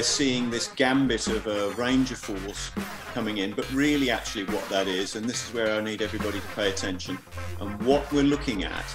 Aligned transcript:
we're 0.00 0.04
seeing 0.04 0.48
this 0.48 0.68
gambit 0.68 1.26
of 1.26 1.46
a 1.46 1.68
Ranger 1.72 2.16
force 2.16 2.70
coming 3.12 3.36
in, 3.36 3.52
but 3.52 3.70
really, 3.70 4.10
actually, 4.10 4.44
what 4.44 4.66
that 4.70 4.88
is, 4.88 5.14
and 5.14 5.28
this 5.28 5.46
is 5.46 5.52
where 5.52 5.76
I 5.76 5.82
need 5.82 6.00
everybody 6.00 6.40
to 6.40 6.46
pay 6.56 6.70
attention. 6.70 7.18
And 7.60 7.82
what 7.82 8.10
we're 8.10 8.22
looking 8.22 8.64
at 8.64 8.86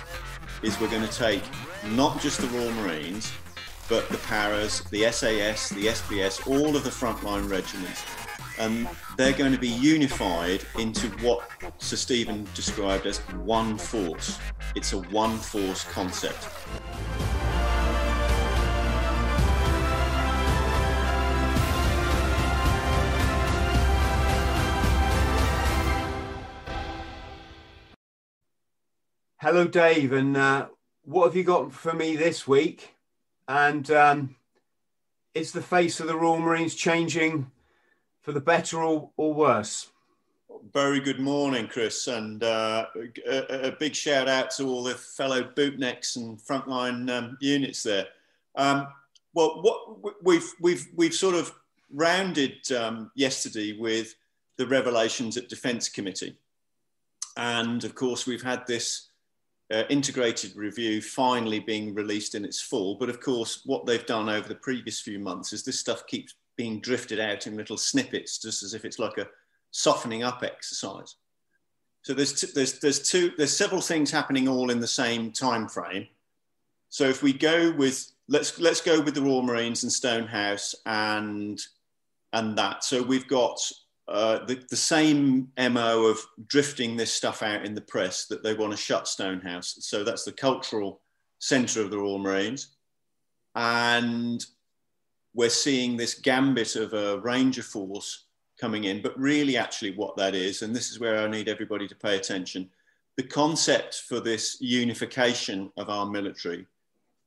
is 0.63 0.79
we're 0.81 0.89
going 0.89 1.07
to 1.07 1.15
take 1.15 1.43
not 1.91 2.19
just 2.21 2.41
the 2.41 2.47
Royal 2.47 2.71
Marines, 2.71 3.31
but 3.87 4.09
the 4.09 4.17
paras, 4.17 4.81
the 4.85 5.11
SAS, 5.11 5.69
the 5.69 5.85
SBS, 5.89 6.47
all 6.47 6.75
of 6.75 6.83
the 6.83 6.89
frontline 6.89 7.47
regiments, 7.51 8.03
and 8.57 8.87
they're 9.15 9.37
going 9.37 9.51
to 9.51 9.59
be 9.59 9.69
unified 9.69 10.65
into 10.79 11.07
what 11.23 11.47
Sir 11.77 11.97
Stephen 11.97 12.47
described 12.55 13.05
as 13.05 13.19
one 13.43 13.77
force. 13.77 14.39
It's 14.75 14.93
a 14.93 14.97
one 14.97 15.37
force 15.37 15.83
concept. 15.83 16.47
Hello, 29.45 29.67
Dave, 29.67 30.11
and 30.11 30.35
uh, 30.35 30.69
what 31.03 31.25
have 31.25 31.35
you 31.35 31.43
got 31.43 31.71
for 31.71 31.93
me 31.93 32.15
this 32.15 32.47
week? 32.47 32.95
And 33.47 33.91
um, 33.91 34.35
is 35.35 35.51
the 35.51 35.61
face 35.61 35.99
of 35.99 36.07
the 36.07 36.15
Royal 36.15 36.39
Marines 36.39 36.73
changing 36.73 37.51
for 38.23 38.31
the 38.31 38.41
better 38.41 38.81
or, 38.81 39.11
or 39.17 39.35
worse? 39.35 39.91
Very 40.73 40.99
good 40.99 41.19
morning, 41.19 41.67
Chris, 41.67 42.07
and 42.07 42.43
uh, 42.43 42.87
a, 43.29 43.67
a, 43.67 43.71
big 43.73 43.93
shout 43.93 44.27
out 44.27 44.49
to 44.57 44.67
all 44.67 44.81
the 44.81 44.95
fellow 44.95 45.43
bootnecks 45.43 46.15
and 46.15 46.39
frontline 46.39 47.07
um, 47.15 47.37
units 47.39 47.83
there. 47.83 48.07
Um, 48.55 48.87
well, 49.35 49.61
what 49.61 50.23
we've 50.23 50.51
we've 50.59 50.87
we've 50.95 51.13
sort 51.13 51.35
of 51.35 51.53
rounded 51.91 52.71
um, 52.71 53.11
yesterday 53.13 53.77
with 53.77 54.15
the 54.57 54.65
revelations 54.65 55.37
at 55.37 55.49
Defence 55.49 55.87
Committee, 55.87 56.35
and 57.37 57.83
of 57.83 57.93
course 57.93 58.25
we've 58.25 58.41
had 58.41 58.65
this 58.65 59.09
uh, 59.71 59.83
integrated 59.89 60.55
review 60.55 61.01
finally 61.01 61.59
being 61.59 61.93
released 61.93 62.35
in 62.35 62.45
its 62.45 62.61
full. 62.61 62.95
But 62.95 63.09
of 63.09 63.19
course, 63.19 63.61
what 63.65 63.85
they've 63.85 64.05
done 64.05 64.29
over 64.29 64.47
the 64.47 64.55
previous 64.55 64.99
few 64.99 65.19
months 65.19 65.53
is 65.53 65.63
this 65.63 65.79
stuff 65.79 66.05
keeps 66.07 66.35
being 66.55 66.79
drifted 66.79 67.19
out 67.19 67.47
in 67.47 67.57
little 67.57 67.77
snippets, 67.77 68.37
just 68.37 68.63
as 68.63 68.73
if 68.73 68.85
it's 68.85 68.99
like 68.99 69.17
a 69.17 69.27
softening 69.71 70.23
up 70.23 70.43
exercise. 70.43 71.15
So 72.03 72.13
there's 72.13 72.39
there's 72.53 72.79
there's 72.79 73.09
two 73.09 73.31
there's 73.37 73.55
several 73.55 73.81
things 73.81 74.11
happening 74.11 74.47
all 74.47 74.69
in 74.69 74.79
the 74.79 74.87
same 74.87 75.31
time 75.31 75.67
frame. 75.67 76.07
So 76.89 77.05
if 77.05 77.23
we 77.23 77.33
go 77.33 77.71
with 77.71 78.11
let's 78.27 78.59
let's 78.59 78.81
go 78.81 79.01
with 79.01 79.15
the 79.15 79.21
Royal 79.21 79.41
Marines 79.41 79.83
and 79.83 79.91
Stonehouse 79.91 80.75
and 80.85 81.59
and 82.33 82.57
that. 82.57 82.83
So 82.83 83.01
we've 83.01 83.27
got 83.27 83.59
uh, 84.07 84.45
the, 84.45 84.63
the 84.69 84.75
same 84.75 85.49
MO 85.57 86.05
of 86.05 86.19
drifting 86.47 86.95
this 86.95 87.11
stuff 87.11 87.41
out 87.41 87.65
in 87.65 87.73
the 87.73 87.81
press 87.81 88.27
that 88.27 88.43
they 88.43 88.53
want 88.53 88.71
to 88.71 88.77
shut 88.77 89.07
Stonehouse. 89.07 89.77
So 89.79 90.03
that's 90.03 90.23
the 90.23 90.31
cultural 90.31 91.01
centre 91.39 91.81
of 91.81 91.89
the 91.89 91.97
Royal 91.97 92.19
Marines. 92.19 92.75
And 93.55 94.45
we're 95.33 95.49
seeing 95.49 95.97
this 95.97 96.19
gambit 96.19 96.75
of 96.75 96.93
a 96.93 97.19
Ranger 97.19 97.63
force 97.63 98.25
coming 98.59 98.85
in, 98.85 99.01
but 99.01 99.19
really, 99.19 99.57
actually, 99.57 99.91
what 99.91 100.15
that 100.17 100.35
is, 100.35 100.61
and 100.61 100.75
this 100.75 100.91
is 100.91 100.99
where 100.99 101.19
I 101.19 101.27
need 101.27 101.49
everybody 101.49 101.87
to 101.87 101.95
pay 101.95 102.15
attention 102.15 102.69
the 103.17 103.23
concept 103.23 104.03
for 104.07 104.19
this 104.19 104.57
unification 104.59 105.71
of 105.77 105.89
our 105.89 106.05
military 106.05 106.65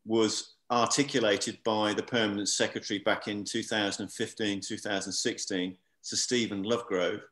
was 0.04 0.54
articulated 0.70 1.58
by 1.64 1.94
the 1.94 2.02
permanent 2.02 2.48
secretary 2.48 2.98
back 2.98 3.26
in 3.26 3.42
2015, 3.42 4.60
2016 4.60 5.76
Sir 6.02 6.16
Stephen 6.16 6.64
Lovegrove, 6.64 7.22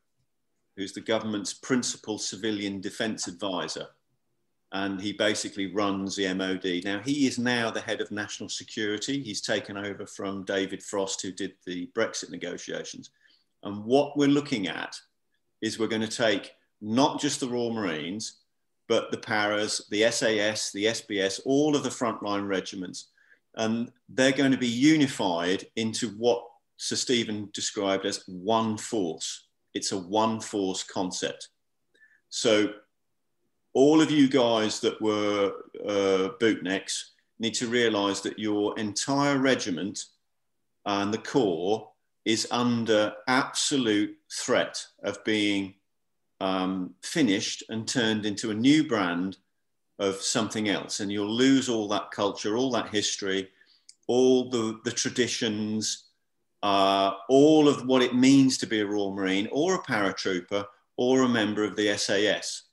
who's 0.77 0.93
the 0.93 1.00
government's 1.00 1.54
principal 1.54 2.19
civilian 2.19 2.81
defence 2.81 3.28
advisor. 3.28 3.87
And 4.72 5.00
he 5.00 5.12
basically 5.12 5.72
runs 5.72 6.16
the 6.16 6.32
MOD. 6.34 6.84
Now, 6.84 7.00
he 7.00 7.27
is 7.27 7.38
now 7.38 7.71
the 7.71 7.81
head 7.81 8.00
of 8.00 8.10
national 8.10 8.49
security. 8.49 9.22
He's 9.22 9.41
taken 9.41 9.77
over 9.77 10.06
from 10.06 10.44
David 10.44 10.82
Frost, 10.82 11.22
who 11.22 11.32
did 11.32 11.54
the 11.65 11.88
Brexit 11.94 12.31
negotiations. 12.31 13.10
And 13.62 13.84
what 13.84 14.16
we're 14.16 14.28
looking 14.28 14.66
at 14.66 14.97
is 15.62 15.78
we're 15.78 15.87
going 15.87 16.03
to 16.03 16.09
take 16.09 16.53
not 16.81 17.21
just 17.21 17.41
the 17.41 17.48
Royal 17.48 17.72
Marines, 17.72 18.41
but 18.88 19.10
the 19.10 19.19
paras, 19.19 19.87
the 19.91 20.10
SAS, 20.10 20.72
the 20.72 20.87
SBS, 20.87 21.41
all 21.44 21.75
of 21.75 21.83
the 21.83 21.88
frontline 21.88 22.47
regiments. 22.47 23.09
And 23.54 23.91
they're 24.09 24.33
going 24.33 24.53
to 24.53 24.59
be 24.59 24.69
unified 24.69 25.66
into 25.77 26.10
what 26.10 26.44
Sir 26.76 26.97
Stephen 26.97 27.48
described 27.53 28.04
as 28.04 28.25
one 28.26 28.76
force. 28.76 29.48
It's 29.75 29.92
a 29.92 29.98
one 29.98 30.41
force 30.41 30.82
concept. 30.82 31.48
So, 32.28 32.72
all 33.72 34.00
of 34.00 34.10
you 34.10 34.28
guys 34.28 34.81
that 34.81 35.00
were 35.03 35.53
uh, 35.84 36.31
bootnecks 36.41 37.10
need 37.38 37.54
to 37.54 37.69
realize 37.69 38.22
that 38.22 38.38
your 38.38 38.78
entire 38.78 39.38
regiment 39.38 40.03
and 40.86 41.12
the 41.12 41.19
corps 41.19 41.91
is 42.25 42.48
under 42.50 43.12
absolute 43.28 44.16
threat 44.32 44.84
of 45.03 45.22
being 45.25 45.75
um, 46.41 46.94
finished 47.03 47.62
and 47.69 47.86
turned 47.86 48.26
into 48.26 48.50
a 48.50 48.54
new 48.54 48.86
brand 48.86 49.36
of 49.98 50.16
something 50.16 50.69
else. 50.69 51.00
And 51.00 51.10
you'll 51.10 51.32
lose 51.32 51.69
all 51.69 51.88
that 51.88 52.10
culture, 52.10 52.56
all 52.56 52.70
that 52.72 52.88
history, 52.88 53.48
all 54.09 54.50
the, 54.50 54.81
the 54.84 54.91
traditions, 54.91 56.06
uh, 56.66 57.15
all 57.28 57.69
of 57.69 57.87
what 57.87 58.03
it 58.03 58.12
means 58.12 58.59
to 58.59 58.66
be 58.66 58.81
a 58.81 58.87
Royal 58.87 59.15
Marine 59.15 59.49
or 59.53 59.77
a 59.77 59.82
paratrooper 59.84 60.65
or 60.97 61.22
a 61.22 61.28
member 61.28 61.62
of 61.62 61.77
the 61.77 61.97
SAS. 61.97 62.65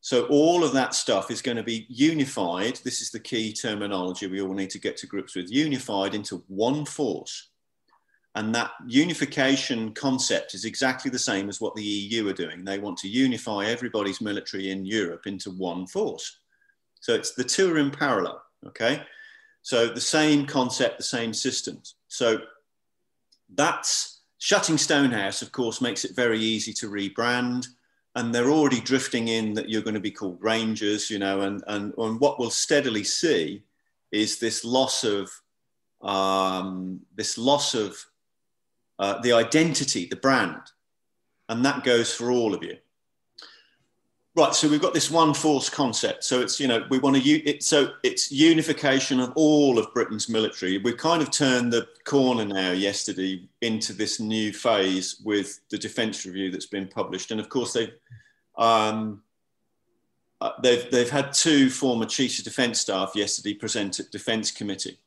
So 0.00 0.26
all 0.26 0.64
of 0.64 0.72
that 0.72 0.92
stuff 0.92 1.30
is 1.30 1.40
going 1.40 1.56
to 1.56 1.62
be 1.62 1.86
unified. 1.88 2.80
This 2.82 3.00
is 3.00 3.12
the 3.12 3.20
key 3.20 3.52
terminology 3.52 4.26
we 4.26 4.42
all 4.42 4.52
need 4.52 4.70
to 4.70 4.80
get 4.80 4.96
to 4.96 5.06
grips 5.06 5.36
with, 5.36 5.52
unified 5.52 6.16
into 6.16 6.42
one 6.48 6.84
force. 6.84 7.50
And 8.34 8.52
that 8.56 8.72
unification 8.88 9.92
concept 9.94 10.54
is 10.54 10.64
exactly 10.64 11.08
the 11.08 11.16
same 11.16 11.48
as 11.48 11.60
what 11.60 11.76
the 11.76 11.84
EU 11.84 12.26
are 12.28 12.32
doing. 12.32 12.64
They 12.64 12.80
want 12.80 12.98
to 12.98 13.08
unify 13.08 13.66
everybody's 13.66 14.20
military 14.20 14.72
in 14.72 14.84
Europe 14.84 15.28
into 15.28 15.52
one 15.52 15.86
force. 15.86 16.40
So 17.00 17.14
it's 17.14 17.34
the 17.34 17.44
two 17.44 17.72
are 17.72 17.78
in 17.78 17.92
parallel, 17.92 18.42
okay? 18.66 19.04
So 19.62 19.86
the 19.86 20.00
same 20.00 20.44
concept, 20.44 20.96
the 20.96 21.04
same 21.04 21.32
systems. 21.32 21.94
So 22.08 22.40
that's 23.54 24.20
shutting 24.38 24.78
Stonehouse, 24.78 25.42
of 25.42 25.52
course, 25.52 25.80
makes 25.80 26.04
it 26.04 26.16
very 26.16 26.40
easy 26.40 26.72
to 26.74 26.90
rebrand. 26.90 27.66
And 28.14 28.34
they're 28.34 28.50
already 28.50 28.80
drifting 28.80 29.28
in 29.28 29.54
that 29.54 29.70
you're 29.70 29.82
going 29.82 29.94
to 29.94 30.00
be 30.00 30.10
called 30.10 30.38
Rangers, 30.42 31.08
you 31.08 31.18
know, 31.18 31.40
and, 31.40 31.62
and, 31.66 31.94
and 31.96 32.20
what 32.20 32.38
we'll 32.38 32.50
steadily 32.50 33.04
see 33.04 33.62
is 34.10 34.38
this 34.38 34.64
loss 34.64 35.04
of 35.04 35.30
um, 36.02 37.00
this 37.14 37.38
loss 37.38 37.74
of 37.74 37.96
uh, 38.98 39.20
the 39.20 39.32
identity, 39.32 40.06
the 40.06 40.16
brand, 40.16 40.60
and 41.48 41.64
that 41.64 41.84
goes 41.84 42.12
for 42.12 42.30
all 42.30 42.54
of 42.54 42.62
you. 42.62 42.76
Right, 44.34 44.54
so 44.54 44.66
we've 44.66 44.80
got 44.80 44.94
this 44.94 45.10
one 45.10 45.34
force 45.34 45.68
concept. 45.68 46.24
So 46.24 46.40
it's 46.40 46.58
you 46.58 46.66
know 46.66 46.86
we 46.88 46.98
want 46.98 47.16
to 47.16 47.30
it, 47.30 47.62
so 47.62 47.92
it's 48.02 48.32
unification 48.32 49.20
of 49.20 49.30
all 49.34 49.78
of 49.78 49.92
Britain's 49.92 50.26
military. 50.26 50.78
We've 50.78 50.96
kind 50.96 51.20
of 51.20 51.30
turned 51.30 51.70
the 51.70 51.86
corner 52.04 52.46
now 52.46 52.72
yesterday 52.72 53.46
into 53.60 53.92
this 53.92 54.20
new 54.20 54.54
phase 54.54 55.20
with 55.22 55.60
the 55.68 55.76
defence 55.76 56.24
review 56.24 56.50
that's 56.50 56.64
been 56.64 56.88
published, 56.88 57.30
and 57.30 57.40
of 57.40 57.50
course 57.50 57.74
they've 57.74 57.92
um, 58.56 59.22
uh, 60.40 60.52
they've 60.62 60.90
they've 60.90 61.10
had 61.10 61.34
two 61.34 61.68
former 61.68 62.06
chiefs 62.06 62.38
of 62.38 62.44
defence 62.46 62.80
staff 62.80 63.12
yesterday 63.14 63.52
present 63.52 64.00
at 64.00 64.10
Defence 64.10 64.50
Committee, 64.50 64.98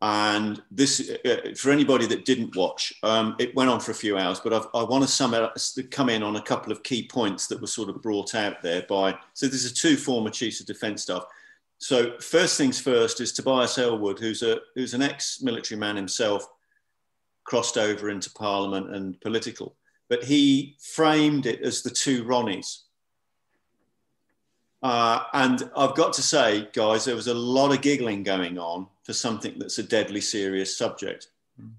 and 0.00 0.62
this, 0.70 1.10
uh, 1.24 1.52
for 1.56 1.70
anybody 1.70 2.06
that 2.06 2.24
didn't 2.24 2.54
watch, 2.54 2.92
um, 3.02 3.34
it 3.40 3.54
went 3.56 3.68
on 3.68 3.80
for 3.80 3.90
a 3.90 3.94
few 3.94 4.16
hours, 4.16 4.38
but 4.38 4.52
I've, 4.52 4.66
i 4.72 4.82
want 4.84 5.02
to 5.02 5.10
sum 5.10 5.34
up, 5.34 5.56
come 5.90 6.08
in 6.08 6.22
on 6.22 6.36
a 6.36 6.42
couple 6.42 6.70
of 6.70 6.84
key 6.84 7.08
points 7.08 7.48
that 7.48 7.60
were 7.60 7.66
sort 7.66 7.88
of 7.88 8.00
brought 8.00 8.36
out 8.36 8.62
there 8.62 8.82
by. 8.88 9.16
So 9.34 9.48
there's 9.48 9.72
two 9.72 9.96
former 9.96 10.30
chiefs 10.30 10.60
of 10.60 10.66
defence 10.66 11.02
staff. 11.02 11.24
So 11.78 12.18
first 12.20 12.56
things 12.56 12.80
first 12.80 13.20
is 13.20 13.32
Tobias 13.32 13.76
Ellwood, 13.76 14.20
who's 14.20 14.42
a 14.42 14.60
who's 14.74 14.94
an 14.94 15.02
ex-military 15.02 15.78
man 15.78 15.96
himself, 15.96 16.46
crossed 17.44 17.76
over 17.76 18.10
into 18.10 18.30
Parliament 18.30 18.94
and 18.94 19.20
political, 19.20 19.76
but 20.08 20.22
he 20.22 20.76
framed 20.80 21.46
it 21.46 21.62
as 21.62 21.82
the 21.82 21.90
two 21.90 22.24
Ronnies. 22.24 22.82
Uh, 24.82 25.24
and 25.32 25.70
I've 25.76 25.94
got 25.94 26.12
to 26.14 26.22
say, 26.22 26.68
guys, 26.72 27.04
there 27.04 27.16
was 27.16 27.26
a 27.26 27.34
lot 27.34 27.72
of 27.72 27.82
giggling 27.82 28.22
going 28.22 28.58
on 28.58 28.86
for 29.02 29.12
something 29.12 29.58
that's 29.58 29.78
a 29.78 29.82
deadly 29.82 30.20
serious 30.20 30.76
subject. 30.76 31.28
Mm. 31.60 31.70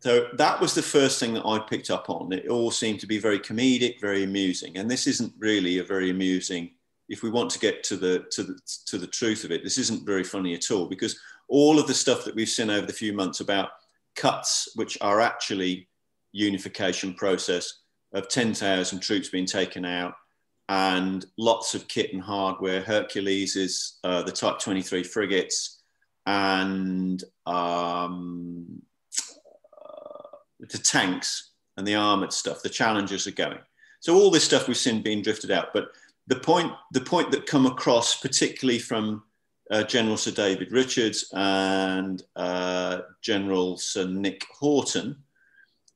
So 0.00 0.28
that 0.34 0.60
was 0.60 0.74
the 0.74 0.82
first 0.82 1.20
thing 1.20 1.34
that 1.34 1.46
I 1.46 1.60
picked 1.60 1.90
up 1.90 2.10
on. 2.10 2.32
It 2.32 2.48
all 2.48 2.70
seemed 2.70 3.00
to 3.00 3.06
be 3.06 3.18
very 3.18 3.38
comedic, 3.38 4.00
very 4.00 4.24
amusing, 4.24 4.78
and 4.78 4.90
this 4.90 5.06
isn't 5.06 5.32
really 5.38 5.78
a 5.78 5.84
very 5.84 6.10
amusing. 6.10 6.70
If 7.08 7.22
we 7.22 7.30
want 7.30 7.50
to 7.50 7.58
get 7.58 7.84
to 7.84 7.96
the 7.96 8.24
to 8.30 8.42
the 8.42 8.60
to 8.86 8.98
the 8.98 9.06
truth 9.06 9.44
of 9.44 9.52
it, 9.52 9.62
this 9.62 9.78
isn't 9.78 10.06
very 10.06 10.24
funny 10.24 10.54
at 10.54 10.70
all 10.70 10.86
because 10.86 11.18
all 11.48 11.78
of 11.78 11.86
the 11.86 11.94
stuff 11.94 12.24
that 12.24 12.34
we've 12.34 12.48
seen 12.48 12.70
over 12.70 12.86
the 12.86 12.92
few 12.92 13.12
months 13.12 13.40
about 13.40 13.70
cuts, 14.16 14.70
which 14.74 14.96
are 15.00 15.20
actually 15.20 15.88
unification 16.32 17.12
process 17.14 17.80
of 18.12 18.28
10,000 18.28 19.00
troops 19.00 19.28
being 19.28 19.46
taken 19.46 19.84
out 19.84 20.14
and 20.70 21.26
lots 21.36 21.74
of 21.74 21.88
kit 21.88 22.12
and 22.12 22.22
hardware. 22.22 22.80
Hercules 22.80 23.56
is 23.56 23.98
uh, 24.04 24.22
the 24.22 24.30
Type 24.30 24.60
23 24.60 25.02
frigates 25.02 25.80
and 26.26 27.24
um, 27.44 28.80
uh, 29.76 30.36
the 30.60 30.78
tanks 30.78 31.50
and 31.76 31.84
the 31.84 31.96
armored 31.96 32.32
stuff. 32.32 32.62
The 32.62 32.68
Challengers 32.68 33.26
are 33.26 33.32
going. 33.32 33.58
So 33.98 34.14
all 34.14 34.30
this 34.30 34.44
stuff 34.44 34.68
we've 34.68 34.76
seen 34.76 35.02
being 35.02 35.22
drifted 35.22 35.50
out. 35.50 35.72
But 35.74 35.88
the 36.28 36.36
point, 36.36 36.72
the 36.92 37.00
point 37.00 37.32
that 37.32 37.46
come 37.46 37.66
across, 37.66 38.20
particularly 38.20 38.78
from 38.78 39.24
uh, 39.72 39.82
General 39.82 40.16
Sir 40.16 40.30
David 40.30 40.70
Richards 40.70 41.28
and 41.34 42.22
uh, 42.36 43.00
General 43.22 43.76
Sir 43.76 44.06
Nick 44.06 44.44
Houghton, 44.60 45.16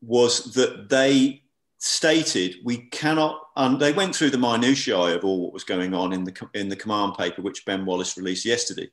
was 0.03 0.53
that 0.55 0.88
they 0.88 1.44
stated 1.84 2.56
we 2.64 2.78
cannot. 2.88 3.38
Um, 3.56 3.78
they 3.78 3.92
went 3.92 4.16
through 4.16 4.31
the 4.31 4.38
minutiae 4.38 4.96
of 4.96 5.25
all 5.25 5.42
what 5.42 5.52
was 5.52 5.64
going 5.64 5.92
on 5.92 6.14
in 6.14 6.25
the 6.25 6.48
in 6.54 6.70
the 6.70 6.76
command 6.76 7.14
paper, 7.14 7.42
which 7.42 7.66
Ben 7.66 7.84
Wallace 7.84 8.16
released 8.16 8.46
yesterday. 8.46 8.90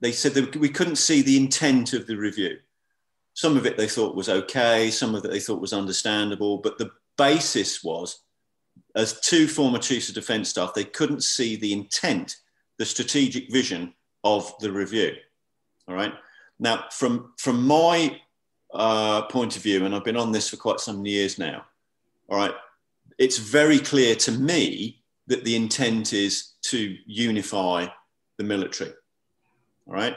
They 0.00 0.10
said 0.10 0.34
that 0.34 0.56
we 0.56 0.68
couldn't 0.68 0.96
see 0.96 1.22
the 1.22 1.36
intent 1.36 1.92
of 1.92 2.08
the 2.08 2.16
review. 2.16 2.58
Some 3.34 3.56
of 3.56 3.66
it 3.66 3.76
they 3.76 3.86
thought 3.86 4.16
was 4.16 4.28
okay, 4.28 4.90
some 4.90 5.14
of 5.14 5.24
it 5.24 5.30
they 5.30 5.38
thought 5.38 5.60
was 5.60 5.72
understandable, 5.72 6.58
but 6.58 6.76
the 6.76 6.90
basis 7.16 7.84
was, 7.84 8.24
as 8.96 9.20
two 9.20 9.46
former 9.46 9.78
chiefs 9.78 10.08
of 10.08 10.16
defence 10.16 10.48
staff, 10.48 10.74
they 10.74 10.84
couldn't 10.84 11.22
see 11.22 11.54
the 11.54 11.72
intent, 11.72 12.36
the 12.78 12.84
strategic 12.84 13.50
vision 13.52 13.94
of 14.24 14.52
the 14.58 14.72
review. 14.72 15.12
All 15.86 15.94
right. 15.94 16.14
Now, 16.58 16.86
from 16.90 17.32
from 17.38 17.64
my 17.64 18.20
uh, 18.72 19.22
point 19.22 19.56
of 19.56 19.62
view, 19.62 19.84
and 19.84 19.94
I've 19.94 20.04
been 20.04 20.16
on 20.16 20.32
this 20.32 20.48
for 20.48 20.56
quite 20.56 20.80
some 20.80 21.06
years 21.06 21.38
now, 21.38 21.64
all 22.28 22.38
right, 22.38 22.54
it's 23.18 23.38
very 23.38 23.78
clear 23.78 24.14
to 24.16 24.32
me 24.32 25.02
that 25.26 25.44
the 25.44 25.56
intent 25.56 26.12
is 26.12 26.52
to 26.62 26.96
unify 27.06 27.86
the 28.38 28.44
military. 28.44 28.92
All 29.86 29.94
right. 29.94 30.16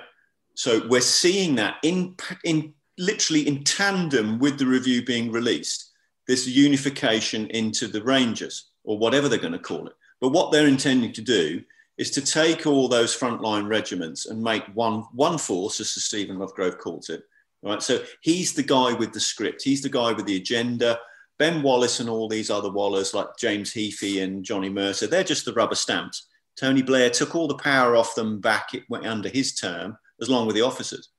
So 0.55 0.87
we're 0.87 1.01
seeing 1.01 1.55
that 1.55 1.75
in, 1.83 2.15
in 2.43 2.73
literally 2.97 3.47
in 3.47 3.63
tandem 3.63 4.39
with 4.39 4.57
the 4.57 4.65
review 4.65 5.05
being 5.05 5.31
released, 5.31 5.91
this 6.27 6.47
unification 6.47 7.47
into 7.47 7.87
the 7.87 8.03
Rangers 8.03 8.71
or 8.83 8.97
whatever 8.97 9.29
they're 9.29 9.37
going 9.37 9.53
to 9.53 9.59
call 9.59 9.87
it. 9.87 9.93
But 10.19 10.29
what 10.29 10.51
they're 10.51 10.67
intending 10.67 11.13
to 11.13 11.21
do 11.21 11.61
is 11.97 12.09
to 12.11 12.21
take 12.21 12.65
all 12.65 12.87
those 12.87 13.17
frontline 13.17 13.69
regiments 13.69 14.25
and 14.25 14.41
make 14.41 14.63
one, 14.73 15.01
one 15.13 15.37
force, 15.37 15.79
as 15.79 15.91
Stephen 15.91 16.37
Lovegrove 16.37 16.79
calls 16.79 17.09
it, 17.09 17.23
Right. 17.63 17.81
So 17.81 18.03
he's 18.21 18.53
the 18.53 18.63
guy 18.63 18.93
with 18.93 19.13
the 19.13 19.19
script. 19.19 19.63
He's 19.63 19.81
the 19.81 19.89
guy 19.89 20.11
with 20.13 20.25
the 20.25 20.37
agenda. 20.37 20.99
Ben 21.39 21.61
Wallace 21.61 21.99
and 21.99 22.09
all 22.09 22.27
these 22.27 22.49
other 22.49 22.69
Wallers 22.69 23.13
like 23.13 23.27
James 23.37 23.71
Heappey 23.73 24.23
and 24.23 24.43
Johnny 24.43 24.69
Mercer, 24.69 25.07
they're 25.07 25.23
just 25.23 25.45
the 25.45 25.53
rubber 25.53 25.75
stamps. 25.75 26.27
Tony 26.59 26.81
Blair 26.81 27.09
took 27.09 27.35
all 27.35 27.47
the 27.47 27.55
power 27.55 27.95
off 27.95 28.15
them 28.15 28.39
back 28.39 28.73
it 28.73 28.83
went 28.89 29.05
under 29.05 29.29
his 29.29 29.53
term, 29.53 29.97
as 30.19 30.29
long 30.29 30.47
with 30.47 30.55
the 30.55 30.63
officers. 30.63 31.09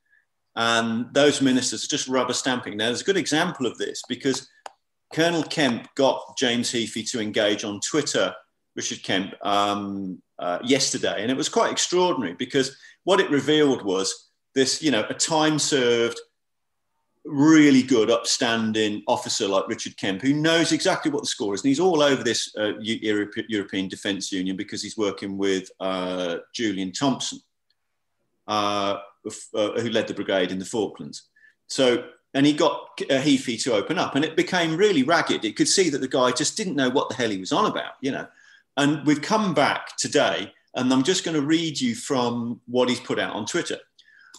And 0.57 1.07
those 1.15 1.41
ministers 1.41 1.85
are 1.85 1.89
just 1.89 2.09
rubber 2.09 2.33
stamping. 2.33 2.77
Now, 2.77 2.87
there's 2.87 3.03
a 3.03 3.05
good 3.05 3.17
example 3.17 3.67
of 3.67 3.79
this 3.79 4.03
because 4.09 4.49
Colonel 5.15 5.45
Kemp 5.45 5.87
got 5.95 6.37
James 6.37 6.73
Heappey 6.73 7.09
to 7.13 7.21
engage 7.21 7.63
on 7.63 7.81
Twitter, 7.89 8.35
Richard 8.75 9.05
Kemp, 9.05 9.35
um, 9.43 10.21
uh, 10.41 10.59
yesterday. 10.65 11.23
And 11.23 11.31
it 11.31 11.37
was 11.37 11.49
quite 11.49 11.71
extraordinary 11.71 12.35
because 12.35 12.77
what 13.05 13.21
it 13.21 13.31
revealed 13.31 13.85
was 13.85 14.31
this, 14.57 14.83
you 14.83 14.91
know, 14.91 15.07
a 15.09 15.15
time 15.15 15.61
served 15.61 16.21
really 17.29 17.83
good, 17.83 18.11
upstanding 18.11 19.03
officer 19.07 19.47
like 19.47 19.69
Richard 19.69 19.97
Kemp, 19.97 20.23
who 20.23 20.33
knows 20.33 20.73
exactly 20.73 21.11
what 21.11 21.23
the 21.23 21.29
score 21.29 21.55
is. 21.55 21.63
And 21.63 21.69
he's 21.69 21.81
all 21.81 22.03
over 22.03 22.23
this 22.23 22.55
uh, 22.57 22.73
European 22.81 23.89
Defence 23.89 24.33
Union 24.33 24.57
because 24.57 24.83
he's 24.83 24.97
working 24.97 25.37
with 25.37 25.71
uh, 25.79 26.39
Julian 26.55 26.93
Thompson, 26.93 27.41
uh, 28.47 28.99
uh, 29.55 29.81
who 29.81 29.91
led 29.91 30.09
the 30.09 30.15
brigade 30.15 30.51
in 30.51 30.59
the 30.59 30.65
Falklands. 30.65 31.29
So, 31.67 32.05
and 32.35 32.47
he 32.47 32.53
got 32.53 32.89
uh, 33.03 33.21
Heappey 33.21 33.63
to 33.65 33.75
open 33.75 33.99
up, 33.99 34.15
and 34.15 34.25
it 34.25 34.37
became 34.37 34.77
really 34.77 35.03
ragged. 35.03 35.45
It 35.45 35.57
could 35.57 35.69
see 35.69 35.91
that 35.91 36.01
the 36.01 36.09
guy 36.09 36.33
just 36.33 36.57
didn't 36.57 36.77
know 36.77 36.91
what 36.91 37.09
the 37.09 37.15
hell 37.15 37.31
he 37.31 37.39
was 37.39 37.53
on 37.53 37.71
about, 37.71 37.93
you 38.01 38.11
know. 38.11 38.27
And 38.77 39.05
we've 39.07 39.23
come 39.23 39.55
back 39.55 39.97
today, 39.99 40.53
and 40.75 40.93
I'm 40.93 41.03
just 41.03 41.25
going 41.25 41.35
to 41.35 41.47
read 41.47 41.81
you 41.81 41.95
from 41.95 42.61
what 42.67 42.89
he's 42.89 43.01
put 43.01 43.19
out 43.19 43.35
on 43.35 43.45
Twitter. 43.45 43.79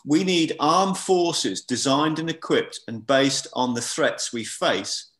We 0.05 0.23
need 0.23 0.55
armed 0.59 0.97
forces 0.97 1.61
designed 1.61 2.19
and 2.19 2.29
equipped 2.29 2.79
and 2.87 3.05
based 3.05 3.47
on 3.53 3.73
the 3.73 3.81
threats 3.81 4.31
we 4.31 4.43
face, 4.43 5.11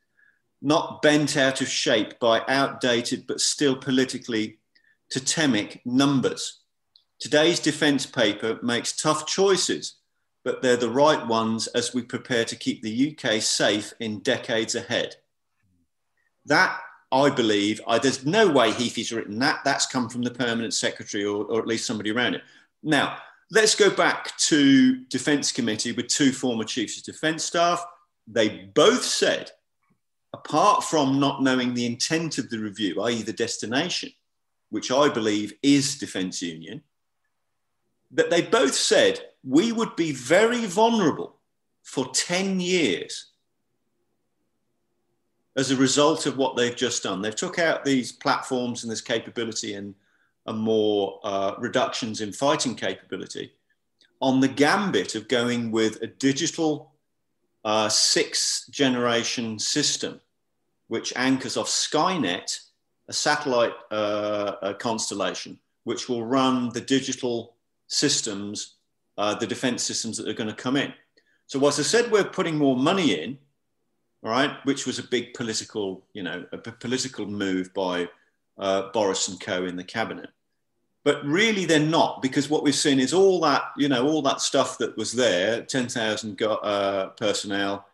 not 0.61 1.01
bent 1.01 1.37
out 1.37 1.61
of 1.61 1.67
shape 1.67 2.19
by 2.19 2.41
outdated 2.47 3.25
but 3.27 3.41
still 3.41 3.75
politically 3.75 4.59
totemic 5.09 5.81
numbers. 5.85 6.61
Today's 7.19 7.59
defence 7.59 8.05
paper 8.05 8.59
makes 8.63 8.95
tough 8.95 9.27
choices, 9.27 9.95
but 10.45 10.61
they're 10.61 10.77
the 10.77 10.89
right 10.89 11.27
ones 11.27 11.67
as 11.67 11.93
we 11.93 12.01
prepare 12.01 12.45
to 12.45 12.55
keep 12.55 12.81
the 12.81 13.17
UK 13.17 13.41
safe 13.41 13.93
in 13.99 14.19
decades 14.19 14.75
ahead. 14.75 15.15
That, 16.45 16.79
I 17.11 17.29
believe, 17.29 17.81
I, 17.85 17.99
there's 17.99 18.25
no 18.25 18.47
way 18.47 18.71
Heappey's 18.71 19.11
written 19.11 19.39
that. 19.39 19.59
That's 19.65 19.85
come 19.85 20.07
from 20.07 20.21
the 20.21 20.31
permanent 20.31 20.73
secretary 20.73 21.25
or, 21.25 21.43
or 21.45 21.59
at 21.59 21.67
least 21.67 21.85
somebody 21.85 22.11
around 22.11 22.35
it. 22.35 22.41
Now, 22.81 23.17
Let's 23.51 23.73
go 23.73 23.89
back 23.89 24.37
to 24.37 25.03
Defence 25.05 25.51
Committee 25.51 25.91
with 25.91 26.07
two 26.07 26.31
former 26.31 26.63
chiefs 26.63 26.99
of 26.99 27.03
defence 27.03 27.43
staff. 27.43 27.83
They 28.27 28.69
both 28.75 29.03
said, 29.03 29.49
apart 30.33 30.83
from 30.83 31.19
not 31.19 31.41
knowing 31.41 31.73
the 31.73 31.87
intent 31.87 32.37
of 32.37 32.51
the 32.51 32.59
review, 32.59 33.01
i.e., 33.01 33.23
the 33.23 33.33
destination, 33.33 34.11
which 34.69 34.91
I 34.91 35.09
believe 35.09 35.53
is 35.63 35.97
Defence 35.97 36.43
Union, 36.43 36.83
that 38.11 38.29
they 38.29 38.43
both 38.43 38.75
said 38.75 39.19
we 39.43 39.71
would 39.71 39.95
be 39.95 40.11
very 40.11 40.67
vulnerable 40.67 41.37
for 41.81 42.07
10 42.13 42.59
years 42.59 43.31
as 45.55 45.71
a 45.71 45.75
result 45.75 46.27
of 46.27 46.37
what 46.37 46.55
they've 46.55 46.75
just 46.75 47.01
done. 47.01 47.23
They've 47.23 47.35
took 47.35 47.57
out 47.57 47.83
these 47.83 48.11
platforms 48.11 48.83
and 48.83 48.91
this 48.91 49.01
capability 49.01 49.73
and 49.73 49.95
and 50.49 50.57
more 50.57 51.19
uh, 51.23 51.53
reductions 51.59 52.21
in 52.21 52.33
fighting 52.33 52.75
capability 52.75 53.53
on 54.19 54.39
the 54.39 54.47
gambit 54.47 55.13
of 55.15 55.27
going 55.27 55.71
with 55.71 56.01
a 56.01 56.07
digital 56.07 56.91
uh, 57.63 57.87
six 57.87 58.67
generation 58.67 59.59
system, 59.59 60.19
which 60.87 61.13
anchors 61.15 61.55
off 61.55 61.67
Skynet, 61.67 62.59
a 63.07 63.13
satellite 63.13 63.73
uh, 63.91 64.55
a 64.63 64.73
constellation, 64.73 65.57
which 65.83 66.09
will 66.09 66.25
run 66.25 66.69
the 66.69 66.81
digital 66.81 67.55
systems, 67.87 68.75
uh, 69.17 69.35
the 69.35 69.47
defense 69.47 69.83
systems 69.83 70.17
that 70.17 70.27
are 70.27 70.33
going 70.33 70.49
to 70.49 70.55
come 70.55 70.75
in. 70.75 70.91
So, 71.45 71.59
whilst 71.59 71.79
I 71.79 71.83
said 71.83 72.11
we're 72.11 72.23
putting 72.23 72.57
more 72.57 72.75
money 72.75 73.21
in, 73.21 73.37
all 74.23 74.31
right, 74.31 74.51
which 74.63 74.87
was 74.87 74.97
a 74.97 75.03
big 75.03 75.35
political, 75.35 76.03
you 76.13 76.23
know, 76.23 76.43
a 76.51 76.57
political 76.57 77.27
move 77.27 77.71
by 77.73 78.09
uh, 78.57 78.89
Boris 78.91 79.27
and 79.27 79.39
co 79.39 79.65
in 79.65 79.75
the 79.75 79.83
cabinet 79.83 80.29
but 81.03 81.23
really 81.25 81.65
they're 81.65 81.79
not 81.79 82.21
because 82.21 82.49
what 82.49 82.63
we've 82.63 82.75
seen 82.75 82.99
is 82.99 83.13
all 83.13 83.39
that 83.39 83.63
you 83.77 83.87
know 83.87 84.07
all 84.07 84.21
that 84.21 84.41
stuff 84.41 84.77
that 84.77 84.95
was 84.97 85.13
there 85.13 85.63
10,000 85.63 86.41
uh, 86.41 87.07
personnel 87.17 87.85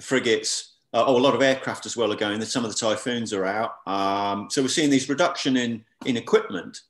frigates 0.00 0.72
uh, 0.92 1.04
oh, 1.08 1.16
a 1.16 1.18
lot 1.18 1.34
of 1.34 1.42
aircraft 1.42 1.86
as 1.86 1.96
well 1.96 2.12
are 2.12 2.16
going 2.16 2.40
some 2.42 2.64
of 2.64 2.70
the 2.70 2.76
typhoons 2.76 3.32
are 3.32 3.44
out. 3.44 3.78
Um, 3.84 4.48
so 4.48 4.62
we're 4.62 4.68
seeing 4.68 4.90
these 4.90 5.08
reduction 5.08 5.56
in 5.56 5.84
in 6.04 6.16
equipment 6.16 6.82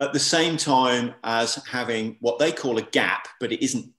at 0.00 0.12
the 0.12 0.20
same 0.20 0.58
time 0.58 1.14
as 1.24 1.54
having 1.66 2.16
what 2.20 2.38
they 2.38 2.52
call 2.52 2.76
a 2.76 2.82
gap 2.82 3.28
but 3.40 3.52
it 3.52 3.64
isn't 3.64 3.90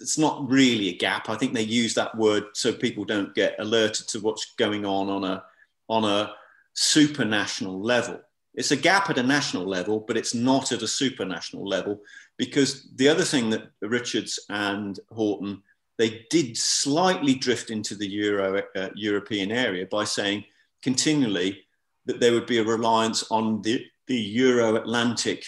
it's 0.00 0.18
not 0.18 0.46
really 0.48 0.90
a 0.90 0.96
gap. 0.96 1.30
I 1.30 1.36
think 1.36 1.54
they 1.54 1.62
use 1.62 1.94
that 1.94 2.14
word 2.16 2.44
so 2.52 2.72
people 2.72 3.04
don't 3.04 3.34
get 3.34 3.56
alerted 3.58 4.08
to 4.08 4.20
what's 4.20 4.54
going 4.56 4.84
on 4.84 5.08
on 5.08 5.24
a 5.24 5.44
on 5.88 6.04
a 6.04 6.34
supranational 6.74 7.82
level 7.82 8.20
it's 8.56 8.70
a 8.70 8.76
gap 8.76 9.10
at 9.10 9.18
a 9.18 9.22
national 9.22 9.66
level, 9.66 10.00
but 10.00 10.16
it's 10.16 10.34
not 10.34 10.72
at 10.72 10.82
a 10.82 10.86
supranational 10.86 11.66
level 11.66 12.00
because 12.36 12.88
the 12.96 13.08
other 13.08 13.24
thing 13.24 13.50
that 13.50 13.70
Richards 13.82 14.40
and 14.48 14.98
Houghton 15.14 15.62
they 15.98 16.26
did 16.30 16.56
slightly 16.56 17.34
drift 17.34 17.70
into 17.70 17.94
the 17.94 18.06
Euro, 18.06 18.62
uh, 18.76 18.88
European 18.94 19.50
area 19.50 19.86
by 19.86 20.04
saying 20.04 20.44
continually 20.82 21.64
that 22.04 22.20
there 22.20 22.32
would 22.32 22.46
be 22.46 22.58
a 22.58 22.64
reliance 22.64 23.24
on 23.30 23.62
the, 23.62 23.84
the 24.06 24.16
Euro 24.16 24.76
Atlantic 24.76 25.46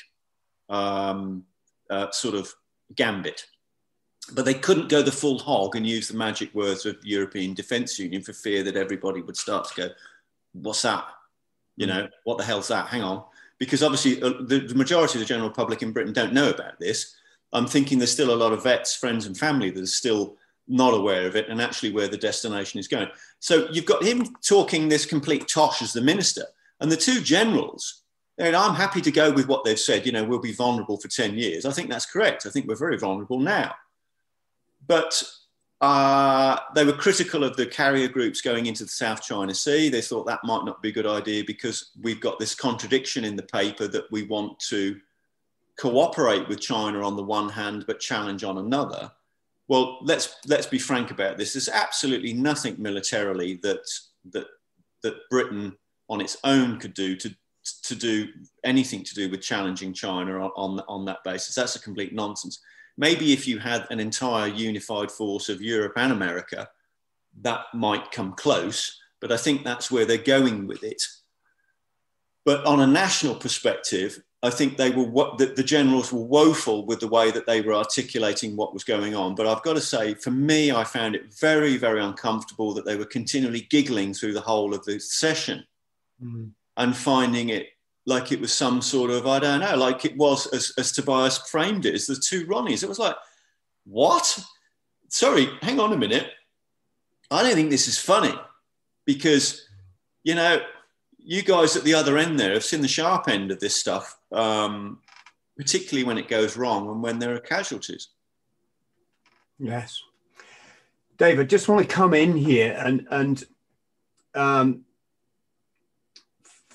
um, 0.68 1.44
uh, 1.90 2.10
sort 2.10 2.34
of 2.34 2.52
gambit. 2.94 3.46
But 4.32 4.44
they 4.44 4.54
couldn't 4.54 4.88
go 4.88 5.02
the 5.02 5.12
full 5.12 5.38
hog 5.38 5.76
and 5.76 5.86
use 5.86 6.08
the 6.08 6.16
magic 6.16 6.54
words 6.54 6.84
of 6.84 6.96
European 7.02 7.54
Defence 7.54 7.98
Union 7.98 8.22
for 8.22 8.32
fear 8.32 8.62
that 8.62 8.76
everybody 8.76 9.22
would 9.22 9.36
start 9.36 9.68
to 9.68 9.74
go, 9.74 9.88
What's 10.52 10.82
that? 10.82 11.04
You 11.78 11.86
mm. 11.86 11.90
know, 11.90 12.08
what 12.24 12.36
the 12.36 12.44
hell's 12.44 12.68
that? 12.68 12.88
Hang 12.88 13.02
on. 13.02 13.24
Because 13.58 13.82
obviously, 13.82 14.22
uh, 14.22 14.34
the, 14.40 14.60
the 14.60 14.74
majority 14.74 15.14
of 15.14 15.20
the 15.20 15.26
general 15.26 15.50
public 15.50 15.82
in 15.82 15.92
Britain 15.92 16.12
don't 16.12 16.34
know 16.34 16.50
about 16.50 16.78
this. 16.78 17.14
I'm 17.52 17.66
thinking 17.66 17.98
there's 17.98 18.12
still 18.12 18.34
a 18.34 18.36
lot 18.36 18.52
of 18.52 18.62
vets, 18.62 18.94
friends, 18.94 19.24
and 19.26 19.36
family 19.36 19.70
that 19.70 19.82
are 19.82 19.86
still 19.86 20.36
not 20.68 20.92
aware 20.92 21.26
of 21.26 21.34
it 21.34 21.48
and 21.48 21.62
actually 21.62 21.90
where 21.90 22.08
the 22.08 22.18
destination 22.18 22.78
is 22.78 22.88
going. 22.88 23.08
So 23.40 23.68
you've 23.72 23.86
got 23.86 24.04
him 24.04 24.36
talking 24.46 24.88
this 24.88 25.06
complete 25.06 25.48
tosh 25.48 25.80
as 25.80 25.94
the 25.94 26.02
minister, 26.02 26.44
and 26.80 26.92
the 26.92 26.96
two 26.96 27.20
generals. 27.20 28.02
And 28.36 28.54
I'm 28.54 28.74
happy 28.74 29.00
to 29.00 29.10
go 29.10 29.32
with 29.32 29.48
what 29.48 29.64
they've 29.64 29.78
said. 29.78 30.06
You 30.06 30.12
know, 30.12 30.24
we'll 30.24 30.38
be 30.38 30.52
vulnerable 30.52 30.98
for 30.98 31.08
10 31.08 31.36
years. 31.36 31.64
I 31.64 31.72
think 31.72 31.90
that's 31.90 32.06
correct. 32.06 32.46
I 32.46 32.50
think 32.50 32.68
we're 32.68 32.76
very 32.76 32.98
vulnerable 32.98 33.40
now. 33.40 33.74
But 34.86 35.22
uh, 35.80 36.58
they 36.74 36.84
were 36.84 36.92
critical 36.92 37.44
of 37.44 37.56
the 37.56 37.66
carrier 37.66 38.08
groups 38.08 38.40
going 38.40 38.66
into 38.66 38.84
the 38.84 38.90
South 38.90 39.22
China 39.22 39.54
Sea. 39.54 39.88
They 39.88 40.00
thought 40.00 40.26
that 40.26 40.42
might 40.42 40.64
not 40.64 40.82
be 40.82 40.88
a 40.88 40.92
good 40.92 41.06
idea 41.06 41.44
because 41.46 41.92
we've 42.02 42.20
got 42.20 42.38
this 42.38 42.54
contradiction 42.54 43.24
in 43.24 43.36
the 43.36 43.44
paper 43.44 43.86
that 43.86 44.10
we 44.10 44.24
want 44.24 44.58
to 44.70 45.00
cooperate 45.78 46.48
with 46.48 46.60
China 46.60 47.06
on 47.06 47.14
the 47.14 47.22
one 47.22 47.48
hand, 47.48 47.84
but 47.86 48.00
challenge 48.00 48.42
on 48.42 48.58
another. 48.58 49.10
Well, 49.68 49.98
let's 50.02 50.34
let's 50.46 50.66
be 50.66 50.78
frank 50.78 51.10
about 51.12 51.38
this. 51.38 51.52
There's 51.52 51.68
absolutely 51.68 52.32
nothing 52.32 52.74
militarily 52.78 53.60
that 53.62 53.86
that 54.32 54.46
that 55.02 55.28
Britain 55.30 55.76
on 56.08 56.20
its 56.20 56.38
own 56.42 56.78
could 56.80 56.94
do 56.94 57.14
to 57.16 57.32
to 57.84 57.94
do 57.94 58.28
anything 58.64 59.04
to 59.04 59.14
do 59.14 59.30
with 59.30 59.42
challenging 59.42 59.92
China 59.92 60.40
on, 60.42 60.50
on, 60.56 60.80
on 60.88 61.04
that 61.04 61.22
basis. 61.22 61.54
That's 61.54 61.76
a 61.76 61.80
complete 61.80 62.14
nonsense. 62.14 62.60
Maybe 62.98 63.32
if 63.32 63.46
you 63.46 63.60
had 63.60 63.86
an 63.90 64.00
entire 64.00 64.48
unified 64.48 65.10
force 65.12 65.48
of 65.48 65.62
Europe 65.62 65.92
and 65.96 66.12
America, 66.12 66.68
that 67.42 67.60
might 67.72 68.10
come 68.10 68.32
close. 68.34 68.98
But 69.20 69.30
I 69.30 69.36
think 69.36 69.62
that's 69.64 69.90
where 69.90 70.04
they're 70.04 70.18
going 70.18 70.66
with 70.66 70.82
it. 70.82 71.00
But 72.44 72.66
on 72.66 72.80
a 72.80 72.86
national 72.86 73.36
perspective, 73.36 74.20
I 74.42 74.50
think 74.50 74.76
they 74.76 74.90
were 74.90 75.36
the, 75.36 75.46
the 75.46 75.62
generals 75.62 76.12
were 76.12 76.24
woeful 76.24 76.86
with 76.86 76.98
the 77.00 77.08
way 77.08 77.30
that 77.30 77.46
they 77.46 77.60
were 77.60 77.74
articulating 77.74 78.56
what 78.56 78.72
was 78.72 78.84
going 78.84 79.14
on. 79.14 79.36
But 79.36 79.46
I've 79.46 79.62
got 79.62 79.74
to 79.74 79.80
say, 79.80 80.14
for 80.14 80.30
me, 80.32 80.72
I 80.72 80.82
found 80.82 81.14
it 81.14 81.32
very, 81.34 81.76
very 81.76 82.02
uncomfortable 82.02 82.74
that 82.74 82.84
they 82.84 82.96
were 82.96 83.04
continually 83.04 83.66
giggling 83.70 84.12
through 84.12 84.34
the 84.34 84.40
whole 84.40 84.74
of 84.74 84.84
the 84.84 84.98
session 84.98 85.64
mm. 86.22 86.50
and 86.76 86.96
finding 86.96 87.48
it 87.50 87.68
like 88.08 88.32
it 88.32 88.40
was 88.40 88.54
some 88.54 88.80
sort 88.80 89.10
of 89.10 89.26
I 89.26 89.38
don't 89.38 89.60
know, 89.60 89.76
like 89.76 90.06
it 90.06 90.16
was 90.16 90.46
as, 90.46 90.72
as 90.78 90.92
Tobias 90.92 91.36
framed 91.50 91.84
it 91.84 91.94
as 91.94 92.06
the 92.06 92.16
two 92.16 92.46
Ronnies. 92.46 92.82
It 92.82 92.88
was 92.88 92.98
like, 92.98 93.14
what? 93.84 94.38
Sorry, 95.08 95.46
hang 95.60 95.78
on 95.78 95.92
a 95.92 95.96
minute. 95.96 96.26
I 97.30 97.42
don't 97.42 97.54
think 97.54 97.68
this 97.68 97.86
is 97.86 97.98
funny 97.98 98.34
because 99.04 99.68
you 100.24 100.34
know 100.34 100.60
you 101.18 101.42
guys 101.42 101.76
at 101.76 101.84
the 101.84 101.92
other 101.92 102.16
end 102.16 102.40
there 102.40 102.54
have 102.54 102.64
seen 102.64 102.80
the 102.80 102.88
sharp 102.88 103.28
end 103.28 103.50
of 103.50 103.60
this 103.60 103.76
stuff, 103.76 104.18
um, 104.32 105.00
particularly 105.58 106.04
when 106.04 106.16
it 106.16 106.28
goes 106.28 106.56
wrong 106.56 106.88
and 106.88 107.02
when 107.02 107.18
there 107.18 107.34
are 107.34 107.40
casualties. 107.40 108.08
Yes, 109.58 110.02
David, 111.18 111.50
just 111.50 111.68
want 111.68 111.86
to 111.86 111.94
come 111.94 112.14
in 112.14 112.38
here 112.38 112.74
and 112.82 113.06
and 113.10 113.44
um, 114.34 114.86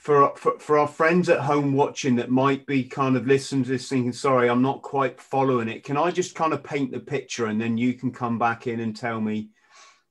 for, 0.03 0.35
for 0.35 0.59
for 0.59 0.77
our 0.77 0.87
friends 0.87 1.29
at 1.29 1.39
home 1.39 1.71
watching 1.71 2.17
that 2.17 2.29
might 2.29 2.65
be 2.65 2.83
kind 2.83 3.15
of 3.15 3.25
listening 3.25 3.63
to 3.63 3.69
this 3.69 3.87
thinking, 3.87 4.11
sorry, 4.11 4.49
I'm 4.49 4.61
not 4.61 4.81
quite 4.81 5.17
following 5.17 5.69
it. 5.69 5.85
Can 5.85 5.95
I 5.95 6.11
just 6.11 6.35
kind 6.35 6.51
of 6.51 6.61
paint 6.61 6.91
the 6.91 6.99
picture 6.99 7.45
and 7.45 7.59
then 7.59 7.77
you 7.77 7.93
can 7.93 8.11
come 8.11 8.37
back 8.37 8.67
in 8.67 8.81
and 8.81 8.93
tell 8.93 9.21
me, 9.21 9.47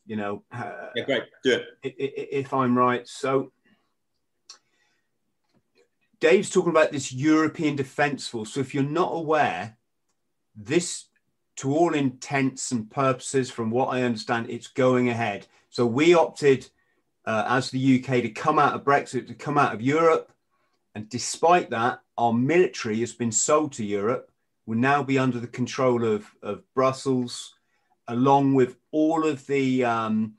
you 0.06 0.16
know, 0.16 0.44
uh, 0.50 0.88
yeah, 0.96 1.04
great, 1.04 1.24
do 1.44 1.60
it 1.82 1.94
if 1.98 2.54
I'm 2.54 2.76
right. 2.76 3.06
So 3.06 3.52
Dave's 6.20 6.48
talking 6.48 6.70
about 6.70 6.90
this 6.90 7.12
European 7.12 7.76
Defence 7.76 8.26
Force. 8.26 8.54
So 8.54 8.60
if 8.60 8.72
you're 8.72 8.84
not 8.84 9.10
aware, 9.12 9.76
this, 10.56 11.04
to 11.56 11.70
all 11.70 11.92
intents 11.92 12.72
and 12.72 12.90
purposes, 12.90 13.50
from 13.50 13.70
what 13.70 13.88
I 13.88 14.04
understand, 14.04 14.48
it's 14.48 14.68
going 14.68 15.10
ahead. 15.10 15.48
So 15.68 15.84
we 15.84 16.14
opted 16.14 16.70
uh, 17.24 17.44
as 17.48 17.70
the 17.70 18.02
UK 18.02 18.22
to 18.22 18.30
come 18.30 18.58
out 18.58 18.74
of 18.74 18.84
Brexit, 18.84 19.26
to 19.28 19.34
come 19.34 19.58
out 19.58 19.74
of 19.74 19.82
Europe. 19.82 20.32
And 20.94 21.08
despite 21.08 21.70
that, 21.70 22.00
our 22.18 22.32
military 22.32 23.00
has 23.00 23.12
been 23.12 23.32
sold 23.32 23.72
to 23.72 23.84
Europe, 23.84 24.30
will 24.66 24.78
now 24.78 25.02
be 25.02 25.18
under 25.18 25.40
the 25.40 25.46
control 25.46 26.04
of, 26.04 26.26
of 26.42 26.62
Brussels, 26.74 27.54
along 28.08 28.54
with 28.54 28.76
all 28.90 29.26
of 29.26 29.46
the, 29.46 29.84
um, 29.84 30.34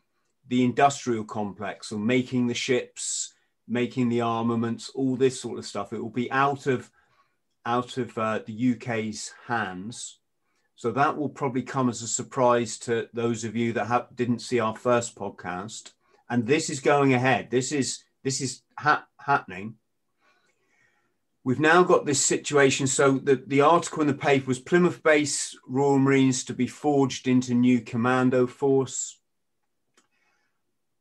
the 0.48 0.64
industrial 0.64 1.24
complex, 1.24 1.88
so 1.88 1.98
making 1.98 2.48
the 2.48 2.54
ships, 2.54 3.34
making 3.68 4.10
the 4.10 4.22
armaments, 4.22 4.90
all 4.90 5.16
this 5.16 5.40
sort 5.40 5.58
of 5.58 5.66
stuff. 5.66 5.94
It 5.94 6.02
will 6.02 6.10
be 6.10 6.32
out 6.32 6.68
of 6.68 6.92
out 7.66 7.98
of 7.98 8.18
uh, 8.18 8.40
the 8.46 8.74
UK's 8.74 9.34
hands. 9.48 10.20
So 10.76 10.92
that 10.92 11.16
will 11.16 11.30
probably 11.30 11.62
come 11.62 11.90
as 11.90 12.02
a 12.02 12.08
surprise 12.08 12.78
to 12.80 13.08
those 13.14 13.44
of 13.44 13.56
you 13.56 13.74
that 13.74 13.88
ha- 13.88 14.08
didn't 14.14 14.40
see 14.40 14.60
our 14.60 14.76
first 14.76 15.16
podcast. 15.16 15.92
And 16.34 16.48
this 16.48 16.72
is 16.72 16.80
going 16.80 17.14
ahead. 17.14 17.52
This 17.52 17.72
is 17.72 18.04
this 18.24 18.42
is 18.42 18.64
ha- 18.80 19.06
happening. 19.20 19.76
We've 21.44 21.60
now 21.60 21.84
got 21.84 22.06
this 22.06 22.26
situation. 22.26 22.88
So 22.88 23.20
the, 23.20 23.44
the 23.46 23.62
article 23.62 24.02
in 24.02 24.08
the 24.08 24.14
paper 24.14 24.48
was 24.48 24.60
Plymouth 24.60 25.04
base 25.04 25.56
Royal 25.68 26.00
Marines 26.00 26.44
to 26.46 26.54
be 26.54 26.66
forged 26.66 27.28
into 27.28 27.54
new 27.54 27.82
commando 27.82 28.48
force 28.48 29.20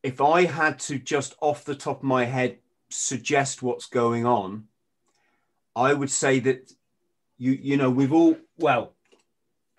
if 0.02 0.20
I 0.20 0.44
had 0.44 0.78
to 0.80 0.98
just 0.98 1.34
off 1.40 1.64
the 1.64 1.74
top 1.74 1.98
of 1.98 2.02
my 2.02 2.24
head 2.24 2.58
suggest 2.90 3.62
what's 3.62 3.86
going 3.86 4.26
on, 4.26 4.64
I 5.74 5.94
would 5.94 6.10
say 6.10 6.40
that 6.40 6.72
you 7.38 7.52
you 7.52 7.76
know 7.76 7.90
we've 7.90 8.12
all 8.12 8.36
well, 8.58 8.94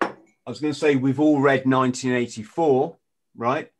I 0.00 0.14
was 0.46 0.60
going 0.60 0.72
to 0.72 0.78
say 0.78 0.96
we've 0.96 1.20
all 1.20 1.40
read 1.40 1.66
1984, 1.66 2.96
right? 3.36 3.70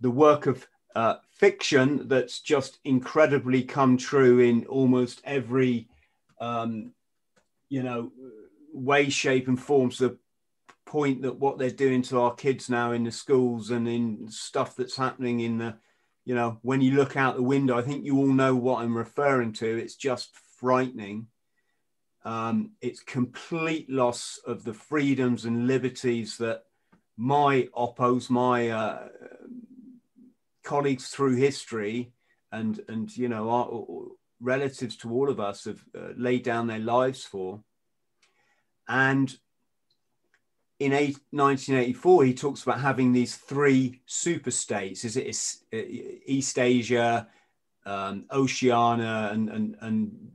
The 0.00 0.10
work 0.10 0.46
of 0.46 0.66
uh, 0.94 1.16
fiction 1.30 2.08
that's 2.08 2.40
just 2.40 2.78
incredibly 2.84 3.62
come 3.62 3.96
true 3.96 4.40
in 4.40 4.64
almost 4.66 5.20
every 5.24 5.88
um, 6.40 6.92
you 7.68 7.82
know 7.82 8.12
way, 8.72 9.08
shape, 9.08 9.48
and 9.48 9.60
form. 9.60 9.90
So 9.90 10.16
point 10.86 11.22
that 11.22 11.38
what 11.38 11.58
they're 11.58 11.70
doing 11.70 12.00
to 12.00 12.20
our 12.20 12.34
kids 12.34 12.70
now 12.70 12.92
in 12.92 13.04
the 13.04 13.10
schools 13.10 13.70
and 13.70 13.88
in 13.88 14.28
stuff 14.28 14.76
that's 14.76 14.96
happening 14.96 15.40
in 15.40 15.58
the 15.58 15.76
you 16.24 16.34
know 16.34 16.58
when 16.62 16.80
you 16.80 16.92
look 16.92 17.16
out 17.16 17.34
the 17.34 17.42
window 17.42 17.76
i 17.76 17.82
think 17.82 18.04
you 18.04 18.16
all 18.16 18.26
know 18.28 18.54
what 18.54 18.80
i'm 18.80 18.96
referring 18.96 19.52
to 19.52 19.66
it's 19.66 19.96
just 19.96 20.34
frightening 20.58 21.26
um, 22.24 22.72
it's 22.80 23.00
complete 23.00 23.88
loss 23.88 24.40
of 24.46 24.64
the 24.64 24.74
freedoms 24.74 25.44
and 25.44 25.68
liberties 25.68 26.38
that 26.38 26.64
my 27.16 27.68
oppos 27.76 28.30
my 28.30 28.68
uh, 28.70 29.08
colleagues 30.66 31.08
through 31.08 31.36
history 31.36 32.12
and 32.52 32.80
and 32.88 33.16
you 33.16 33.28
know 33.28 33.48
our 33.50 34.06
relatives 34.40 34.96
to 34.96 35.10
all 35.10 35.30
of 35.30 35.40
us 35.40 35.64
have 35.64 35.82
uh, 35.96 36.08
laid 36.16 36.42
down 36.42 36.66
their 36.66 36.80
lives 36.80 37.22
for 37.24 37.62
and 38.88 39.38
in 40.78 40.92
1984, 40.92 42.24
he 42.24 42.34
talks 42.34 42.62
about 42.62 42.80
having 42.80 43.12
these 43.12 43.36
three 43.36 44.02
super 44.04 44.50
states. 44.50 45.04
Is 45.04 45.16
it 45.16 45.26
uh, 45.72 46.20
East 46.26 46.58
Asia, 46.58 47.28
um, 47.86 48.26
Oceania, 48.30 49.30
and, 49.32 49.48
and, 49.48 49.76
and 49.80 50.30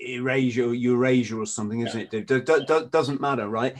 Eurasia, 0.00 0.76
Eurasia 0.76 1.36
or 1.36 1.46
something, 1.46 1.80
isn't 1.80 2.14
it? 2.14 2.30
it? 2.30 2.90
Doesn't 2.92 3.20
matter, 3.20 3.48
right? 3.48 3.76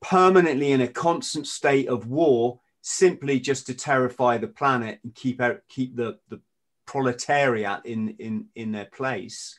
Permanently 0.00 0.72
in 0.72 0.80
a 0.80 0.88
constant 0.88 1.46
state 1.46 1.88
of 1.88 2.08
war, 2.08 2.60
simply 2.80 3.40
just 3.40 3.66
to 3.66 3.74
terrify 3.74 4.38
the 4.38 4.46
planet 4.46 5.00
and 5.02 5.14
keep 5.14 5.40
out, 5.40 5.60
keep 5.68 5.96
the, 5.96 6.18
the 6.28 6.40
proletariat 6.86 7.84
in, 7.84 8.10
in, 8.18 8.46
in 8.54 8.72
their 8.72 8.86
place. 8.86 9.58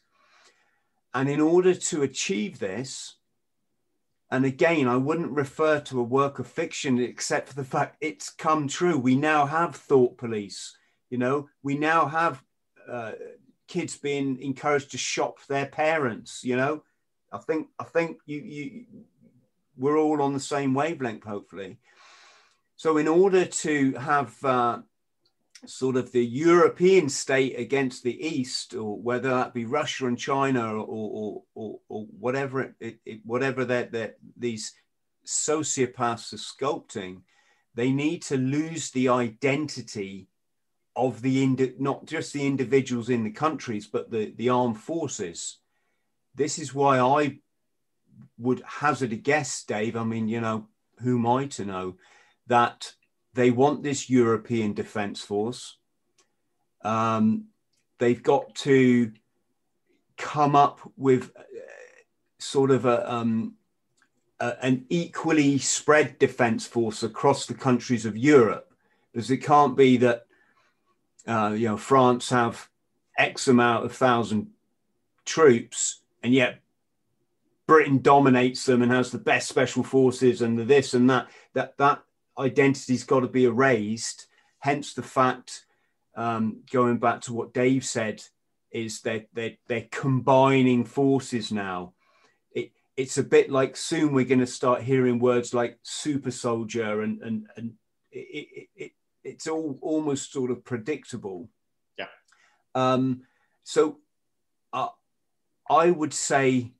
And 1.13 1.29
in 1.29 1.41
order 1.41 1.73
to 1.73 2.03
achieve 2.03 2.59
this, 2.59 3.15
and 4.31 4.45
again, 4.45 4.87
I 4.87 4.97
wouldn't 4.97 5.31
refer 5.31 5.79
to 5.81 5.99
a 5.99 6.03
work 6.03 6.37
of 6.37 6.47
fiction 6.47 6.99
except 6.99 7.49
for 7.49 7.55
the 7.55 7.63
fact 7.63 7.97
it's 7.99 8.29
come 8.29 8.67
true. 8.67 8.97
We 8.97 9.15
now 9.15 9.45
have 9.47 9.75
thought 9.75 10.17
police. 10.17 10.77
You 11.09 11.17
know, 11.17 11.49
we 11.63 11.77
now 11.77 12.05
have 12.05 12.43
uh, 12.87 13.13
kids 13.67 13.97
being 13.97 14.39
encouraged 14.39 14.91
to 14.91 14.97
shop 14.97 15.39
their 15.47 15.65
parents. 15.65 16.43
You 16.43 16.57
know, 16.57 16.83
I 17.31 17.39
think 17.39 17.69
I 17.79 17.83
think 17.85 18.17
you 18.27 18.39
you 18.41 18.85
we're 19.77 19.97
all 19.97 20.21
on 20.21 20.33
the 20.33 20.39
same 20.39 20.73
wavelength, 20.73 21.23
hopefully. 21.23 21.79
So, 22.79 22.95
in 22.95 23.09
order 23.09 23.43
to 23.43 23.91
have 23.95 24.41
uh, 24.45 24.79
sort 25.65 25.97
of 25.97 26.13
the 26.13 26.25
European 26.25 27.09
state 27.09 27.59
against 27.59 28.03
the 28.03 28.25
East, 28.25 28.73
or 28.73 28.97
whether 28.97 29.27
that 29.31 29.53
be 29.53 29.65
Russia 29.65 30.07
and 30.07 30.17
China, 30.17 30.75
or 30.75 30.85
or, 30.87 31.43
or, 31.55 31.79
or 31.89 32.05
whatever 32.17 32.73
it, 32.79 32.99
it, 33.05 33.19
whatever 33.25 33.65
that 33.65 33.91
that 33.91 34.15
these 34.37 34.71
sociopaths 35.27 36.31
are 36.31 36.37
sculpting, 36.37 37.23
they 37.75 37.91
need 37.91 38.21
to 38.21 38.37
lose 38.37 38.91
the 38.91 39.09
identity 39.09 40.29
of 40.95 41.21
the 41.21 41.43
indi- 41.43 41.75
not 41.79 42.05
just 42.05 42.31
the 42.31 42.47
individuals 42.47 43.09
in 43.09 43.25
the 43.25 43.31
countries, 43.31 43.87
but 43.87 44.09
the 44.09 44.33
the 44.37 44.47
armed 44.47 44.79
forces. 44.79 45.57
This 46.33 46.57
is 46.57 46.73
why 46.73 46.97
I 47.01 47.39
would 48.37 48.63
hazard 48.65 49.11
a 49.11 49.17
guess, 49.17 49.65
Dave. 49.65 49.97
I 49.97 50.05
mean, 50.05 50.29
you 50.29 50.39
know, 50.39 50.69
who 51.01 51.17
am 51.17 51.27
I 51.27 51.47
to 51.47 51.65
know? 51.65 51.97
That 52.49 52.93
they 53.33 53.51
want 53.51 53.81
this 53.81 54.09
European 54.09 54.73
Defence 54.73 55.21
Force. 55.21 55.77
Um, 56.83 57.45
they've 57.99 58.21
got 58.21 58.53
to 58.55 59.11
come 60.17 60.55
up 60.55 60.79
with 60.97 61.31
uh, 61.37 61.43
sort 62.39 62.71
of 62.71 62.85
a, 62.85 63.11
um, 63.11 63.55
a, 64.39 64.55
an 64.61 64.85
equally 64.89 65.57
spread 65.57 66.19
defence 66.19 66.67
force 66.67 67.03
across 67.03 67.45
the 67.45 67.53
countries 67.53 68.05
of 68.05 68.17
Europe, 68.17 68.71
because 69.11 69.31
it 69.31 69.37
can't 69.37 69.77
be 69.77 69.97
that 69.97 70.25
uh, 71.27 71.53
you 71.55 71.67
know 71.67 71.77
France 71.77 72.29
have 72.29 72.69
X 73.17 73.47
amount 73.47 73.85
of 73.85 73.95
thousand 73.95 74.47
troops, 75.25 76.01
and 76.23 76.33
yet 76.33 76.61
Britain 77.67 78.01
dominates 78.01 78.65
them 78.65 78.81
and 78.81 78.91
has 78.91 79.11
the 79.11 79.17
best 79.17 79.47
special 79.47 79.83
forces 79.83 80.41
and 80.41 80.57
the 80.57 80.65
this 80.65 80.93
and 80.93 81.09
that. 81.09 81.27
That 81.53 81.77
that 81.77 82.03
identity's 82.39 83.03
got 83.03 83.21
to 83.21 83.27
be 83.27 83.45
erased. 83.45 84.27
Hence 84.59 84.93
the 84.93 85.03
fact, 85.03 85.65
um, 86.15 86.63
going 86.71 86.97
back 86.97 87.21
to 87.21 87.33
what 87.33 87.53
Dave 87.53 87.85
said, 87.85 88.23
is 88.71 89.01
that 89.01 89.27
they're, 89.33 89.57
they're 89.67 89.87
combining 89.91 90.85
forces 90.85 91.51
now. 91.51 91.93
It, 92.51 92.71
it's 92.95 93.17
a 93.17 93.23
bit 93.23 93.49
like 93.49 93.75
soon 93.75 94.13
we're 94.13 94.25
going 94.25 94.39
to 94.39 94.47
start 94.47 94.83
hearing 94.83 95.19
words 95.19 95.53
like 95.53 95.79
super 95.83 96.31
soldier 96.31 97.01
and 97.01 97.21
and 97.21 97.47
and 97.55 97.73
it, 98.11 98.47
it, 98.53 98.67
it 98.75 98.91
it's 99.23 99.47
all 99.47 99.77
almost 99.81 100.31
sort 100.31 100.51
of 100.51 100.63
predictable. 100.63 101.49
Yeah. 101.97 102.07
Um, 102.75 103.23
so 103.63 103.99
uh, 104.73 104.89
I 105.69 105.91
would 105.91 106.13
say 106.13 106.73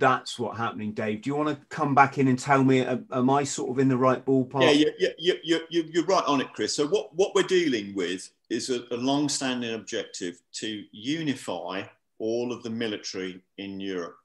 that's 0.00 0.38
what's 0.38 0.58
happening, 0.58 0.92
Dave. 0.92 1.22
Do 1.22 1.30
you 1.30 1.36
want 1.36 1.50
to 1.50 1.66
come 1.66 1.94
back 1.94 2.18
in 2.18 2.26
and 2.26 2.38
tell 2.38 2.64
me, 2.64 2.80
am, 2.80 3.30
I 3.30 3.44
sort 3.44 3.70
of 3.70 3.78
in 3.78 3.88
the 3.88 3.96
right 3.96 4.24
ballpark? 4.24 4.62
Yeah, 4.62 4.70
you, 4.70 4.92
you, 5.18 5.34
you, 5.44 5.60
you, 5.68 5.84
you're 5.92 6.06
right 6.06 6.24
on 6.26 6.40
it, 6.40 6.52
Chris. 6.54 6.74
So 6.74 6.88
what, 6.88 7.14
what 7.14 7.34
we're 7.34 7.42
dealing 7.42 7.94
with 7.94 8.28
is 8.48 8.70
a, 8.70 8.82
a 8.90 8.96
long-standing 8.96 9.74
objective 9.74 10.40
to 10.54 10.82
unify 10.90 11.82
all 12.18 12.52
of 12.52 12.62
the 12.62 12.70
military 12.70 13.40
in 13.58 13.78
Europe. 13.78 14.16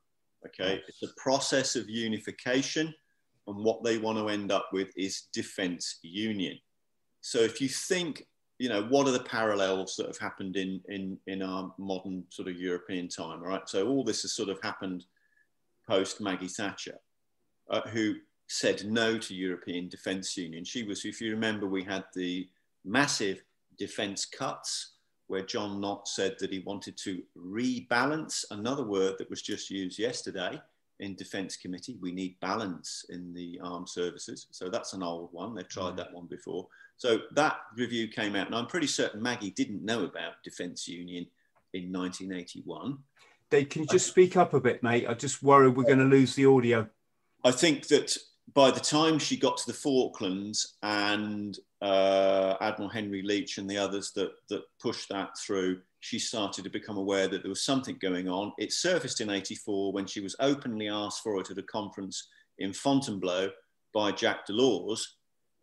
Okay, 0.47 0.79
it's 0.87 1.01
a 1.01 1.13
process 1.17 1.75
of 1.75 1.89
unification, 1.89 2.93
and 3.47 3.65
what 3.65 3.83
they 3.83 3.97
want 3.97 4.19
to 4.19 4.29
end 4.29 4.51
up 4.51 4.69
with 4.71 4.89
is 4.95 5.23
defence 5.33 5.97
union. 6.03 6.59
So 7.21 7.39
if 7.39 7.59
you 7.59 7.67
think, 7.67 8.27
you 8.59 8.69
know, 8.69 8.83
what 8.83 9.07
are 9.07 9.11
the 9.11 9.23
parallels 9.23 9.95
that 9.97 10.05
have 10.05 10.19
happened 10.19 10.55
in 10.55 10.81
in 10.87 11.17
in 11.25 11.41
our 11.41 11.73
modern 11.79 12.25
sort 12.29 12.47
of 12.47 12.57
European 12.57 13.07
time, 13.07 13.41
right? 13.41 13.67
So 13.67 13.87
all 13.87 14.03
this 14.03 14.21
has 14.21 14.33
sort 14.33 14.49
of 14.49 14.61
happened 14.61 15.05
post 15.87 16.21
Maggie 16.21 16.47
Thatcher, 16.47 16.97
uh, 17.69 17.81
who 17.89 18.15
said 18.47 18.85
no 18.85 19.17
to 19.17 19.33
European 19.33 19.89
Defence 19.89 20.37
Union. 20.37 20.63
She 20.63 20.83
was, 20.83 21.05
if 21.05 21.21
you 21.21 21.31
remember, 21.31 21.67
we 21.67 21.83
had 21.83 22.05
the 22.13 22.47
massive 22.83 23.41
defence 23.77 24.25
cuts 24.25 24.91
where 25.27 25.41
John 25.41 25.81
Nott 25.81 26.07
said 26.07 26.35
that 26.39 26.51
he 26.51 26.59
wanted 26.59 26.97
to 26.97 27.23
rebalance, 27.37 28.45
another 28.51 28.83
word 28.83 29.15
that 29.17 29.29
was 29.29 29.41
just 29.41 29.71
used 29.71 29.97
yesterday 29.97 30.61
in 30.99 31.15
Defence 31.15 31.57
Committee. 31.57 31.97
We 31.99 32.11
need 32.11 32.39
balance 32.39 33.05
in 33.09 33.33
the 33.33 33.59
armed 33.63 33.89
services. 33.89 34.47
So 34.51 34.69
that's 34.69 34.93
an 34.93 35.03
old 35.03 35.29
one. 35.33 35.55
They've 35.55 35.67
tried 35.67 35.93
mm. 35.93 35.97
that 35.97 36.13
one 36.13 36.27
before. 36.27 36.67
So 36.97 37.21
that 37.33 37.57
review 37.75 38.07
came 38.07 38.35
out, 38.35 38.47
and 38.47 38.55
I'm 38.55 38.67
pretty 38.67 38.87
certain 38.87 39.21
Maggie 39.21 39.51
didn't 39.51 39.83
know 39.83 40.03
about 40.03 40.43
Defence 40.43 40.87
Union 40.87 41.25
in 41.73 41.91
1981. 41.91 42.97
Can 43.63 43.83
you 43.83 43.87
just 43.87 44.07
speak 44.07 44.35
up 44.35 44.53
a 44.53 44.59
bit, 44.59 44.83
mate? 44.83 45.05
I 45.07 45.13
just 45.13 45.41
worry 45.41 45.69
we're 45.69 45.83
going 45.83 45.99
to 45.99 46.05
lose 46.05 46.35
the 46.35 46.45
audio. 46.45 46.87
I 47.43 47.51
think 47.51 47.87
that 47.87 48.17
by 48.53 48.71
the 48.71 48.79
time 48.79 49.19
she 49.19 49.37
got 49.37 49.57
to 49.57 49.67
the 49.67 49.73
Falklands 49.73 50.75
and 50.83 51.57
uh, 51.81 52.55
Admiral 52.61 52.89
Henry 52.89 53.21
Leach 53.21 53.57
and 53.57 53.69
the 53.69 53.77
others 53.77 54.11
that, 54.15 54.31
that 54.49 54.63
pushed 54.79 55.09
that 55.09 55.37
through, 55.37 55.81
she 55.99 56.19
started 56.19 56.63
to 56.63 56.69
become 56.69 56.97
aware 56.97 57.27
that 57.27 57.41
there 57.41 57.49
was 57.49 57.63
something 57.63 57.97
going 58.01 58.27
on. 58.27 58.51
It 58.57 58.73
surfaced 58.73 59.21
in 59.21 59.29
84 59.29 59.93
when 59.93 60.05
she 60.05 60.21
was 60.21 60.35
openly 60.39 60.89
asked 60.89 61.23
for 61.23 61.39
it 61.39 61.51
at 61.51 61.57
a 61.57 61.63
conference 61.63 62.27
in 62.59 62.73
Fontainebleau 62.73 63.49
by 63.93 64.11
Jacques 64.11 64.47
Delors. 64.47 65.01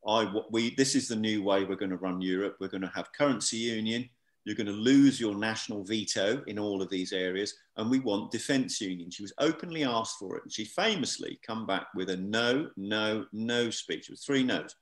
I, 0.07 0.33
we, 0.51 0.75
this 0.75 0.95
is 0.95 1.09
the 1.09 1.17
new 1.17 1.43
way 1.43 1.65
we're 1.65 1.77
going 1.77 1.91
to 1.91 1.97
run 1.97 2.21
Europe. 2.21 2.57
We're 2.61 2.69
going 2.69 2.83
to 2.83 2.93
have 2.95 3.13
currency 3.13 3.59
union. 3.59 4.09
You're 4.45 4.57
going 4.57 4.67
to 4.67 4.73
lose 4.73 5.21
your 5.21 5.37
national 5.37 5.85
veto 5.85 6.43
in 6.47 6.59
all 6.59 6.83
of 6.83 6.91
these 6.91 7.13
areas. 7.13 7.55
And 7.77 7.91
we 7.91 8.01
want 8.01 8.33
defence 8.33 8.81
union. 8.81 9.11
She 9.11 9.23
was 9.23 9.33
openly 9.39 9.85
asked 9.85 10.19
for 10.19 10.37
it. 10.37 10.43
And 10.43 10.53
she 10.53 10.65
famously 10.65 11.39
come 11.47 11.67
back 11.67 11.87
with 11.95 12.11
a 12.11 12.17
no, 12.17 12.71
no, 12.77 13.27
no 13.33 13.71
speech. 13.71 14.09
It 14.09 14.13
was 14.13 14.25
three 14.25 14.43
no's. 14.43 14.75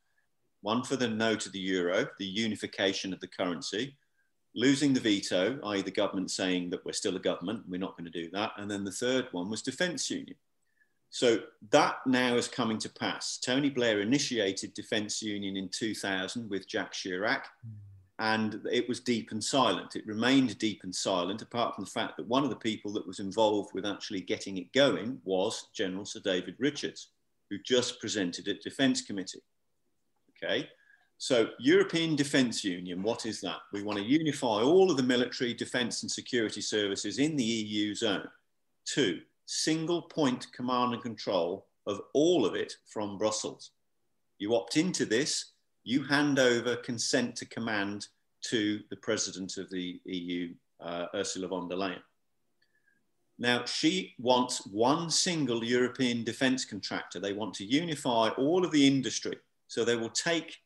One 0.63 0.83
for 0.83 0.97
the 0.97 1.09
no 1.09 1.37
to 1.37 1.49
the 1.51 1.59
euro, 1.59 2.07
the 2.19 2.27
unification 2.27 3.13
of 3.13 3.21
the 3.21 3.29
currency, 3.29 3.97
losing 4.55 4.93
the 4.93 5.01
veto, 5.01 5.59
i.e. 5.65 5.83
the 5.83 5.91
government 5.91 6.31
saying 6.31 6.71
that 6.71 6.85
we're 6.85 6.93
still 6.93 7.17
a 7.17 7.21
government, 7.21 7.63
we're 7.69 7.81
not 7.81 7.97
going 7.97 8.11
to 8.11 8.23
do 8.23 8.31
that. 8.33 8.53
And 8.59 8.71
then 8.71 8.85
the 8.85 8.93
third 8.93 9.29
one 9.33 9.51
was 9.51 9.63
defence 9.63 10.11
union. 10.11 10.37
So 11.11 11.41
that 11.71 11.97
now 12.07 12.37
is 12.37 12.47
coming 12.47 12.79
to 12.79 12.89
pass. 12.89 13.39
Tony 13.39 13.69
Blair 13.69 14.01
initiated 14.01 14.75
defence 14.75 15.21
union 15.21 15.57
in 15.57 15.69
2000 15.69 16.49
with 16.49 16.69
Jacques 16.69 16.95
Chirac. 16.95 17.43
And 18.21 18.61
it 18.71 18.87
was 18.87 19.01
deep 19.01 19.33
and 19.33 19.43
silent. 19.43 19.97
It 19.97 20.07
remained 20.07 20.59
deep 20.59 20.83
and 20.85 20.95
silent, 20.95 21.41
apart 21.41 21.75
from 21.75 21.85
the 21.85 21.91
fact 21.91 22.19
that 22.19 22.29
one 22.29 22.45
of 22.45 22.51
the 22.51 22.57
people 22.57 22.93
that 22.93 23.07
was 23.07 23.19
involved 23.19 23.71
with 23.73 23.87
actually 23.87 24.21
getting 24.21 24.59
it 24.59 24.71
going 24.73 25.19
was 25.25 25.69
General 25.75 26.05
Sir 26.05 26.21
David 26.23 26.55
Richards, 26.59 27.09
who 27.49 27.57
just 27.65 27.99
presented 27.99 28.47
at 28.47 28.61
Defence 28.61 29.01
Committee. 29.01 29.43
Okay, 30.37 30.69
so 31.17 31.49
European 31.59 32.15
Defence 32.15 32.63
Union, 32.63 33.03
what 33.03 33.25
is 33.25 33.41
that? 33.41 33.61
We 33.73 33.83
want 33.83 33.99
to 33.99 34.05
unify 34.05 34.63
all 34.63 34.91
of 34.91 34.99
the 34.99 35.03
military, 35.03 35.55
defence 35.55 36.03
and 36.03 36.11
security 36.11 36.61
services 36.61 37.19
in 37.19 37.37
the 37.37 37.45
EU 37.45 37.95
zone. 37.95 38.29
Two, 38.85 39.21
single 39.47 40.03
point 40.03 40.47
command 40.53 40.93
and 40.93 41.03
control 41.03 41.67
of 41.87 42.03
all 42.13 42.45
of 42.45 42.55
it 42.55 42.75
from 42.87 43.17
Brussels. 43.17 43.71
You 44.39 44.55
opt 44.55 44.77
into 44.77 45.07
this, 45.07 45.50
you 45.85 46.05
hand 46.05 46.39
over 46.39 46.77
consent 46.77 47.37
to 47.37 47.47
command 47.47 48.07
to 48.43 48.81
the 48.91 48.97
president 48.97 49.57
of 49.57 49.71
the 49.71 50.01
EU, 50.05 50.55
uh, 50.81 51.07
Ursula 51.15 51.49
von 51.49 51.69
der 51.69 51.77
Leyen. 51.77 52.03
Now, 53.39 53.65
she 53.65 54.15
wants 54.19 54.67
one 54.67 55.09
single 55.09 55.65
European 55.65 56.25
defence 56.25 56.65
contractor. 56.67 57.21
They 57.21 57.33
want 57.33 57.55
to 57.55 57.65
unify 57.65 58.29
all 58.37 58.65
of 58.65 58.71
the 58.71 58.87
industry. 58.87 59.37
So 59.69 59.85
they 59.85 59.97
will 59.97 60.11
take 60.11 60.57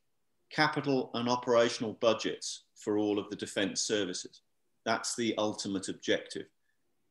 capital 0.50 1.10
and 1.14 1.28
operational 1.28 1.94
budgets 1.94 2.64
for 2.74 2.98
all 2.98 3.18
of 3.18 3.30
the 3.30 3.36
defence 3.36 3.82
services. 3.82 4.42
That's 4.84 5.14
the 5.14 5.34
ultimate 5.38 5.88
objective. 5.88 6.46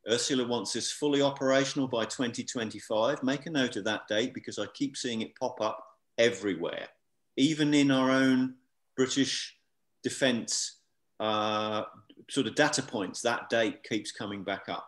Ursula 0.10 0.46
wants 0.46 0.74
this 0.74 0.92
fully 0.92 1.22
operational 1.22 1.88
by 1.88 2.06
2025. 2.06 3.24
Make 3.24 3.46
a 3.46 3.50
note 3.50 3.78
of 3.78 3.86
that 3.86 4.08
date 4.10 4.34
because 4.34 4.60
I 4.60 4.66
keep 4.74 4.98
seeing 4.98 5.22
it 5.22 5.36
pop 5.40 5.62
up 5.62 5.82
everywhere 6.18 6.90
even 7.38 7.74
in 7.74 7.92
our 7.92 8.12
own 8.12 8.56
British 8.96 9.58
defence 10.04 10.78
uh, 11.20 11.84
sort 12.30 12.48
of 12.48 12.56
data 12.56 12.82
points, 12.82 13.22
that 13.22 13.50
date 13.50 13.84
keeps 13.84 14.12
coming 14.12 14.44
back 14.44 14.66
up. 14.68 14.88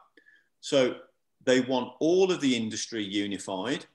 So 0.61 0.95
they 1.45 1.61
want 1.61 1.93
all 1.99 2.31
of 2.31 2.41
the 2.41 2.55
industry 2.55 3.03
unified 3.03 3.85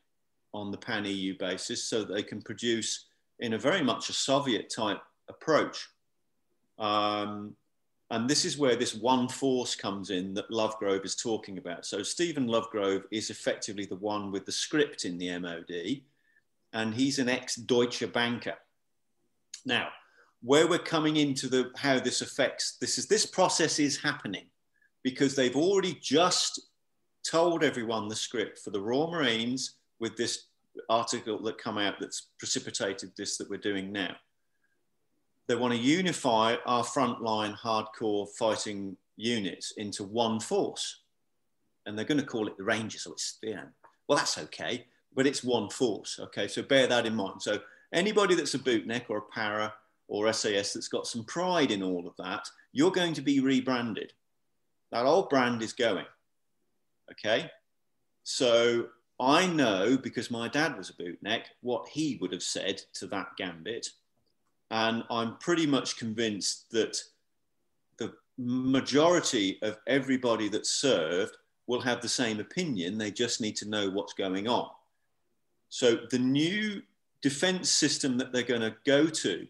on 0.52 0.70
the 0.70 0.78
pan 0.78 1.04
EU 1.04 1.36
basis 1.38 1.84
so 1.84 2.02
they 2.02 2.22
can 2.22 2.42
produce 2.42 3.06
in 3.40 3.54
a 3.54 3.58
very 3.58 3.82
much 3.82 4.08
a 4.08 4.12
Soviet 4.12 4.72
type 4.74 5.00
approach. 5.28 5.88
Um, 6.78 7.54
and 8.10 8.28
this 8.28 8.44
is 8.44 8.58
where 8.58 8.74
this 8.74 8.94
one 8.94 9.28
force 9.28 9.76
comes 9.76 10.10
in 10.10 10.34
that 10.34 10.50
Lovegrove 10.50 11.04
is 11.04 11.14
talking 11.14 11.58
about. 11.58 11.86
So 11.86 12.02
Stephen 12.02 12.48
Lovegrove 12.48 13.04
is 13.12 13.30
effectively 13.30 13.86
the 13.86 13.96
one 13.96 14.32
with 14.32 14.44
the 14.46 14.52
script 14.52 15.04
in 15.04 15.16
the 15.16 15.38
MOD 15.38 16.02
and 16.72 16.94
he's 16.94 17.18
an 17.18 17.28
ex-Deutsche 17.28 18.12
banker. 18.12 18.54
Now, 19.64 19.88
where 20.42 20.66
we're 20.66 20.78
coming 20.78 21.16
into 21.16 21.48
the 21.48 21.70
how 21.76 21.98
this 21.98 22.22
affects 22.22 22.76
this 22.80 22.96
is 22.96 23.06
this 23.06 23.26
process 23.26 23.78
is 23.78 23.98
happening 23.98 24.46
because 25.02 25.34
they've 25.34 25.56
already 25.56 25.98
just 26.00 26.60
told 27.28 27.62
everyone 27.62 28.08
the 28.08 28.16
script 28.16 28.58
for 28.58 28.70
the 28.70 28.80
Royal 28.80 29.10
Marines 29.10 29.76
with 29.98 30.16
this 30.16 30.46
article 30.88 31.42
that 31.42 31.58
come 31.58 31.76
out 31.76 31.94
that's 32.00 32.28
precipitated 32.38 33.10
this 33.16 33.36
that 33.36 33.50
we're 33.50 33.58
doing 33.58 33.92
now. 33.92 34.14
They 35.46 35.56
want 35.56 35.74
to 35.74 35.80
unify 35.80 36.56
our 36.64 36.84
frontline 36.84 37.56
hardcore 37.58 38.28
fighting 38.38 38.96
units 39.16 39.72
into 39.76 40.04
one 40.04 40.40
force. 40.40 41.02
And 41.84 41.98
they're 41.98 42.06
going 42.06 42.20
to 42.20 42.26
call 42.26 42.46
it 42.46 42.56
the 42.56 42.62
Rangers. 42.62 43.02
So 43.02 43.12
it's, 43.12 43.38
yeah, 43.42 43.64
well, 44.06 44.16
that's 44.16 44.38
okay 44.38 44.86
but 45.14 45.26
it's 45.26 45.44
one 45.44 45.68
force. 45.70 46.18
Okay, 46.20 46.48
so 46.48 46.62
bear 46.62 46.86
that 46.86 47.06
in 47.06 47.14
mind. 47.14 47.42
So 47.42 47.58
anybody 47.92 48.34
that's 48.34 48.54
a 48.54 48.58
bootneck 48.58 49.04
or 49.08 49.18
a 49.18 49.22
para 49.22 49.74
or 50.08 50.32
SAS 50.32 50.72
that's 50.72 50.88
got 50.88 51.06
some 51.06 51.24
pride 51.24 51.70
in 51.70 51.82
all 51.82 52.06
of 52.06 52.16
that, 52.16 52.48
you're 52.72 52.90
going 52.90 53.14
to 53.14 53.22
be 53.22 53.40
rebranded. 53.40 54.12
That 54.92 55.06
old 55.06 55.28
brand 55.28 55.62
is 55.62 55.72
going. 55.72 56.06
Okay, 57.10 57.50
so 58.22 58.86
I 59.18 59.46
know 59.46 59.98
because 59.98 60.30
my 60.30 60.48
dad 60.48 60.76
was 60.76 60.90
a 60.90 60.94
bootneck 60.94 61.42
what 61.60 61.88
he 61.88 62.18
would 62.20 62.32
have 62.32 62.42
said 62.42 62.82
to 62.94 63.06
that 63.08 63.36
gambit. 63.36 63.88
And 64.70 65.02
I'm 65.10 65.36
pretty 65.38 65.66
much 65.66 65.96
convinced 65.96 66.70
that 66.70 66.96
the 67.98 68.14
majority 68.38 69.58
of 69.62 69.78
everybody 69.86 70.48
that 70.50 70.64
served 70.64 71.36
will 71.66 71.80
have 71.80 72.00
the 72.00 72.08
same 72.08 72.40
opinion. 72.40 72.96
They 72.96 73.10
just 73.10 73.40
need 73.40 73.56
to 73.56 73.68
know 73.68 73.90
what's 73.90 74.12
going 74.12 74.48
on. 74.48 74.70
So 75.70 76.00
the 76.10 76.18
new 76.18 76.82
defense 77.22 77.70
system 77.70 78.18
that 78.18 78.32
they're 78.32 78.42
going 78.42 78.60
to 78.60 78.76
go 78.84 79.06
to 79.06 79.46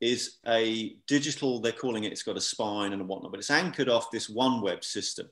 is 0.00 0.38
a 0.46 0.96
digital, 1.06 1.60
they're 1.60 1.72
calling 1.72 2.04
it, 2.04 2.12
it's 2.12 2.22
got 2.22 2.36
a 2.36 2.40
spine 2.40 2.92
and 2.92 3.02
a 3.02 3.04
whatnot, 3.04 3.32
but 3.32 3.40
it's 3.40 3.50
anchored 3.50 3.88
off 3.88 4.10
this 4.10 4.30
OneWeb 4.30 4.82
system. 4.82 5.28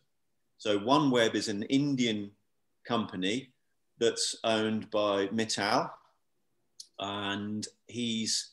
So 0.59 0.79
OneWeb 0.79 1.35
is 1.35 1.49
an 1.49 1.63
Indian 1.65 2.33
company 2.85 3.53
that's 3.99 4.37
owned 4.45 4.91
by 4.91 5.29
Mittal, 5.29 5.91
and 6.99 7.67
he's 7.87 8.51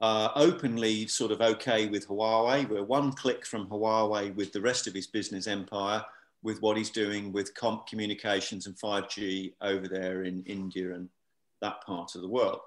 uh, 0.00 0.28
openly 0.34 1.06
sort 1.06 1.32
of 1.32 1.40
okay 1.40 1.88
with 1.88 2.08
Huawei. 2.08 2.68
We're 2.68 2.84
one 2.84 3.12
click 3.12 3.44
from 3.44 3.66
Huawei 3.66 4.34
with 4.34 4.52
the 4.52 4.60
rest 4.60 4.86
of 4.86 4.94
his 4.94 5.06
business 5.06 5.46
empire, 5.46 6.04
with 6.42 6.60
what 6.60 6.76
he's 6.76 6.90
doing 6.90 7.32
with 7.32 7.54
communications 7.88 8.66
and 8.66 8.76
5G 8.76 9.54
over 9.60 9.86
there 9.86 10.24
in 10.24 10.42
India 10.44 10.94
and 10.94 11.08
that 11.60 11.84
part 11.84 12.14
of 12.14 12.22
the 12.22 12.28
world. 12.28 12.60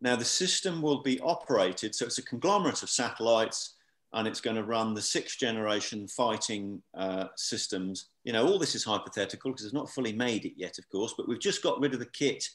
Now, 0.00 0.16
the 0.16 0.24
system 0.24 0.82
will 0.82 1.02
be 1.02 1.18
operated, 1.20 1.94
so 1.94 2.06
it's 2.06 2.18
a 2.18 2.22
conglomerate 2.22 2.82
of 2.82 2.90
satellites 2.90 3.74
and 4.12 4.28
it's 4.28 4.40
going 4.40 4.56
to 4.56 4.62
run 4.62 4.94
the 4.94 5.02
sixth 5.02 5.38
generation 5.38 6.06
fighting 6.06 6.80
uh, 6.96 7.26
systems. 7.36 8.10
You 8.22 8.32
know, 8.32 8.46
all 8.46 8.58
this 8.58 8.76
is 8.76 8.84
hypothetical 8.84 9.50
because 9.50 9.64
it's 9.64 9.74
not 9.74 9.90
fully 9.90 10.12
made 10.12 10.44
it 10.44 10.52
yet, 10.56 10.78
of 10.78 10.88
course, 10.88 11.14
but 11.16 11.28
we've 11.28 11.40
just 11.40 11.62
got 11.62 11.80
rid 11.80 11.94
of 11.94 11.98
the 11.98 12.06
kit 12.06 12.48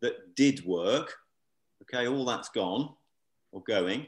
that 0.00 0.34
did 0.34 0.64
work. 0.64 1.14
Okay, 1.82 2.08
all 2.08 2.24
that's 2.24 2.48
gone 2.48 2.94
or 3.52 3.62
going. 3.62 4.06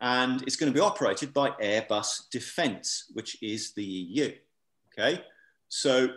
And 0.00 0.42
it's 0.42 0.56
going 0.56 0.72
to 0.72 0.76
be 0.76 0.84
operated 0.84 1.34
by 1.34 1.50
Airbus 1.50 2.30
Defence, 2.30 3.10
which 3.12 3.42
is 3.42 3.72
the 3.72 3.84
EU. 3.84 4.32
Okay, 4.96 5.22
so 5.68 6.08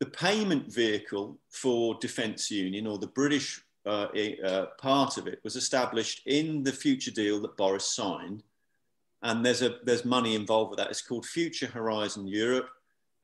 the 0.00 0.06
payment 0.06 0.72
vehicle 0.72 1.38
for 1.50 1.96
Defence 2.00 2.50
Union 2.50 2.86
or 2.86 2.98
the 2.98 3.08
British 3.08 3.62
uh, 3.84 4.08
uh, 4.44 4.66
part 4.78 5.16
of 5.16 5.26
it 5.26 5.40
was 5.44 5.56
established 5.56 6.22
in 6.26 6.62
the 6.62 6.72
future 6.72 7.10
deal 7.10 7.40
that 7.40 7.56
Boris 7.56 7.94
signed 7.94 8.42
and 9.22 9.44
there's 9.44 9.62
a 9.62 9.76
there's 9.84 10.04
money 10.04 10.34
involved 10.34 10.70
with 10.70 10.78
that. 10.78 10.90
It's 10.90 11.02
called 11.02 11.26
Future 11.26 11.66
Horizon 11.66 12.26
Europe, 12.26 12.68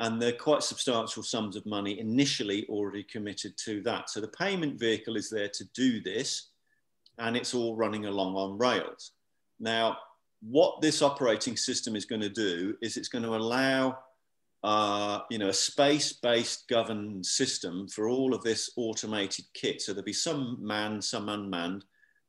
and 0.01 0.21
there 0.21 0.31
are 0.31 0.37
quite 0.37 0.62
substantial 0.62 1.23
sums 1.23 1.57
of 1.57 1.66
money 1.66 2.01
initially 2.01 2.66
already 2.68 3.05
committed 3.05 3.57
to 3.59 3.81
that. 3.83 4.11
So 4.11 4.21
the 4.21 4.29
payment 4.29 4.79
vehicle 4.79 5.16
is 5.16 5.31
there 5.31 5.49
to 5.49 5.64
do 5.75 6.01
this, 6.01 6.49
and 7.18 7.37
it's 7.37 7.55
all 7.55 7.77
running 7.77 8.07
along 8.07 8.35
on 8.35 8.59
rails. 8.59 9.12
Now, 9.61 9.99
what 10.40 10.81
this 10.81 11.03
operating 11.03 11.57
system 11.57 11.95
is 11.95 12.05
going 12.05 12.23
to 12.23 12.29
do 12.29 12.77
is 12.83 12.97
it's 12.97 13.09
going 13.09 13.25
to 13.25 13.37
allow 13.37 13.99
uh, 14.64 15.20
you 15.31 15.38
know, 15.38 15.48
a 15.48 15.55
space-based 15.55 16.68
governed 16.68 17.27
system 17.27 17.88
for 17.88 18.09
all 18.09 18.33
of 18.35 18.42
this 18.42 18.70
automated 18.77 19.44
kit. 19.55 19.83
So 19.83 19.92
there'll 19.92 20.05
be 20.05 20.12
some 20.12 20.59
manned, 20.61 21.03
some 21.03 21.29
unmanned, 21.29 21.85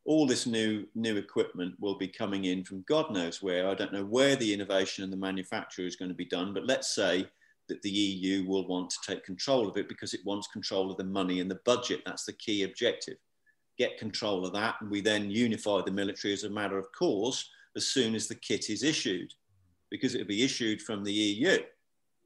all 0.05 0.27
this 0.27 0.45
new 0.45 0.85
new 0.95 1.15
equipment 1.17 1.75
will 1.79 1.97
be 1.97 2.07
coming 2.07 2.45
in 2.45 2.63
from 2.63 2.83
God 2.87 3.11
knows 3.11 3.41
where. 3.41 3.69
I 3.69 3.73
don't 3.73 3.93
know 3.93 4.03
where 4.03 4.35
the 4.35 4.53
innovation 4.53 5.03
and 5.03 5.13
the 5.13 5.17
manufacture 5.17 5.85
is 5.85 5.95
going 5.95 6.09
to 6.09 6.15
be 6.15 6.25
done, 6.25 6.53
but 6.53 6.65
let's 6.65 6.93
say 6.93 7.25
that 7.69 7.81
the 7.81 7.89
EU 7.89 8.45
will 8.45 8.67
want 8.67 8.89
to 8.89 8.97
take 9.07 9.23
control 9.23 9.69
of 9.69 9.77
it 9.77 9.87
because 9.87 10.13
it 10.13 10.25
wants 10.25 10.47
control 10.47 10.91
of 10.91 10.97
the 10.97 11.05
money 11.05 11.39
and 11.39 11.49
the 11.49 11.59
budget. 11.63 12.01
That's 12.05 12.25
the 12.25 12.33
key 12.33 12.63
objective. 12.63 13.17
Get 13.77 13.97
control 13.97 14.45
of 14.45 14.53
that, 14.53 14.75
and 14.81 14.91
we 14.91 14.99
then 14.99 15.31
unify 15.31 15.81
the 15.81 15.91
military 15.91 16.33
as 16.33 16.43
a 16.43 16.49
matter 16.49 16.77
of 16.77 16.91
course 16.91 17.49
as 17.75 17.87
soon 17.87 18.13
as 18.13 18.27
the 18.27 18.35
kit 18.35 18.69
is 18.69 18.83
issued, 18.83 19.33
because 19.89 20.13
it'll 20.13 20.27
be 20.27 20.43
issued 20.43 20.81
from 20.81 21.03
the 21.03 21.13
EU. 21.13 21.59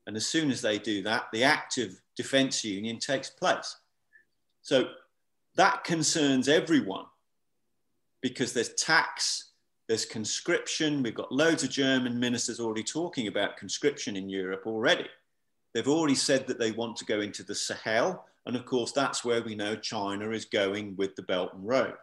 And 0.08 0.16
as 0.16 0.26
soon 0.26 0.50
as 0.50 0.62
they 0.62 0.80
do 0.80 1.04
that, 1.04 1.26
the 1.32 1.44
active 1.44 2.02
defence 2.16 2.64
union 2.64 2.98
takes 2.98 3.30
place. 3.30 3.76
So 4.62 4.90
that 5.56 5.84
concerns 5.84 6.48
everyone 6.48 7.06
because 8.22 8.54
there's 8.54 8.74
tax, 8.76 9.52
there's 9.88 10.06
conscription. 10.06 11.04
We've 11.04 11.14
got 11.14 11.32
loads 11.32 11.64
of 11.64 11.70
German 11.70 12.20
ministers 12.20 12.60
already 12.60 12.84
talking 12.84 13.28
about 13.28 13.58
conscription 13.58 14.16
in 14.16 14.30
Europe 14.30 14.64
already. 14.66 15.08
They've 15.74 15.88
already 15.88 16.16
said 16.16 16.48
that 16.48 16.58
they 16.58 16.72
want 16.72 16.96
to 16.98 17.06
go 17.06 17.20
into 17.20 17.44
the 17.44 17.54
Sahel. 17.54 18.26
And 18.46 18.56
of 18.56 18.66
course, 18.66 18.94
that's 18.94 19.26
where 19.26 19.44
we 19.44 19.56
know 19.56 19.76
China 19.76 20.32
is 20.32 20.46
going 20.46 20.96
with 20.96 21.16
the 21.18 21.24
Belt 21.24 21.54
and 21.54 21.68
Road. 21.68 21.96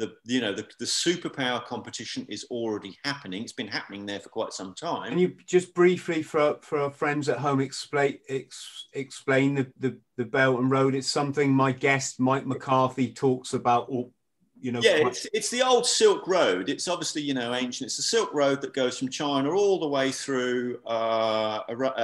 The, 0.00 0.14
you 0.24 0.40
know, 0.40 0.54
the, 0.54 0.66
the 0.78 0.86
superpower 0.86 1.62
competition 1.62 2.24
is 2.30 2.46
already 2.50 2.96
happening. 3.04 3.42
It's 3.42 3.52
been 3.52 3.68
happening 3.68 4.06
there 4.06 4.18
for 4.18 4.30
quite 4.30 4.54
some 4.54 4.72
time. 4.72 5.10
Can 5.10 5.18
you 5.18 5.36
just 5.46 5.74
briefly, 5.74 6.22
for, 6.22 6.56
for 6.62 6.78
our 6.80 6.90
friends 6.90 7.28
at 7.28 7.36
home, 7.36 7.60
explain 7.60 8.18
ex, 8.30 8.86
explain 8.94 9.56
the, 9.56 9.70
the, 9.78 9.98
the 10.16 10.24
Belt 10.24 10.58
and 10.58 10.70
Road? 10.70 10.94
It's 10.94 11.06
something 11.06 11.52
my 11.52 11.72
guest, 11.72 12.18
Mike 12.18 12.46
McCarthy, 12.46 13.12
talks 13.12 13.52
about 13.52 13.90
all, 13.90 14.10
you 14.58 14.72
know. 14.72 14.80
Yeah, 14.82 15.06
it's, 15.06 15.26
it's 15.34 15.50
the 15.50 15.60
old 15.60 15.84
Silk 15.84 16.26
Road. 16.26 16.70
It's 16.70 16.88
obviously, 16.88 17.20
you 17.20 17.34
know, 17.34 17.52
ancient. 17.52 17.88
It's 17.88 17.98
the 17.98 18.02
Silk 18.02 18.32
Road 18.32 18.62
that 18.62 18.72
goes 18.72 18.98
from 18.98 19.10
China 19.10 19.50
all 19.50 19.80
the 19.80 19.88
way 19.88 20.12
through 20.12 20.80
uh, 20.86 21.60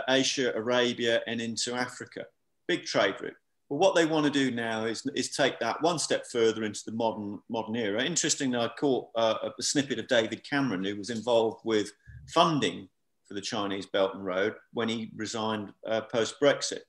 Asia, 0.06 0.52
Arabia, 0.54 1.22
and 1.26 1.40
into 1.40 1.74
Africa. 1.74 2.26
Big 2.68 2.84
trade 2.84 3.14
route. 3.22 3.32
But 3.68 3.76
what 3.76 3.94
they 3.94 4.06
want 4.06 4.24
to 4.26 4.30
do 4.30 4.50
now 4.50 4.84
is, 4.84 5.04
is 5.14 5.30
take 5.30 5.58
that 5.58 5.82
one 5.82 5.98
step 5.98 6.24
further 6.30 6.62
into 6.64 6.82
the 6.86 6.92
modern 6.92 7.40
modern 7.48 7.74
era. 7.74 8.04
Interestingly, 8.04 8.58
I 8.58 8.68
caught 8.78 9.08
uh, 9.16 9.50
a 9.58 9.62
snippet 9.62 9.98
of 9.98 10.06
David 10.06 10.48
Cameron, 10.48 10.84
who 10.84 10.96
was 10.96 11.10
involved 11.10 11.62
with 11.64 11.90
funding 12.32 12.88
for 13.26 13.34
the 13.34 13.40
Chinese 13.40 13.86
Belt 13.86 14.14
and 14.14 14.24
Road 14.24 14.54
when 14.72 14.88
he 14.88 15.10
resigned 15.16 15.72
uh, 15.86 16.02
post 16.02 16.36
Brexit. 16.40 16.82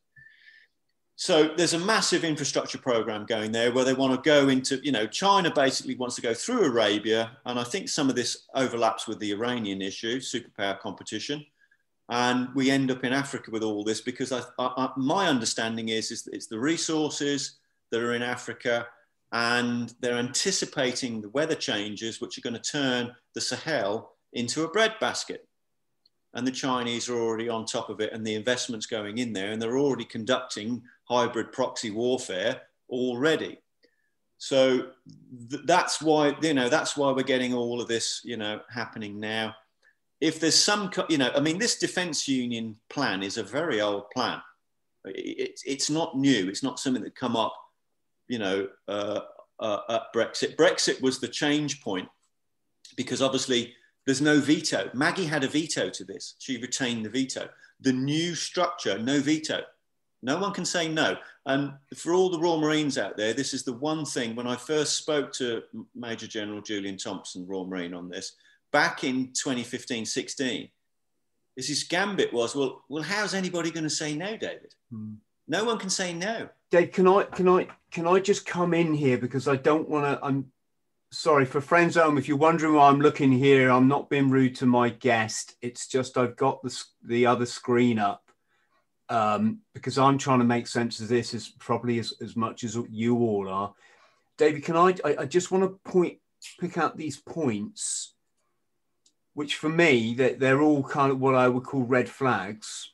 So 1.19 1.49
there's 1.57 1.73
a 1.73 1.79
massive 1.79 2.23
infrastructure 2.23 2.77
program 2.77 3.25
going 3.25 3.51
there 3.51 3.71
where 3.71 3.83
they 3.83 3.95
want 3.95 4.13
to 4.13 4.29
go 4.29 4.49
into, 4.49 4.79
you 4.83 4.91
know, 4.91 5.07
China 5.07 5.51
basically 5.51 5.95
wants 5.95 6.15
to 6.17 6.21
go 6.21 6.35
through 6.35 6.65
Arabia. 6.65 7.31
And 7.47 7.59
I 7.59 7.63
think 7.63 7.89
some 7.89 8.07
of 8.07 8.15
this 8.15 8.45
overlaps 8.53 9.07
with 9.07 9.17
the 9.17 9.31
Iranian 9.31 9.81
issue, 9.81 10.19
superpower 10.19 10.79
competition. 10.79 11.43
And 12.09 12.49
we 12.55 12.71
end 12.71 12.89
up 12.89 13.03
in 13.03 13.11
Africa 13.11 13.51
with 13.51 13.63
all 13.63 13.83
this 13.83 14.01
because 14.01 14.31
I, 14.31 14.41
I, 14.59 14.89
my 14.95 15.27
understanding 15.27 15.89
is, 15.89 16.11
is 16.11 16.27
it's 16.31 16.47
the 16.47 16.59
resources 16.59 17.57
that 17.91 18.01
are 18.01 18.13
in 18.13 18.21
Africa 18.21 18.87
and 19.33 19.93
they're 19.99 20.17
anticipating 20.17 21.21
the 21.21 21.29
weather 21.29 21.55
changes, 21.55 22.21
which 22.21 22.37
are 22.37 22.41
going 22.41 22.53
to 22.53 22.71
turn 22.71 23.13
the 23.35 23.41
Sahel 23.41 24.13
into 24.33 24.63
a 24.63 24.69
breadbasket. 24.69 25.47
And 26.33 26.45
the 26.45 26.51
Chinese 26.51 27.09
are 27.09 27.19
already 27.19 27.49
on 27.49 27.65
top 27.65 27.89
of 27.89 27.99
it 27.99 28.13
and 28.13 28.25
the 28.25 28.35
investments 28.35 28.85
going 28.85 29.17
in 29.17 29.33
there 29.33 29.51
and 29.51 29.61
they're 29.61 29.79
already 29.79 30.05
conducting 30.05 30.81
hybrid 31.05 31.51
proxy 31.51 31.89
warfare 31.89 32.61
already. 32.89 33.59
So 34.37 34.89
th- 35.49 35.63
that's 35.65 36.01
why 36.01 36.35
you 36.41 36.53
know 36.53 36.69
that's 36.69 36.95
why 36.95 37.11
we're 37.11 37.23
getting 37.23 37.53
all 37.53 37.81
of 37.81 37.87
this 37.87 38.21
you 38.23 38.37
know 38.37 38.61
happening 38.69 39.19
now. 39.19 39.55
If 40.19 40.39
there's 40.39 40.55
some 40.55 40.91
you 41.09 41.17
know 41.17 41.31
I 41.35 41.39
mean 41.39 41.57
this 41.57 41.77
defence 41.77 42.27
union 42.27 42.77
plan 42.89 43.23
is 43.23 43.37
a 43.37 43.43
very 43.43 43.81
old 43.81 44.09
plan. 44.11 44.41
It, 45.05 45.61
it's 45.65 45.89
not 45.89 46.17
new. 46.17 46.49
It's 46.49 46.63
not 46.63 46.79
something 46.79 47.03
that 47.03 47.15
come 47.15 47.35
up 47.35 47.53
you 48.27 48.39
know 48.39 48.67
uh, 48.87 49.21
uh, 49.59 49.79
at 49.89 50.13
Brexit. 50.13 50.55
Brexit 50.55 51.01
was 51.01 51.19
the 51.19 51.27
change 51.27 51.81
point 51.81 52.07
because 52.95 53.21
obviously 53.21 53.73
there's 54.05 54.21
no 54.21 54.39
veto. 54.39 54.89
Maggie 54.93 55.25
had 55.25 55.43
a 55.43 55.47
veto 55.47 55.89
to 55.89 56.03
this. 56.03 56.35
She 56.39 56.57
retained 56.57 57.05
the 57.05 57.09
veto. 57.09 57.49
The 57.81 57.93
new 57.93 58.35
structure, 58.35 58.97
no 58.97 59.19
veto. 59.19 59.61
No 60.23 60.37
one 60.37 60.53
can 60.53 60.65
say 60.65 60.87
no. 60.87 61.17
And 61.45 61.73
for 61.95 62.13
all 62.13 62.29
the 62.29 62.39
Royal 62.39 62.59
Marines 62.59 62.97
out 62.97 63.17
there, 63.17 63.33
this 63.33 63.53
is 63.53 63.63
the 63.63 63.73
one 63.73 64.03
thing 64.03 64.35
when 64.35 64.47
I 64.47 64.55
first 64.55 64.97
spoke 64.97 65.31
to 65.33 65.61
Major 65.93 66.25
General 66.25 66.61
Julian 66.61 66.97
Thompson, 66.97 67.45
Royal 67.45 67.67
Marine, 67.67 67.93
on 67.93 68.09
this 68.09 68.33
back 68.71 69.03
in 69.03 69.27
2015 69.33 70.05
16. 70.05 70.69
His 71.55 71.83
gambit 71.83 72.31
was, 72.31 72.55
well, 72.55 72.83
well, 72.87 73.03
how's 73.03 73.33
anybody 73.33 73.71
going 73.71 73.83
to 73.83 73.89
say 73.89 74.15
no, 74.15 74.37
David? 74.37 74.75
Hmm. 74.91 75.15
No 75.47 75.63
one 75.63 75.79
can 75.79 75.89
say 75.89 76.13
no. 76.13 76.49
Dave, 76.69 76.91
can 76.91 77.07
I 77.07 77.23
can 77.23 77.47
I 77.47 77.67
can 77.89 78.05
I 78.05 78.19
just 78.19 78.45
come 78.45 78.73
in 78.73 78.93
here 78.93 79.17
because 79.17 79.47
I 79.47 79.55
don't 79.55 79.87
want 79.87 80.05
to. 80.05 80.23
I'm 80.23 80.51
sorry 81.11 81.45
for 81.45 81.61
friends 81.61 81.95
home. 81.95 82.17
If 82.17 82.27
you're 82.27 82.37
wondering 82.37 82.73
why 82.73 82.89
I'm 82.89 82.99
looking 82.99 83.31
here, 83.31 83.71
I'm 83.71 83.87
not 83.87 84.09
being 84.09 84.29
rude 84.29 84.55
to 84.57 84.65
my 84.65 84.89
guest. 84.89 85.55
It's 85.61 85.87
just 85.87 86.17
I've 86.17 86.35
got 86.35 86.61
the 86.63 86.83
the 87.01 87.25
other 87.25 87.45
screen 87.45 87.97
up 87.97 88.27
um, 89.09 89.59
because 89.73 89.97
I'm 89.97 90.17
trying 90.17 90.39
to 90.39 90.45
make 90.45 90.67
sense 90.67 90.99
of 90.99 91.07
this 91.07 91.33
as 91.33 91.49
probably 91.59 91.99
as, 91.99 92.13
as 92.21 92.35
much 92.35 92.63
as 92.63 92.77
you 92.89 93.17
all 93.17 93.47
are. 93.47 93.73
David, 94.37 94.63
can 94.63 94.75
I, 94.75 94.95
I, 95.03 95.15
I 95.19 95.25
just 95.25 95.51
want 95.51 95.63
to 95.63 95.89
point, 95.89 96.19
pick 96.59 96.77
out 96.77 96.97
these 96.97 97.17
points, 97.17 98.13
which 99.37 99.53
for 99.53 99.69
me, 99.69 100.15
they're, 100.15 100.33
they're 100.33 100.61
all 100.63 100.81
kind 100.81 101.11
of 101.11 101.19
what 101.19 101.35
I 101.35 101.47
would 101.47 101.63
call 101.63 101.83
red 101.83 102.09
flags. 102.09 102.89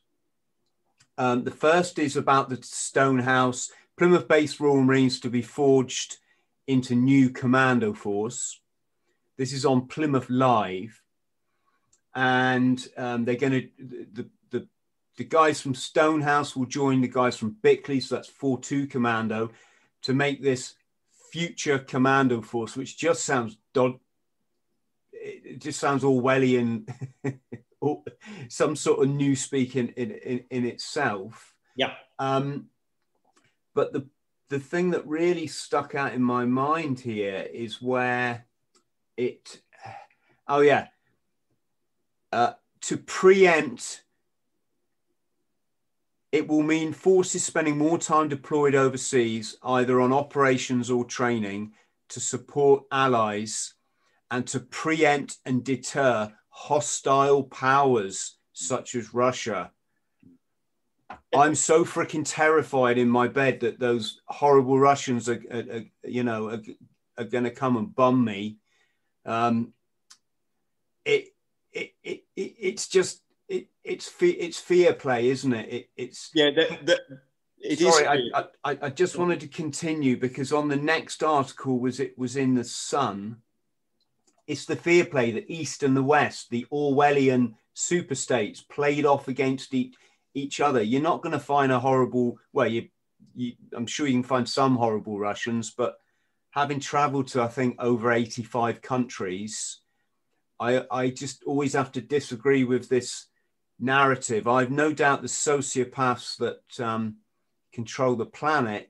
Um, 1.17 1.45
the 1.45 1.51
first 1.51 1.97
is 1.97 2.17
about 2.17 2.49
the 2.49 2.59
Stonehouse 2.61 3.71
Plymouth 3.97 4.27
based 4.27 4.59
Royal 4.59 4.81
Marines 4.81 5.21
to 5.21 5.29
be 5.29 5.41
forged 5.41 6.17
into 6.67 6.95
new 6.95 7.29
commando 7.29 7.93
force. 7.93 8.59
This 9.37 9.53
is 9.53 9.65
on 9.65 9.87
Plymouth 9.87 10.29
Live. 10.29 11.01
And 12.13 12.85
um, 12.97 13.23
they're 13.23 13.35
going 13.35 13.53
to, 13.53 13.69
the, 14.11 14.29
the, 14.49 14.67
the 15.15 15.23
guys 15.23 15.61
from 15.61 15.75
Stonehouse 15.75 16.57
will 16.57 16.65
join 16.65 16.99
the 16.99 17.07
guys 17.07 17.37
from 17.37 17.55
Bickleigh, 17.63 18.03
so 18.03 18.15
that's 18.15 18.27
4 18.27 18.59
2 18.59 18.87
Commando, 18.87 19.51
to 20.01 20.13
make 20.13 20.43
this 20.43 20.73
future 21.31 21.79
commando 21.79 22.41
force, 22.41 22.75
which 22.75 22.97
just 22.97 23.23
sounds 23.23 23.55
it 25.53 25.61
just 25.61 25.79
sounds 25.79 26.03
Orwellian, 26.03 26.89
some 28.49 28.75
sort 28.75 29.03
of 29.03 29.09
new 29.09 29.35
speak 29.35 29.75
in, 29.75 29.89
in, 29.89 30.43
in 30.49 30.65
itself. 30.65 31.53
Yeah. 31.75 31.93
Um, 32.17 32.67
but 33.75 33.93
the 33.93 34.07
the 34.49 34.59
thing 34.59 34.91
that 34.91 35.07
really 35.07 35.47
stuck 35.47 35.95
out 35.95 36.13
in 36.13 36.21
my 36.21 36.45
mind 36.45 36.99
here 36.99 37.47
is 37.51 37.81
where 37.81 38.45
it. 39.17 39.61
Oh 40.47 40.61
yeah. 40.61 40.87
Uh, 42.31 42.53
to 42.81 42.97
preempt, 42.97 44.03
it 46.31 46.47
will 46.47 46.63
mean 46.63 46.93
forces 46.93 47.43
spending 47.43 47.77
more 47.77 47.99
time 47.99 48.27
deployed 48.27 48.73
overseas, 48.75 49.55
either 49.63 50.01
on 50.01 50.11
operations 50.11 50.89
or 50.89 51.05
training, 51.05 51.73
to 52.09 52.19
support 52.19 52.83
allies 52.91 53.75
and 54.33 54.47
to 54.47 54.59
preempt 54.59 55.37
and 55.45 55.63
deter 55.63 56.33
hostile 56.49 57.43
powers 57.43 58.37
such 58.51 58.95
as 58.95 59.13
Russia. 59.13 59.69
I'm 61.35 61.53
so 61.53 61.85
freaking 61.85 62.23
terrified 62.25 62.97
in 62.97 63.09
my 63.09 63.27
bed 63.27 63.59
that 63.59 63.79
those 63.79 64.21
horrible 64.25 64.79
Russians 64.79 65.29
are, 65.29 65.39
are, 65.51 65.77
are 65.77 65.83
you 66.03 66.23
know, 66.23 66.49
are, 66.49 66.61
are 67.19 67.25
going 67.25 67.43
to 67.43 67.51
come 67.51 67.77
and 67.77 67.93
bum 67.93 68.25
me. 68.25 68.57
Um, 69.23 69.73
it, 71.05 71.27
it, 71.71 71.93
it, 72.03 72.23
it, 72.35 72.55
it's 72.59 72.87
just 72.87 73.21
it, 73.47 73.67
it's 73.83 74.07
fe- 74.07 74.29
it's 74.29 74.59
fear 74.59 74.93
play, 74.93 75.29
isn't 75.29 75.53
it? 75.53 75.71
it 75.71 75.89
it's 75.95 76.31
yeah. 76.33 76.49
That, 76.55 76.85
that, 76.87 76.99
it 77.59 77.77
sorry, 77.77 78.19
is. 78.19 78.31
I, 78.33 78.45
I, 78.63 78.77
I 78.81 78.89
just 78.89 79.15
wanted 79.15 79.41
to 79.41 79.47
continue 79.47 80.17
because 80.17 80.51
on 80.51 80.69
the 80.69 80.75
next 80.75 81.21
article 81.21 81.77
was 81.77 81.99
it 81.99 82.17
was 82.17 82.35
in 82.35 82.55
the 82.55 82.63
Sun 82.63 83.37
it's 84.47 84.65
the 84.65 84.75
fear 84.75 85.05
play, 85.05 85.31
the 85.31 85.45
East 85.53 85.83
and 85.83 85.95
the 85.95 86.03
West, 86.03 86.49
the 86.49 86.65
Orwellian 86.71 87.53
superstates 87.75 88.67
played 88.67 89.05
off 89.05 89.27
against 89.27 89.73
each, 89.73 89.95
each 90.33 90.59
other. 90.59 90.81
You're 90.81 91.01
not 91.01 91.21
going 91.21 91.33
to 91.33 91.39
find 91.39 91.71
a 91.71 91.79
horrible, 91.79 92.37
well, 92.51 92.67
you, 92.67 92.89
you, 93.35 93.53
I'm 93.75 93.87
sure 93.87 94.07
you 94.07 94.13
can 94.13 94.23
find 94.23 94.47
some 94.47 94.75
horrible 94.75 95.17
Russians, 95.17 95.71
but 95.71 95.95
having 96.51 96.79
traveled 96.79 97.27
to, 97.29 97.41
I 97.41 97.47
think, 97.47 97.75
over 97.79 98.11
85 98.11 98.81
countries, 98.81 99.79
I, 100.59 100.85
I 100.91 101.09
just 101.09 101.43
always 101.43 101.73
have 101.73 101.91
to 101.93 102.01
disagree 102.01 102.63
with 102.63 102.89
this 102.89 103.27
narrative. 103.79 104.47
I've 104.47 104.71
no 104.71 104.93
doubt 104.93 105.21
the 105.21 105.27
sociopaths 105.27 106.37
that 106.37 106.85
um, 106.85 107.17
control 107.71 108.15
the 108.15 108.25
planet 108.25 108.89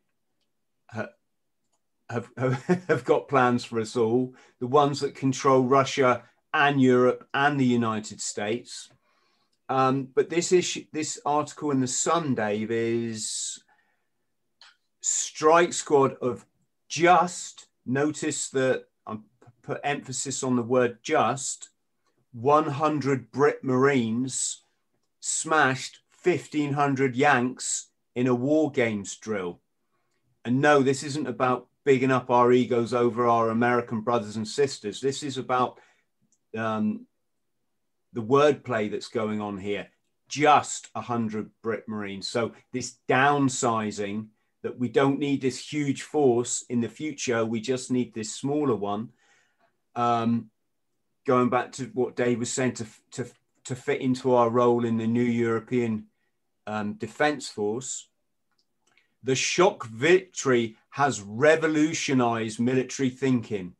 have, 2.13 2.29
have, 2.37 2.85
have 2.87 3.03
got 3.03 3.27
plans 3.27 3.65
for 3.65 3.79
us 3.79 3.95
all, 3.95 4.33
the 4.59 4.67
ones 4.67 4.99
that 5.01 5.15
control 5.15 5.63
Russia 5.63 6.23
and 6.53 6.81
Europe 6.81 7.27
and 7.33 7.59
the 7.59 7.65
United 7.65 8.21
States. 8.21 8.89
Um, 9.69 10.09
but 10.13 10.29
this 10.29 10.51
issue, 10.51 10.85
this 10.91 11.19
article 11.25 11.71
in 11.71 11.79
the 11.79 11.87
Sun, 11.87 12.35
Dave, 12.35 12.69
is 12.69 13.63
strike 15.01 15.73
squad 15.73 16.15
of 16.21 16.45
just. 16.87 17.67
Notice 17.85 18.49
that 18.49 18.85
I 19.07 19.17
put 19.63 19.81
emphasis 19.83 20.43
on 20.43 20.55
the 20.55 20.63
word 20.63 20.99
just. 21.01 21.69
100 22.33 23.31
Brit 23.31 23.63
Marines 23.63 24.61
smashed 25.19 25.99
1,500 26.23 27.15
Yanks 27.15 27.89
in 28.15 28.27
a 28.27 28.35
war 28.35 28.71
games 28.71 29.15
drill. 29.15 29.59
And 30.45 30.61
no, 30.61 30.81
this 30.81 31.03
isn't 31.03 31.27
about 31.27 31.67
bigging 31.85 32.11
up 32.11 32.29
our 32.29 32.51
egos 32.51 32.93
over 32.93 33.27
our 33.27 33.49
American 33.49 34.01
brothers 34.01 34.35
and 34.35 34.47
sisters. 34.47 35.01
This 35.01 35.23
is 35.23 35.37
about 35.37 35.79
um, 36.57 37.05
the 38.13 38.21
wordplay 38.21 38.89
that's 38.89 39.07
going 39.07 39.41
on 39.41 39.57
here. 39.57 39.87
Just 40.29 40.89
100 40.93 41.49
Brit 41.61 41.87
Marines. 41.87 42.27
So, 42.27 42.53
this 42.71 42.95
downsizing 43.09 44.27
that 44.63 44.79
we 44.79 44.87
don't 44.87 45.19
need 45.19 45.41
this 45.41 45.71
huge 45.71 46.03
force 46.03 46.63
in 46.69 46.79
the 46.79 46.87
future, 46.87 47.45
we 47.45 47.59
just 47.59 47.91
need 47.91 48.13
this 48.13 48.33
smaller 48.33 48.75
one. 48.75 49.09
Um, 49.95 50.49
going 51.27 51.49
back 51.49 51.73
to 51.73 51.85
what 51.93 52.15
Dave 52.15 52.39
was 52.39 52.51
saying, 52.51 52.73
to, 52.75 52.85
to, 53.11 53.25
to 53.65 53.75
fit 53.75 54.01
into 54.01 54.33
our 54.33 54.49
role 54.49 54.85
in 54.85 54.97
the 54.97 55.07
new 55.07 55.21
European 55.21 56.05
um, 56.65 56.93
Defence 56.93 57.49
Force, 57.49 58.07
the 59.23 59.35
shock 59.35 59.85
victory 59.87 60.77
has 60.93 61.21
revolutionized 61.21 62.59
military 62.59 63.09
thinking. 63.09 63.73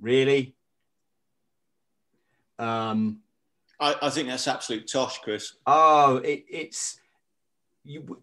Really? 0.00 0.54
Um, 2.58 3.18
I, 3.78 3.94
I, 4.00 4.08
think 4.08 4.28
that's 4.28 4.48
absolute 4.48 4.90
tosh, 4.90 5.18
Chris. 5.18 5.52
Oh, 5.66 6.16
it, 6.16 6.46
it's 6.48 6.98
you. 7.84 8.22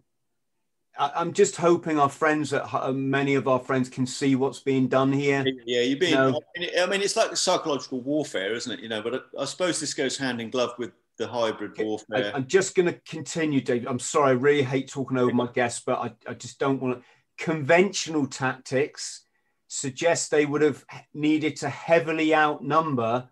I, 0.98 1.20
am 1.20 1.32
just 1.32 1.54
hoping 1.54 1.96
our 1.96 2.08
friends 2.08 2.50
that 2.50 2.74
uh, 2.74 2.90
many 2.90 3.36
of 3.36 3.46
our 3.46 3.60
friends 3.60 3.88
can 3.88 4.04
see 4.04 4.34
what's 4.34 4.58
being 4.58 4.88
done 4.88 5.12
here. 5.12 5.44
Yeah, 5.64 5.82
you're 5.82 5.96
being. 5.96 6.10
You 6.10 6.18
know, 6.18 6.40
I 6.82 6.86
mean, 6.86 7.02
it's 7.02 7.14
like 7.14 7.30
the 7.30 7.36
psychological 7.36 8.00
warfare, 8.00 8.52
isn't 8.54 8.72
it? 8.72 8.80
You 8.80 8.88
know, 8.88 9.00
but 9.00 9.14
I, 9.14 9.42
I 9.42 9.44
suppose 9.44 9.78
this 9.78 9.94
goes 9.94 10.16
hand 10.16 10.40
in 10.40 10.50
glove 10.50 10.72
with 10.76 10.90
the 11.18 11.28
hybrid 11.28 11.78
warfare. 11.78 12.32
I, 12.34 12.36
am 12.36 12.48
just 12.48 12.74
going 12.74 12.86
to 12.86 12.98
continue, 13.08 13.60
Dave. 13.60 13.86
I'm 13.88 14.00
sorry, 14.00 14.30
I 14.30 14.32
really 14.32 14.64
hate 14.64 14.88
talking 14.88 15.18
over 15.18 15.32
my 15.32 15.46
guests, 15.46 15.84
but 15.86 16.00
I, 16.00 16.30
I 16.30 16.34
just 16.34 16.58
don't 16.58 16.82
want 16.82 16.98
to 16.98 17.04
conventional 17.36 18.26
tactics 18.26 19.24
suggest 19.68 20.30
they 20.30 20.46
would 20.46 20.62
have 20.62 20.84
needed 21.12 21.56
to 21.56 21.68
heavily 21.68 22.34
outnumber 22.34 23.28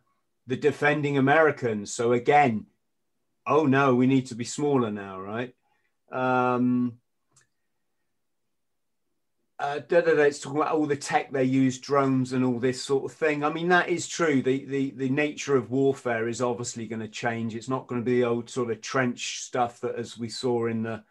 the 0.47 0.57
defending 0.57 1.17
Americans. 1.17 1.93
So 1.95 2.13
again, 2.13 2.67
oh 3.47 3.67
no, 3.67 3.95
we 3.95 4.07
need 4.07 4.27
to 4.27 4.35
be 4.35 4.45
smaller 4.45 4.91
now, 4.91 5.21
right? 5.21 5.55
Um, 6.11 6.95
uh, 9.59 9.81
it's 9.89 10.41
talking 10.41 10.61
about 10.61 10.75
all 10.75 10.87
the 10.87 10.97
tech 10.97 11.31
they 11.31 11.45
use, 11.45 11.79
drones 11.79 12.33
and 12.33 12.45
all 12.45 12.59
this 12.59 12.83
sort 12.83 13.05
of 13.05 13.17
thing. 13.17 13.45
I 13.45 13.53
mean, 13.53 13.69
that 13.69 13.89
is 13.89 14.09
true. 14.09 14.43
The 14.43 14.65
the, 14.65 14.91
the 14.91 15.09
nature 15.09 15.57
of 15.57 15.71
warfare 15.71 16.27
is 16.27 16.43
obviously 16.43 16.89
going 16.89 17.01
to 17.01 17.09
change. 17.09 17.55
It's 17.55 17.69
not 17.69 17.87
going 17.87 18.01
to 18.01 18.05
be 18.05 18.17
the 18.21 18.27
old 18.27 18.51
sort 18.51 18.73
of 18.73 18.81
trench 18.81 19.41
stuff 19.43 19.81
that, 19.81 19.95
as 19.95 20.19
we 20.19 20.29
saw 20.29 20.67
in 20.67 20.83
the 20.83 21.05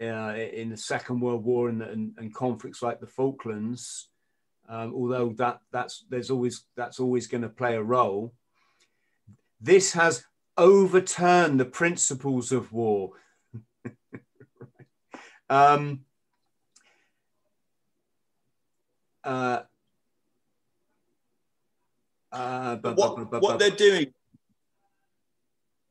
uh, 0.00 0.34
in 0.34 0.70
the 0.70 0.76
Second 0.76 1.20
World 1.20 1.44
War 1.44 1.68
and, 1.68 1.82
and, 1.82 2.12
and 2.18 2.34
conflicts 2.34 2.82
like 2.82 3.00
the 3.00 3.06
Falklands. 3.06 4.08
Um, 4.68 4.92
although 4.94 5.32
that 5.38 5.60
that's 5.70 6.04
there's 6.10 6.30
always 6.30 6.64
that's 6.76 6.98
always 6.98 7.28
going 7.28 7.42
to 7.42 7.48
play 7.48 7.76
a 7.76 7.82
role. 7.82 8.34
This 9.60 9.92
has 9.92 10.24
overturned 10.56 11.60
the 11.60 11.64
principles 11.64 12.50
of 12.50 12.72
war. 12.72 13.12
um, 15.50 16.00
uh, 19.22 19.62
uh, 22.32 22.76
what, 22.76 23.42
what 23.42 23.58
they're 23.58 23.70
doing. 23.70 24.12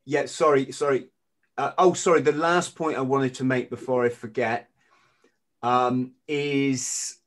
Yeah, 0.05 0.27
sorry, 0.27 0.71
sorry. 0.71 1.07
Uh, 1.57 1.71
oh, 1.77 1.93
sorry. 1.93 2.21
The 2.21 2.31
last 2.31 2.75
point 2.75 2.97
I 2.97 3.01
wanted 3.01 3.35
to 3.35 3.43
make 3.43 3.69
before 3.69 4.05
I 4.05 4.09
forget 4.09 4.69
um, 5.63 6.11
is 6.27 7.17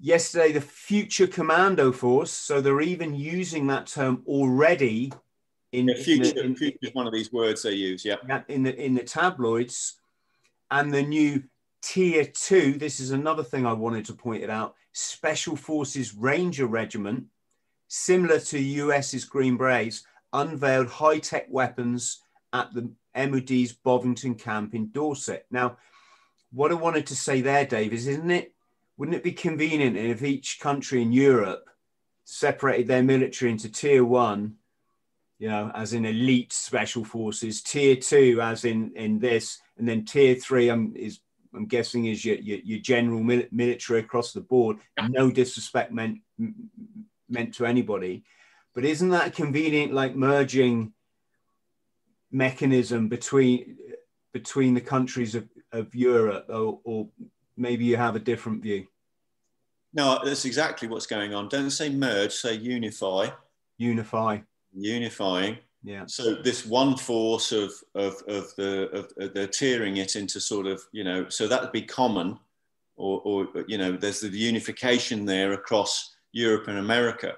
yesterday 0.00 0.52
the 0.52 0.60
Future 0.60 1.26
Commando 1.26 1.92
Force. 1.92 2.30
So 2.30 2.60
they're 2.60 2.80
even 2.80 3.14
using 3.14 3.66
that 3.68 3.86
term 3.86 4.22
already. 4.26 5.12
In, 5.72 5.88
yeah, 5.88 6.02
future, 6.02 6.42
in, 6.42 6.56
future 6.56 6.78
is 6.82 6.94
one 6.94 7.06
of 7.06 7.12
these 7.12 7.32
words 7.32 7.62
they 7.62 7.72
use. 7.72 8.04
Yeah. 8.04 8.16
In 8.48 8.62
the 8.62 8.74
in 8.74 8.94
the 8.94 9.02
tabloids, 9.02 9.94
and 10.70 10.92
the 10.92 11.02
new 11.02 11.42
Tier 11.82 12.24
Two. 12.24 12.78
This 12.78 12.98
is 12.98 13.10
another 13.10 13.42
thing 13.42 13.66
I 13.66 13.72
wanted 13.72 14.06
to 14.06 14.14
point 14.14 14.42
it 14.42 14.50
out. 14.50 14.74
Special 14.92 15.54
Forces 15.54 16.14
Ranger 16.14 16.66
Regiment, 16.66 17.24
similar 17.88 18.40
to 18.40 18.58
US's 18.58 19.26
Green 19.26 19.58
Berets, 19.58 20.04
unveiled 20.32 20.88
high 20.88 21.18
tech 21.18 21.46
weapons 21.50 22.22
at 22.60 22.74
the 22.74 22.90
MOD's 23.14 23.72
Bovington 23.72 24.34
camp 24.34 24.74
in 24.74 24.90
Dorset. 24.90 25.46
Now, 25.50 25.76
what 26.52 26.70
I 26.70 26.74
wanted 26.74 27.06
to 27.06 27.16
say 27.16 27.40
there, 27.40 27.66
Dave, 27.66 27.92
is 27.92 28.06
isn't 28.06 28.30
it, 28.30 28.54
wouldn't 28.96 29.16
it 29.16 29.24
be 29.24 29.32
convenient 29.32 29.96
if 29.96 30.22
each 30.22 30.60
country 30.60 31.02
in 31.02 31.12
Europe 31.12 31.68
separated 32.24 32.88
their 32.88 33.02
military 33.02 33.50
into 33.50 33.70
tier 33.70 34.04
one 34.04 34.56
you 35.38 35.48
know, 35.48 35.70
as 35.74 35.92
in 35.92 36.04
elite 36.04 36.52
special 36.52 37.04
forces, 37.04 37.62
tier 37.62 37.96
two, 37.96 38.40
as 38.42 38.64
in 38.64 38.92
in 38.96 39.18
this, 39.18 39.60
and 39.76 39.86
then 39.86 40.04
tier 40.04 40.34
three 40.34 40.70
um, 40.70 40.94
is 40.96 41.20
I'm 41.54 41.66
guessing 41.66 42.06
is 42.06 42.24
your 42.24 42.36
your, 42.36 42.58
your 42.58 42.78
general 42.78 43.22
mil- 43.22 43.46
military 43.50 44.00
across 44.00 44.32
the 44.32 44.40
board. 44.40 44.78
No 45.08 45.30
disrespect 45.30 45.92
meant 45.92 46.20
meant 47.28 47.54
to 47.54 47.66
anybody, 47.66 48.24
but 48.74 48.84
isn't 48.84 49.10
that 49.10 49.34
convenient? 49.34 49.92
Like 49.92 50.16
merging 50.16 50.92
mechanism 52.36 53.08
between 53.08 53.76
between 54.32 54.74
the 54.74 54.80
countries 54.80 55.34
of, 55.34 55.48
of 55.72 55.94
Europe, 55.94 56.44
or, 56.50 56.78
or 56.84 57.08
maybe 57.56 57.84
you 57.84 57.96
have 57.96 58.16
a 58.16 58.20
different 58.30 58.62
view. 58.62 58.86
No, 59.94 60.20
that's 60.22 60.44
exactly 60.44 60.88
what's 60.88 61.06
going 61.06 61.32
on. 61.32 61.48
Don't 61.48 61.70
say 61.70 61.88
merge, 61.88 62.32
say 62.32 62.54
unify. 62.54 63.28
Unify 63.78 64.40
unifying. 64.76 65.58
Yeah. 65.82 66.04
So 66.06 66.34
this 66.34 66.66
one 66.66 66.96
force 66.96 67.52
of 67.52 67.72
of 67.94 68.22
of 68.26 68.54
the 68.56 68.88
of, 68.90 69.12
of 69.18 69.34
the 69.34 69.46
tearing 69.46 69.98
it 69.98 70.16
into 70.16 70.40
sort 70.40 70.66
of 70.66 70.82
you 70.92 71.04
know 71.04 71.28
so 71.28 71.46
that 71.48 71.62
would 71.62 71.72
be 71.72 71.82
common, 71.82 72.38
or 72.96 73.20
or 73.24 73.48
you 73.68 73.78
know 73.78 73.92
there's 73.92 74.20
the 74.20 74.28
unification 74.28 75.24
there 75.24 75.52
across 75.52 76.14
Europe 76.32 76.68
and 76.68 76.78
America. 76.78 77.34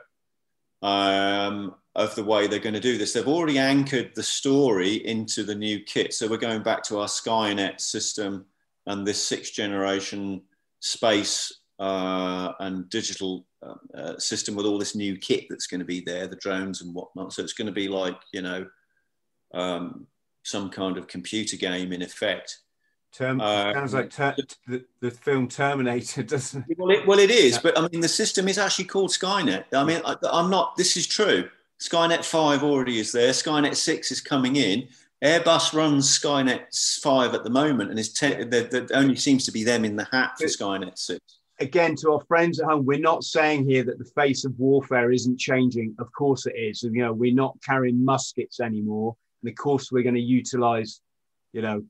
Um, 0.82 1.74
of 1.98 2.14
the 2.14 2.22
way 2.22 2.46
they're 2.46 2.60
going 2.60 2.74
to 2.74 2.80
do 2.80 2.96
this. 2.96 3.12
They've 3.12 3.26
already 3.26 3.58
anchored 3.58 4.12
the 4.14 4.22
story 4.22 5.04
into 5.04 5.42
the 5.42 5.54
new 5.54 5.80
kit. 5.80 6.14
So 6.14 6.28
we're 6.28 6.36
going 6.36 6.62
back 6.62 6.84
to 6.84 7.00
our 7.00 7.08
Skynet 7.08 7.80
system 7.80 8.46
and 8.86 9.04
this 9.04 9.22
sixth 9.22 9.52
generation 9.52 10.42
space 10.78 11.52
uh, 11.80 12.52
and 12.60 12.88
digital 12.88 13.46
um, 13.64 13.80
uh, 13.96 14.16
system 14.18 14.54
with 14.54 14.64
all 14.64 14.78
this 14.78 14.94
new 14.94 15.16
kit 15.16 15.46
that's 15.50 15.66
going 15.66 15.80
to 15.80 15.84
be 15.84 16.00
there, 16.00 16.28
the 16.28 16.36
drones 16.36 16.82
and 16.82 16.94
whatnot. 16.94 17.32
So 17.32 17.42
it's 17.42 17.52
going 17.52 17.66
to 17.66 17.72
be 17.72 17.88
like, 17.88 18.16
you 18.32 18.42
know, 18.42 18.66
um, 19.52 20.06
some 20.44 20.70
kind 20.70 20.98
of 20.98 21.08
computer 21.08 21.56
game 21.56 21.92
in 21.92 22.00
effect. 22.00 22.60
Term, 23.12 23.40
uh, 23.40 23.72
sounds 23.72 23.94
like 23.94 24.10
ter- 24.10 24.36
the, 24.68 24.84
the 25.00 25.10
film 25.10 25.48
Terminator, 25.48 26.22
doesn't 26.34 26.64
it? 26.68 26.78
Well, 26.78 26.90
it, 26.90 27.06
well, 27.08 27.18
it 27.18 27.32
is, 27.32 27.58
but 27.58 27.76
I 27.76 27.88
mean, 27.88 28.02
the 28.02 28.08
system 28.08 28.46
is 28.46 28.56
actually 28.56 28.84
called 28.84 29.10
Skynet. 29.10 29.64
I 29.72 29.82
mean, 29.82 30.00
I, 30.04 30.14
I'm 30.30 30.48
not, 30.48 30.76
this 30.76 30.96
is 30.96 31.04
true. 31.04 31.48
Skynet 31.80 32.24
5 32.24 32.62
already 32.62 32.98
is 32.98 33.12
there, 33.12 33.30
Skynet 33.30 33.76
6 33.76 34.12
is 34.12 34.20
coming 34.20 34.56
in. 34.56 34.88
Airbus 35.24 35.74
runs 35.74 36.18
Skynet 36.18 36.66
5 37.02 37.34
at 37.34 37.44
the 37.44 37.50
moment, 37.50 37.90
and 37.90 38.14
te- 38.14 38.44
there, 38.44 38.64
there 38.64 38.86
only 38.94 39.16
seems 39.16 39.44
to 39.46 39.52
be 39.52 39.64
them 39.64 39.84
in 39.84 39.96
the 39.96 40.08
hat 40.12 40.32
for 40.38 40.46
Skynet 40.46 40.98
6 40.98 41.38
again, 41.60 41.96
to 41.96 42.12
our 42.12 42.20
friends 42.20 42.60
at 42.60 42.66
home, 42.66 42.84
we're 42.84 42.98
not 42.98 43.24
saying 43.24 43.68
here 43.68 43.84
that 43.84 43.98
the 43.98 44.10
face 44.16 44.44
of 44.44 44.58
warfare 44.58 45.10
isn't 45.10 45.38
changing. 45.38 45.94
Of 45.98 46.12
course 46.12 46.46
it 46.46 46.54
is. 46.56 46.82
And, 46.84 46.94
you 46.94 47.02
know, 47.02 47.12
we're 47.12 47.34
not 47.34 47.56
carrying 47.64 48.04
muskets 48.04 48.60
anymore. 48.60 49.16
And 49.42 49.50
of 49.50 49.56
course, 49.56 49.90
we're 49.90 50.02
going 50.02 50.14
to 50.14 50.20
utilize, 50.20 51.00
you 51.52 51.62
know, 51.62 51.82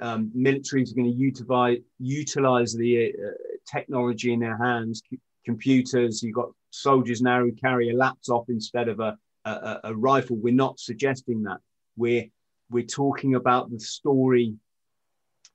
um, 0.00 0.30
militaries 0.36 0.90
are 0.90 0.96
going 0.96 1.10
to 1.10 1.16
utilize, 1.16 1.78
utilize 1.98 2.74
the 2.74 3.12
uh, 3.12 3.30
technology 3.70 4.32
in 4.32 4.40
their 4.40 4.58
hands, 4.58 5.02
c- 5.08 5.20
computers. 5.44 6.22
You've 6.22 6.34
got 6.34 6.50
soldiers 6.70 7.22
now 7.22 7.40
who 7.40 7.52
carry 7.52 7.90
a 7.90 7.96
laptop 7.96 8.46
instead 8.48 8.88
of 8.88 9.00
a, 9.00 9.16
a, 9.44 9.80
a 9.84 9.94
rifle. 9.94 10.36
We're 10.36 10.54
not 10.54 10.78
suggesting 10.78 11.42
that. 11.44 11.58
We're, 11.96 12.26
we're 12.70 12.84
talking 12.84 13.34
about 13.34 13.70
the 13.70 13.80
story 13.80 14.54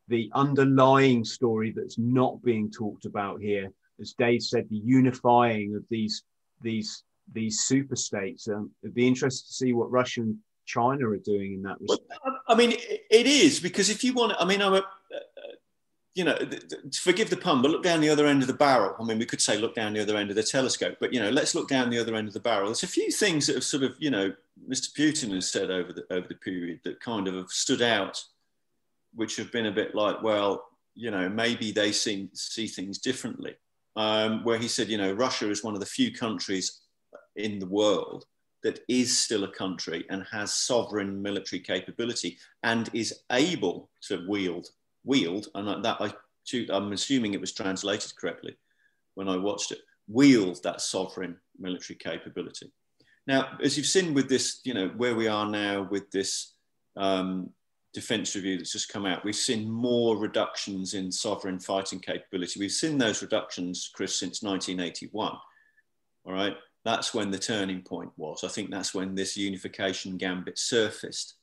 the 0.10 0.30
underlying 0.34 1.24
story 1.24 1.72
that's 1.76 1.98
not 1.98 2.42
being 2.44 2.70
talked 2.70 3.06
about 3.06 3.40
here, 3.40 3.72
as 4.02 4.14
Dave 4.14 4.42
said, 4.42 4.68
the 4.70 4.82
unifying 4.84 5.76
of 5.76 5.84
these 5.90 6.24
these 6.62 7.04
these 7.32 7.60
super 7.62 7.96
states. 7.96 8.48
Um, 8.48 8.72
it'd 8.82 8.96
be 8.96 9.08
interesting 9.08 9.48
to 9.48 9.54
see 9.54 9.74
what 9.74 9.92
Russia 9.92 10.22
and 10.22 10.38
China 10.66 11.08
are 11.10 11.18
doing 11.18 11.54
in 11.54 11.62
that 11.62 11.80
respect. 11.80 12.12
Well, 12.26 12.40
I 12.48 12.56
mean, 12.56 12.72
it 12.72 13.28
is 13.28 13.60
because 13.60 13.90
if 13.90 14.04
you 14.04 14.14
want, 14.14 14.34
I 14.40 14.46
mean, 14.46 14.62
I'm 14.62 14.74
a, 14.74 14.84
you 16.20 16.26
know, 16.26 16.38
forgive 16.94 17.30
the 17.30 17.38
pun, 17.38 17.62
but 17.62 17.72
look 17.72 17.84
down 17.84 18.02
the 18.02 18.10
other 18.10 18.28
end 18.28 18.42
of 18.42 18.48
the 18.48 18.54
barrel. 18.54 18.96
I 19.00 19.04
mean, 19.04 19.20
we 19.20 19.26
could 19.26 19.42
say 19.42 19.58
look 19.58 19.74
down 19.74 19.94
the 19.94 20.02
other 20.02 20.18
end 20.18 20.30
of 20.30 20.36
the 20.36 20.44
telescope, 20.44 20.98
but 21.00 21.14
you 21.14 21.20
know, 21.20 21.30
let's 21.30 21.56
look 21.56 21.70
down 21.70 21.90
the 21.90 22.00
other 22.00 22.16
end 22.16 22.28
of 22.28 22.34
the 22.34 22.40
barrel. 22.40 22.66
There's 22.66 22.84
a 22.84 22.88
few 22.88 23.10
things 23.10 23.48
that 23.48 23.56
have 23.56 23.64
sort 23.64 23.84
of, 23.84 23.96
you 24.00 24.12
know, 24.12 24.34
Mr. 24.70 24.94
Putin 24.94 25.34
has 25.34 25.50
said 25.50 25.72
over 25.72 25.94
the 25.94 26.06
over 26.12 26.28
the 26.28 26.36
period 26.36 26.82
that 26.84 27.00
kind 27.00 27.28
of 27.28 27.36
have 27.36 27.50
stood 27.50 27.82
out 27.82 28.22
which 29.14 29.36
have 29.38 29.52
been 29.52 29.68
a 29.68 29.72
bit 29.72 29.96
like, 29.96 30.22
well, 30.22 30.70
you 30.96 31.12
know, 31.12 31.30
maybe 31.30 31.72
they 31.72 31.92
see, 31.92 32.30
see 32.34 32.68
things 32.68 32.98
differently. 32.98 33.56
Um, 33.96 34.44
where 34.44 34.58
he 34.58 34.68
said, 34.68 34.88
you 34.88 34.98
know, 34.98 35.12
Russia 35.14 35.50
is 35.50 35.64
one 35.64 35.74
of 35.74 35.80
the 35.80 35.86
few 35.86 36.14
countries 36.14 36.82
in 37.36 37.60
the 37.60 37.66
world 37.66 38.26
that 38.64 38.82
is 38.88 39.18
still 39.18 39.44
a 39.46 39.52
country 39.52 40.06
and 40.10 40.26
has 40.32 40.54
sovereign 40.54 41.22
military 41.22 41.60
capability 41.60 42.38
and 42.64 42.90
is 42.94 43.22
able 43.32 43.90
to 44.02 44.26
wield 44.28 44.70
wield 45.04 45.48
and 45.56 45.84
that 45.84 45.98
I 46.00 46.14
I'm 46.72 46.92
assuming 46.94 47.34
it 47.34 47.42
was 47.42 47.54
translated 47.54 48.16
correctly 48.16 48.58
when 49.14 49.30
I 49.30 49.38
watched 49.38 49.72
it 49.72 49.80
wield 50.08 50.62
that 50.64 50.82
sovereign 50.82 51.38
military 51.60 51.98
capability. 51.98 52.72
Now, 53.28 53.60
as 53.64 53.78
you've 53.78 53.86
seen 53.86 54.14
with 54.14 54.28
this, 54.28 54.60
you 54.64 54.74
know 54.74 54.88
where 54.98 55.16
we 55.16 55.28
are 55.28 55.48
now 55.48 55.88
with 55.90 56.10
this 56.10 56.56
um, 56.98 57.52
defence 57.94 58.36
review 58.36 58.58
that's 58.58 58.72
just 58.72 58.90
come 58.90 59.06
out, 59.06 59.24
we've 59.24 59.36
seen 59.36 59.70
more 59.70 60.18
reductions 60.18 60.94
in 60.94 61.12
sovereign 61.12 61.60
fighting 61.60 62.00
capability. 62.00 62.60
We've 62.60 62.72
seen 62.72 62.98
those 62.98 63.22
reductions, 63.22 63.90
Chris, 63.94 64.20
since 64.20 64.44
1981. 64.44 65.38
All 66.26 66.34
right, 66.34 66.56
that's 66.86 67.14
when 67.14 67.32
the 67.32 67.40
turning 67.40 67.82
point 67.82 68.12
was. 68.18 68.44
I 68.44 68.48
think 68.48 68.72
that's 68.72 68.94
when 68.94 69.16
this 69.16 69.38
unification 69.38 70.18
gambit 70.18 70.58
surfaced, 70.58 71.36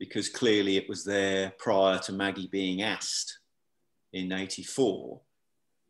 because 0.00 0.28
clearly 0.28 0.76
it 0.76 0.88
was 0.88 1.04
there 1.04 1.52
prior 1.58 1.98
to 2.00 2.12
Maggie 2.12 2.48
being 2.50 2.82
asked 2.82 3.38
in 4.12 4.32
84. 4.32 5.20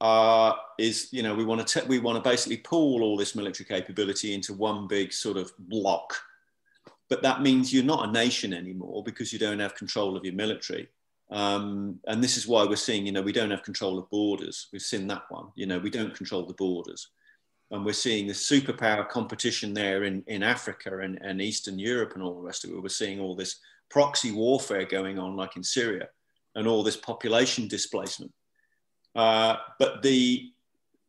Uh, 0.03 0.55
is 0.79 1.09
you 1.13 1.23
know 1.23 1.35
we 1.35 1.45
want 1.45 1.67
to 1.67 1.85
we 1.87 1.99
want 1.99 2.23
to 2.23 2.29
basically 2.29 2.57
pool 2.59 3.03
all 3.03 3.17
this 3.17 3.35
military 3.35 3.67
capability 3.67 4.35
into 4.35 4.55
one 4.55 4.87
big 4.87 5.13
sort 5.13 5.37
of 5.37 5.53
block 5.59 6.15
but 7.11 7.23
that 7.23 7.43
means 7.43 7.75
you're 7.75 7.85
not 7.85 8.09
a 8.09 8.13
nation 8.13 8.55
anymore 8.55 9.03
because 9.03 9.33
you 9.33 9.39
don't 9.39 9.59
have 9.59 9.75
control 9.75 10.17
of 10.17 10.25
your 10.25 10.33
military. 10.33 10.89
Um, 11.33 11.99
and 12.07 12.23
this 12.23 12.37
is 12.37 12.47
why 12.47 12.65
we're 12.65 12.77
seeing, 12.77 13.05
you 13.05 13.13
know, 13.13 13.21
we 13.21 13.33
don't 13.33 13.51
have 13.51 13.65
control 13.65 13.99
of 13.99 14.09
borders. 14.11 14.69
We've 14.73 14.81
seen 14.81 15.09
that 15.09 15.25
one. 15.29 15.49
You 15.57 15.67
know, 15.67 15.81
we 15.81 15.91
don't 15.91 16.15
control 16.15 16.47
the 16.47 16.55
borders. 16.55 17.09
And 17.73 17.85
we're 17.85 17.93
seeing 17.93 18.29
the 18.29 18.33
superpower 18.33 19.09
competition 19.09 19.75
there 19.75 20.05
in, 20.05 20.23
in 20.29 20.45
Africa 20.45 21.01
and, 21.01 21.19
and 21.21 21.43
Eastern 21.43 21.81
Europe 21.81 22.13
and 22.15 22.23
all 22.23 22.37
the 22.37 22.47
rest 22.47 22.65
of 22.65 22.71
it. 22.71 22.81
We're 22.81 22.89
seeing 22.89 23.21
all 23.21 23.35
this 23.35 23.59
proxy 23.91 24.33
warfare 24.33 24.87
going 24.87 25.19
on, 25.19 25.37
like 25.37 25.57
in 25.57 25.63
Syria, 25.63 26.09
and 26.55 26.67
all 26.67 26.83
this 26.83 26.97
population 26.97 27.69
displacement. 27.69 28.33
Uh, 29.15 29.57
but 29.79 30.03
the, 30.03 30.51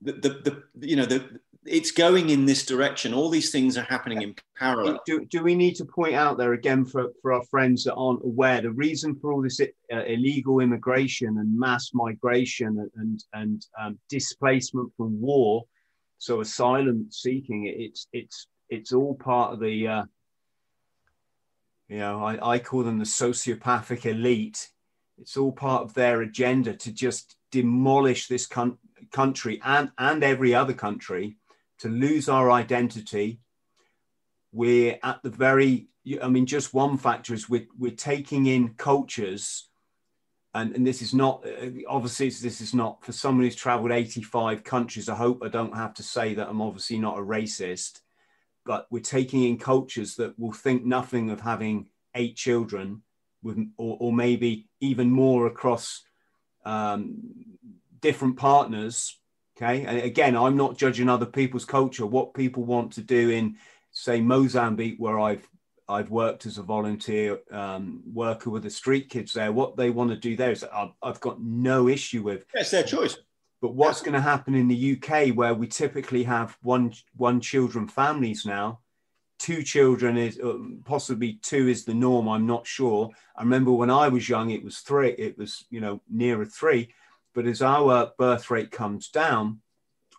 the, 0.01 0.13
the, 0.13 0.29
the, 0.75 0.87
you 0.87 0.95
know, 0.95 1.05
the, 1.05 1.39
it's 1.65 1.91
going 1.91 2.31
in 2.31 2.45
this 2.45 2.65
direction. 2.65 3.13
All 3.13 3.29
these 3.29 3.51
things 3.51 3.77
are 3.77 3.83
happening 3.83 4.23
in 4.23 4.35
parallel. 4.57 4.99
Do, 5.05 5.25
do 5.25 5.43
we 5.43 5.53
need 5.53 5.75
to 5.75 5.85
point 5.85 6.15
out 6.15 6.37
there 6.37 6.53
again 6.53 6.85
for, 6.85 7.11
for 7.21 7.33
our 7.33 7.43
friends 7.43 7.83
that 7.83 7.93
aren't 7.93 8.25
aware 8.25 8.61
the 8.61 8.71
reason 8.71 9.15
for 9.15 9.31
all 9.31 9.43
this 9.43 9.61
uh, 9.61 10.03
illegal 10.05 10.59
immigration 10.59 11.37
and 11.37 11.57
mass 11.57 11.91
migration 11.93 12.89
and 12.95 13.23
and 13.33 13.65
um, 13.79 13.99
displacement 14.09 14.91
from 14.97 15.21
war, 15.21 15.65
so 16.17 16.41
asylum 16.41 17.07
seeking, 17.11 17.67
it's 17.67 18.07
it's 18.11 18.47
it's 18.69 18.91
all 18.93 19.15
part 19.15 19.53
of 19.53 19.59
the. 19.59 19.87
Uh, 19.87 20.03
you 21.91 21.97
know, 21.97 22.23
I, 22.23 22.53
I 22.53 22.59
call 22.59 22.83
them 22.83 22.99
the 22.99 23.05
sociopathic 23.05 24.05
elite. 24.05 24.69
It's 25.17 25.35
all 25.35 25.51
part 25.51 25.83
of 25.83 25.93
their 25.93 26.21
agenda 26.21 26.73
to 26.73 26.91
just 26.91 27.35
demolish 27.51 28.27
this 28.27 28.47
con- 28.47 28.77
country 29.11 29.59
and, 29.61 29.91
and 29.97 30.23
every 30.23 30.55
other 30.55 30.71
country 30.71 31.35
to 31.79 31.89
lose 31.89 32.29
our 32.29 32.49
identity. 32.49 33.41
We're 34.53 34.99
at 35.03 35.21
the 35.21 35.31
very, 35.31 35.89
I 36.23 36.29
mean, 36.29 36.45
just 36.45 36.73
one 36.73 36.97
factor 36.97 37.33
is 37.33 37.49
we're, 37.49 37.67
we're 37.77 37.91
taking 37.91 38.45
in 38.45 38.75
cultures. 38.75 39.67
And, 40.53 40.73
and 40.73 40.87
this 40.87 41.01
is 41.01 41.13
not, 41.13 41.45
uh, 41.45 41.71
obviously, 41.89 42.29
this 42.29 42.61
is 42.61 42.73
not 42.73 43.03
for 43.03 43.11
someone 43.11 43.43
who's 43.43 43.55
traveled 43.55 43.91
85 43.91 44.63
countries. 44.63 45.09
I 45.09 45.15
hope 45.15 45.41
I 45.43 45.49
don't 45.49 45.75
have 45.75 45.93
to 45.95 46.03
say 46.03 46.35
that 46.35 46.47
I'm 46.47 46.61
obviously 46.61 46.99
not 46.99 47.17
a 47.17 47.21
racist, 47.21 47.99
but 48.65 48.87
we're 48.89 48.99
taking 48.99 49.43
in 49.43 49.57
cultures 49.57 50.15
that 50.15 50.37
will 50.39 50.53
think 50.53 50.83
nothing 50.85 51.29
of 51.29 51.41
having 51.41 51.89
eight 52.15 52.35
children 52.35 53.01
with, 53.41 53.57
or, 53.77 53.97
or 53.99 54.13
maybe 54.13 54.67
even 54.79 55.09
more 55.09 55.47
across 55.47 56.03
um, 56.65 57.17
different 58.01 58.37
partners 58.37 59.17
Okay. 59.61 59.85
And 59.85 59.99
again, 59.99 60.35
I'm 60.35 60.57
not 60.57 60.77
judging 60.77 61.07
other 61.07 61.25
people's 61.25 61.65
culture, 61.65 62.05
what 62.05 62.33
people 62.33 62.63
want 62.63 62.93
to 62.93 63.01
do 63.01 63.29
in, 63.29 63.57
say, 63.91 64.19
Mozambique, 64.19 64.95
where 64.97 65.19
I've 65.19 65.47
I've 65.87 66.09
worked 66.09 66.45
as 66.45 66.57
a 66.57 66.63
volunteer 66.63 67.39
um, 67.51 68.01
worker 68.11 68.49
with 68.49 68.63
the 68.63 68.69
street 68.69 69.09
kids 69.09 69.33
there. 69.33 69.51
What 69.51 69.75
they 69.75 69.89
want 69.89 70.09
to 70.11 70.15
do 70.15 70.37
there 70.37 70.51
is 70.51 70.63
I've, 70.63 70.91
I've 71.03 71.19
got 71.19 71.41
no 71.41 71.89
issue 71.89 72.23
with. 72.23 72.45
It's 72.53 72.71
their 72.71 72.83
choice. 72.83 73.17
But 73.61 73.75
what's 73.75 74.01
going 74.01 74.13
to 74.13 74.21
happen 74.21 74.55
in 74.55 74.67
the 74.67 74.97
UK, 74.97 75.35
where 75.35 75.53
we 75.53 75.67
typically 75.67 76.23
have 76.23 76.57
one 76.63 76.93
one 77.15 77.39
children 77.39 77.87
families 77.87 78.45
now, 78.45 78.79
two 79.37 79.61
children 79.63 80.17
is 80.17 80.39
uh, 80.39 80.57
possibly 80.83 81.33
two 81.41 81.67
is 81.67 81.85
the 81.85 81.93
norm. 81.93 82.27
I'm 82.27 82.47
not 82.47 82.65
sure. 82.65 83.11
I 83.35 83.43
remember 83.43 83.71
when 83.71 83.91
I 83.91 84.07
was 84.07 84.27
young, 84.27 84.49
it 84.49 84.63
was 84.63 84.79
three. 84.79 85.11
It 85.11 85.37
was 85.37 85.65
you 85.69 85.79
know 85.79 86.01
nearer 86.09 86.45
three, 86.45 86.93
but 87.33 87.45
as 87.45 87.61
our 87.61 88.11
birth 88.17 88.49
rate 88.49 88.71
comes 88.71 89.09
down, 89.09 89.61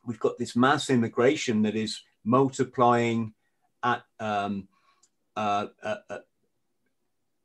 we've 0.06 0.20
got 0.20 0.38
this 0.38 0.56
mass 0.56 0.88
immigration 0.88 1.62
that 1.62 1.76
is 1.76 2.00
multiplying 2.24 3.34
at 3.82 4.02
um, 4.20 4.68
uh, 5.36 5.66
uh, 5.82 5.96
uh, 6.08 6.18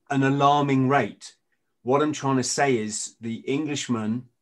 an 0.10 0.24
alarming 0.24 0.90
rate. 0.90 1.36
What 1.84 2.02
I'm 2.02 2.14
trying 2.14 2.38
to 2.38 2.44
say 2.44 2.78
is 2.78 3.16
the 3.22 3.44
Englishmen, 3.48 4.26
yeah. 4.26 4.37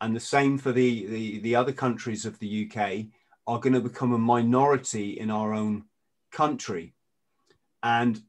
And 0.00 0.14
the 0.14 0.20
same 0.20 0.58
for 0.58 0.72
the, 0.72 1.06
the, 1.06 1.38
the 1.40 1.56
other 1.56 1.72
countries 1.72 2.24
of 2.24 2.38
the 2.38 2.70
UK, 2.70 3.06
are 3.46 3.60
going 3.60 3.72
to 3.72 3.80
become 3.80 4.12
a 4.12 4.18
minority 4.18 5.18
in 5.18 5.30
our 5.30 5.54
own 5.54 5.84
country. 6.32 6.94
And 7.82 8.20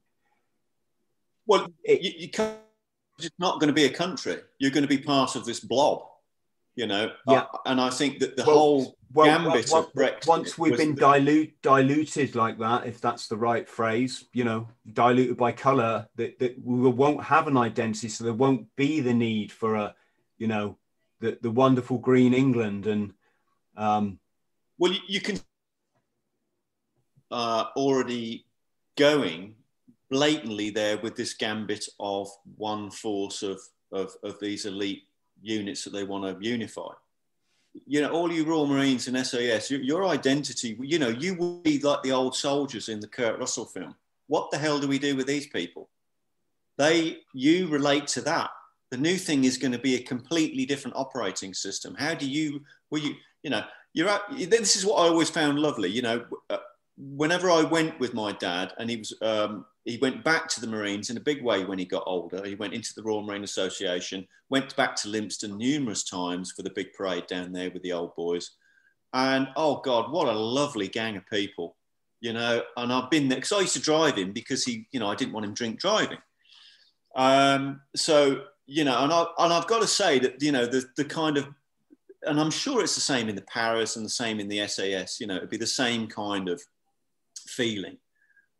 well, 1.45 1.67
it, 1.83 2.01
you, 2.01 2.11
you 2.17 2.29
can't, 2.29 2.57
it's 3.19 3.31
not 3.39 3.59
going 3.59 3.67
to 3.67 3.73
be 3.73 3.85
a 3.85 3.89
country. 3.89 4.37
You're 4.59 4.71
going 4.71 4.83
to 4.83 4.87
be 4.87 4.99
part 4.99 5.35
of 5.35 5.45
this 5.45 5.59
blob 5.59 6.03
you 6.77 6.85
know. 6.85 7.11
Yeah. 7.27 7.41
Uh, 7.41 7.57
and 7.65 7.81
I 7.81 7.89
think 7.89 8.19
that 8.19 8.37
the 8.37 8.43
well, 8.45 8.55
whole 8.55 8.97
well, 9.11 9.25
gambit 9.25 9.69
well, 9.71 9.83
of 9.83 9.93
Brexit. 9.93 10.27
Once 10.27 10.57
we've 10.57 10.77
been 10.77 10.95
dilute, 10.95 11.61
diluted 11.61 12.35
like 12.35 12.59
that, 12.59 12.85
if 12.85 13.01
that's 13.01 13.27
the 13.27 13.35
right 13.35 13.67
phrase, 13.67 14.23
you 14.31 14.45
know, 14.45 14.69
diluted 14.93 15.35
by 15.35 15.51
colour, 15.51 16.07
that, 16.15 16.39
that 16.39 16.63
we 16.63 16.89
won't 16.89 17.23
have 17.23 17.47
an 17.47 17.57
identity, 17.57 18.07
so 18.07 18.23
there 18.23 18.33
won't 18.33 18.73
be 18.77 19.01
the 19.01 19.13
need 19.13 19.51
for 19.51 19.75
a, 19.75 19.95
you 20.37 20.47
know, 20.47 20.77
the, 21.19 21.37
the 21.41 21.51
wonderful 21.51 21.97
green 21.97 22.33
England 22.33 22.87
and. 22.87 23.13
Um, 23.75 24.19
well, 24.79 24.91
you, 24.91 24.99
you 25.07 25.21
can 25.21 25.39
uh, 27.31 27.65
already 27.75 28.45
going 28.95 29.55
blatantly 30.09 30.69
there 30.69 30.97
with 30.97 31.15
this 31.15 31.33
gambit 31.33 31.85
of 31.99 32.29
one 32.55 32.89
force 32.89 33.43
of, 33.43 33.59
of, 33.91 34.11
of 34.23 34.39
these 34.39 34.65
elite 34.65 35.03
units 35.41 35.83
that 35.83 35.91
they 35.91 36.03
want 36.03 36.23
to 36.23 36.47
unify. 36.47 36.91
You 37.85 38.01
know, 38.01 38.11
all 38.11 38.31
you 38.31 38.43
Royal 38.43 38.65
Marines 38.65 39.07
and 39.07 39.25
SAS, 39.25 39.69
your, 39.69 39.81
your 39.81 40.05
identity, 40.07 40.77
you 40.81 40.97
know, 40.97 41.09
you 41.09 41.35
will 41.35 41.59
be 41.61 41.79
like 41.79 42.01
the 42.01 42.11
old 42.11 42.35
soldiers 42.35 42.89
in 42.89 42.99
the 42.99 43.07
Kurt 43.07 43.39
Russell 43.39 43.65
film. 43.65 43.95
What 44.27 44.49
the 44.49 44.57
hell 44.57 44.79
do 44.79 44.87
we 44.87 44.99
do 44.99 45.15
with 45.15 45.27
these 45.27 45.47
people? 45.47 45.89
They, 46.77 47.19
you 47.33 47.67
relate 47.67 48.07
to 48.07 48.21
that. 48.21 48.49
The 48.91 48.97
new 48.97 49.17
thing 49.17 49.43
is 49.43 49.57
going 49.57 49.73
to 49.73 49.79
be 49.79 49.95
a 49.95 50.03
completely 50.03 50.65
different 50.65 50.95
operating 50.95 51.53
system. 51.53 51.95
How 51.97 52.13
do 52.13 52.29
you, 52.29 52.61
well, 52.89 53.01
you, 53.01 53.15
you 53.43 53.49
know, 53.49 53.63
you're 53.93 54.09
at, 54.09 54.21
this 54.31 54.75
is 54.75 54.85
what 54.85 54.95
I 54.95 55.07
always 55.07 55.29
found 55.29 55.59
lovely. 55.59 55.89
You 55.89 56.01
know, 56.01 56.25
uh, 56.49 56.57
whenever 56.97 57.49
I 57.49 57.63
went 57.63 57.99
with 57.99 58.13
my 58.13 58.31
dad, 58.31 58.73
and 58.77 58.89
he 58.89 58.97
was 58.97 59.13
um, 59.21 59.65
he 59.85 59.97
went 59.97 60.23
back 60.23 60.49
to 60.49 60.61
the 60.61 60.67
Marines 60.67 61.09
in 61.09 61.17
a 61.17 61.21
big 61.21 61.43
way 61.43 61.63
when 61.63 61.79
he 61.79 61.85
got 61.85 62.03
older. 62.05 62.45
He 62.45 62.55
went 62.55 62.73
into 62.73 62.93
the 62.95 63.03
Royal 63.03 63.23
Marine 63.23 63.43
Association, 63.43 64.27
went 64.49 64.75
back 64.75 64.95
to 64.97 65.07
Lympstone 65.07 65.57
numerous 65.57 66.03
times 66.03 66.51
for 66.51 66.63
the 66.63 66.71
big 66.71 66.93
parade 66.93 67.27
down 67.27 67.51
there 67.51 67.71
with 67.71 67.83
the 67.83 67.93
old 67.93 68.15
boys, 68.15 68.51
and 69.13 69.47
oh 69.55 69.81
God, 69.81 70.11
what 70.11 70.27
a 70.27 70.31
lovely 70.31 70.87
gang 70.87 71.15
of 71.17 71.25
people, 71.27 71.75
you 72.19 72.33
know. 72.33 72.63
And 72.75 72.91
I've 72.91 73.09
been 73.09 73.29
there 73.29 73.37
because 73.37 73.53
I 73.53 73.61
used 73.61 73.75
to 73.75 73.81
drive 73.81 74.17
him 74.17 74.31
because 74.31 74.65
he, 74.65 74.87
you 74.91 74.99
know, 74.99 75.07
I 75.07 75.15
didn't 75.15 75.33
want 75.33 75.45
him 75.45 75.53
drink 75.53 75.79
driving. 75.79 76.19
Um, 77.15 77.81
so 77.95 78.43
you 78.67 78.83
know, 78.83 79.03
and 79.03 79.11
I 79.11 79.25
and 79.39 79.53
I've 79.53 79.67
got 79.67 79.81
to 79.81 79.87
say 79.87 80.19
that 80.19 80.41
you 80.41 80.51
know 80.51 80.65
the 80.65 80.85
the 80.95 81.05
kind 81.05 81.37
of 81.37 81.47
and 82.23 82.39
I'm 82.39 82.51
sure 82.51 82.83
it's 82.83 82.95
the 82.95 83.01
same 83.01 83.29
in 83.29 83.35
the 83.35 83.41
Paris 83.43 83.95
and 83.95 84.05
the 84.05 84.09
same 84.09 84.39
in 84.39 84.47
the 84.47 84.67
SAS. 84.67 85.19
You 85.19 85.27
know, 85.27 85.37
it'd 85.37 85.49
be 85.49 85.57
the 85.57 85.65
same 85.65 86.07
kind 86.07 86.49
of 86.49 86.61
feeling. 87.47 87.97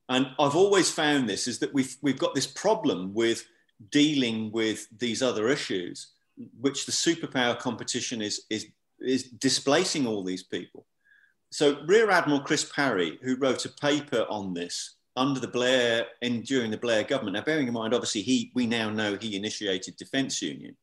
And 0.09 0.27
I've 0.39 0.55
always 0.55 0.89
found 0.89 1.27
this 1.27 1.47
is 1.47 1.59
that 1.59 1.73
we've, 1.73 1.95
we've 2.01 2.17
got 2.17 2.33
this 2.33 2.47
problem 2.47 3.13
with 3.13 3.45
dealing 3.91 4.51
with 4.51 4.87
these 4.97 5.21
other 5.21 5.49
issues, 5.49 6.13
which 6.59 6.85
the 6.85 6.91
superpower 6.91 7.57
competition 7.59 8.21
is, 8.21 8.45
is, 8.49 8.67
is 8.99 9.23
displacing 9.23 10.07
all 10.07 10.23
these 10.23 10.43
people. 10.43 10.85
So 11.51 11.79
Rear 11.85 12.09
Admiral 12.09 12.41
Chris 12.41 12.69
Parry, 12.73 13.19
who 13.21 13.35
wrote 13.35 13.65
a 13.65 13.69
paper 13.69 14.25
on 14.29 14.53
this 14.53 14.95
under 15.18 15.39
the 15.39 15.47
Blair 15.47 16.05
and 16.22 16.45
during 16.45 16.72
the 16.72 16.78
Blair 16.78 17.03
government. 17.03 17.36
Now, 17.36 17.41
bearing 17.41 17.68
in 17.68 17.74
mind, 17.74 17.93
obviously, 17.93 18.22
he 18.22 18.51
we 18.53 18.68
now 18.68 18.89
know 18.89 19.18
he 19.20 19.36
initiated 19.36 19.97
Defence 19.97 20.41
Union 20.41 20.78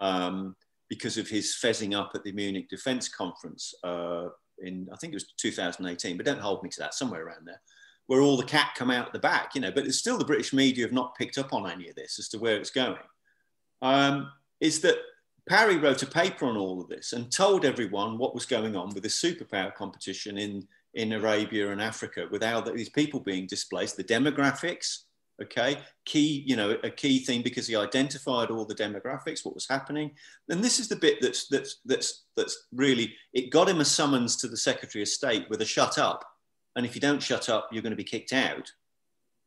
um, 0.00 0.56
because 0.88 1.18
of 1.18 1.28
his 1.28 1.58
fezzing 1.60 1.94
up 1.98 2.12
at 2.14 2.22
the 2.22 2.32
Munich 2.32 2.68
Defence 2.70 3.08
Conference 3.08 3.74
uh, 3.84 4.28
in 4.60 4.88
I 4.92 4.96
think 4.96 5.12
it 5.12 5.16
was 5.16 5.32
2018, 5.36 6.16
but 6.16 6.24
don't 6.24 6.40
hold 6.40 6.62
me 6.62 6.70
to 6.70 6.80
that, 6.80 6.94
somewhere 6.94 7.26
around 7.26 7.44
there, 7.44 7.60
where 8.06 8.20
all 8.20 8.36
the 8.36 8.44
cat 8.44 8.70
come 8.76 8.90
out 8.90 9.12
the 9.12 9.18
back, 9.18 9.54
you 9.54 9.60
know. 9.60 9.72
But 9.72 9.86
it's 9.86 9.98
still 9.98 10.16
the 10.16 10.24
British 10.24 10.52
media 10.52 10.84
have 10.84 10.92
not 10.92 11.16
picked 11.16 11.36
up 11.36 11.52
on 11.52 11.68
any 11.68 11.88
of 11.88 11.96
this 11.96 12.18
as 12.18 12.28
to 12.30 12.38
where 12.38 12.56
it's 12.56 12.70
going. 12.70 12.96
Um, 13.82 14.30
is 14.60 14.80
that 14.82 14.98
Parry 15.48 15.76
wrote 15.76 16.04
a 16.04 16.06
paper 16.06 16.46
on 16.46 16.56
all 16.56 16.80
of 16.80 16.88
this 16.88 17.12
and 17.12 17.32
told 17.32 17.64
everyone 17.64 18.16
what 18.16 18.32
was 18.32 18.46
going 18.46 18.76
on 18.76 18.94
with 18.94 19.02
the 19.02 19.08
superpower 19.08 19.74
competition 19.74 20.38
in 20.38 20.68
in 20.94 21.12
Arabia 21.12 21.70
and 21.70 21.80
Africa, 21.80 22.26
without 22.30 22.66
these 22.74 22.90
people 22.90 23.20
being 23.20 23.46
displaced, 23.46 23.96
the 23.96 24.04
demographics, 24.04 25.04
okay 25.40 25.78
key 26.04 26.44
you 26.46 26.56
know 26.56 26.76
a 26.84 26.90
key 26.90 27.18
thing 27.18 27.42
because 27.42 27.66
he 27.66 27.74
identified 27.74 28.50
all 28.50 28.64
the 28.64 28.74
demographics 28.74 29.44
what 29.44 29.54
was 29.54 29.66
happening. 29.68 30.10
And 30.48 30.62
this 30.62 30.78
is 30.78 30.88
the 30.88 30.96
bit 30.96 31.20
that's 31.20 31.48
that's 31.48 31.80
that's 31.84 32.24
that's 32.36 32.66
really 32.72 33.14
it 33.32 33.50
got 33.50 33.68
him 33.68 33.80
a 33.80 33.84
summons 33.84 34.36
to 34.36 34.48
the 34.48 34.56
secretary 34.56 35.02
of 35.02 35.08
state 35.08 35.46
with 35.48 35.62
a 35.62 35.66
shut 35.66 35.98
up. 35.98 36.24
And 36.76 36.86
if 36.86 36.94
you 36.94 37.00
don't 37.00 37.22
shut 37.22 37.48
up 37.48 37.68
you're 37.72 37.82
going 37.82 37.92
to 37.92 37.96
be 37.96 38.04
kicked 38.04 38.32
out 38.32 38.70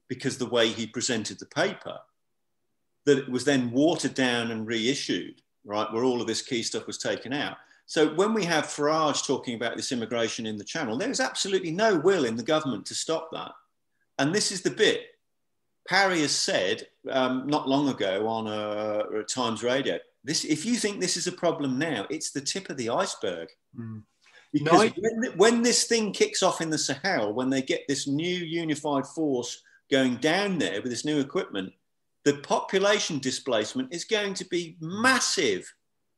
because 0.07 0.37
the 0.37 0.45
way 0.45 0.67
he 0.67 0.87
presented 0.87 1.39
the 1.39 1.45
paper 1.47 1.97
that 3.05 3.19
it 3.19 3.29
was 3.29 3.45
then 3.45 3.71
watered 3.71 4.13
down 4.13 4.51
and 4.51 4.67
reissued 4.67 5.41
right 5.65 5.91
where 5.91 6.03
all 6.03 6.21
of 6.21 6.27
this 6.27 6.41
key 6.41 6.63
stuff 6.63 6.87
was 6.87 6.97
taken 6.97 7.33
out 7.33 7.57
so 7.87 8.13
when 8.15 8.33
we 8.33 8.43
have 8.43 8.65
Farage 8.65 9.25
talking 9.25 9.55
about 9.55 9.75
this 9.75 9.91
immigration 9.91 10.45
in 10.45 10.57
the 10.57 10.63
channel 10.63 10.97
there 10.97 11.09
is 11.09 11.19
absolutely 11.19 11.71
no 11.71 11.97
will 11.99 12.25
in 12.25 12.35
the 12.35 12.43
government 12.43 12.85
to 12.87 12.95
stop 12.95 13.29
that 13.31 13.51
and 14.19 14.33
this 14.33 14.51
is 14.51 14.61
the 14.61 14.71
bit 14.71 15.07
Parry 15.87 16.21
has 16.21 16.31
said 16.31 16.87
um, 17.11 17.45
not 17.47 17.69
long 17.69 17.89
ago 17.89 18.27
on 18.27 18.47
a, 18.47 19.19
a, 19.19 19.23
Times 19.23 19.63
Radio, 19.63 19.99
this, 20.23 20.43
if 20.43 20.65
you 20.65 20.75
think 20.75 20.99
this 20.99 21.15
is 21.15 21.27
a 21.27 21.31
problem 21.31 21.77
now, 21.77 22.07
it's 22.09 22.31
the 22.31 22.41
tip 22.41 22.69
of 22.69 22.77
the 22.77 22.89
iceberg. 22.89 23.49
Mm. 23.79 24.01
Because 24.51 24.91
no, 24.91 24.91
when, 24.97 25.37
when 25.37 25.61
this 25.61 25.83
thing 25.83 26.11
kicks 26.11 26.41
off 26.41 26.61
in 26.61 26.69
the 26.69 26.77
Sahel, 26.77 27.33
when 27.33 27.49
they 27.49 27.61
get 27.61 27.81
this 27.87 28.07
new 28.07 28.35
unified 28.35 29.05
force 29.05 29.61
going 29.91 30.15
down 30.17 30.57
there 30.57 30.81
with 30.81 30.91
this 30.91 31.05
new 31.05 31.19
equipment, 31.19 31.71
the 32.23 32.37
population 32.37 33.19
displacement 33.19 33.93
is 33.93 34.05
going 34.05 34.33
to 34.35 34.45
be 34.45 34.77
massive. 34.79 35.71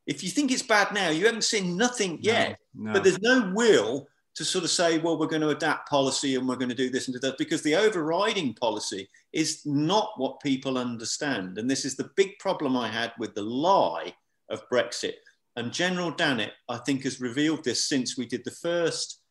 If 0.08 0.24
you 0.24 0.30
think 0.30 0.52
it's 0.52 0.64
bad 0.64 0.94
now, 0.94 1.10
you 1.10 1.26
haven't 1.26 1.44
seen 1.44 1.76
nothing 1.76 2.18
yet, 2.22 2.60
no, 2.74 2.86
no. 2.86 2.94
but 2.94 3.04
there's 3.04 3.22
no 3.22 3.52
will 3.54 4.08
to 4.36 4.46
sort 4.46 4.64
of 4.64 4.70
say, 4.70 5.00
well, 5.00 5.18
we're 5.18 5.28
going 5.28 5.42
to 5.42 5.50
adapt 5.50 5.90
policy 5.90 6.36
and 6.36 6.48
we're 6.48 6.56
going 6.56 6.70
to 6.70 6.76
do 6.76 6.90
this 6.90 7.08
and 7.08 7.14
do 7.14 7.20
that, 7.20 7.38
because 7.38 7.62
the 7.64 7.76
overriding 7.76 8.54
policy 8.54 9.10
is 9.34 9.66
not 9.66 10.12
what 10.18 10.40
people 10.40 10.78
understand. 10.78 11.58
And 11.58 11.70
this 11.70 11.84
is 11.86 11.96
the 11.96 12.12
big 12.16 12.40
problem 12.40 12.78
I 12.78 12.88
had 12.88 13.12
with 13.20 13.36
the 13.36 13.42
lie 13.42 14.14
of 14.50 14.68
Brexit. 14.70 15.16
And 15.56 15.74
General 15.74 16.12
Dannatt, 16.12 16.52
I 16.70 16.78
think, 16.78 17.04
has 17.04 17.20
revealed 17.20 17.64
this 17.64 17.84
since 17.84 18.16
we 18.16 18.28
did 18.28 18.46
the 18.46 18.52
first 18.52 19.22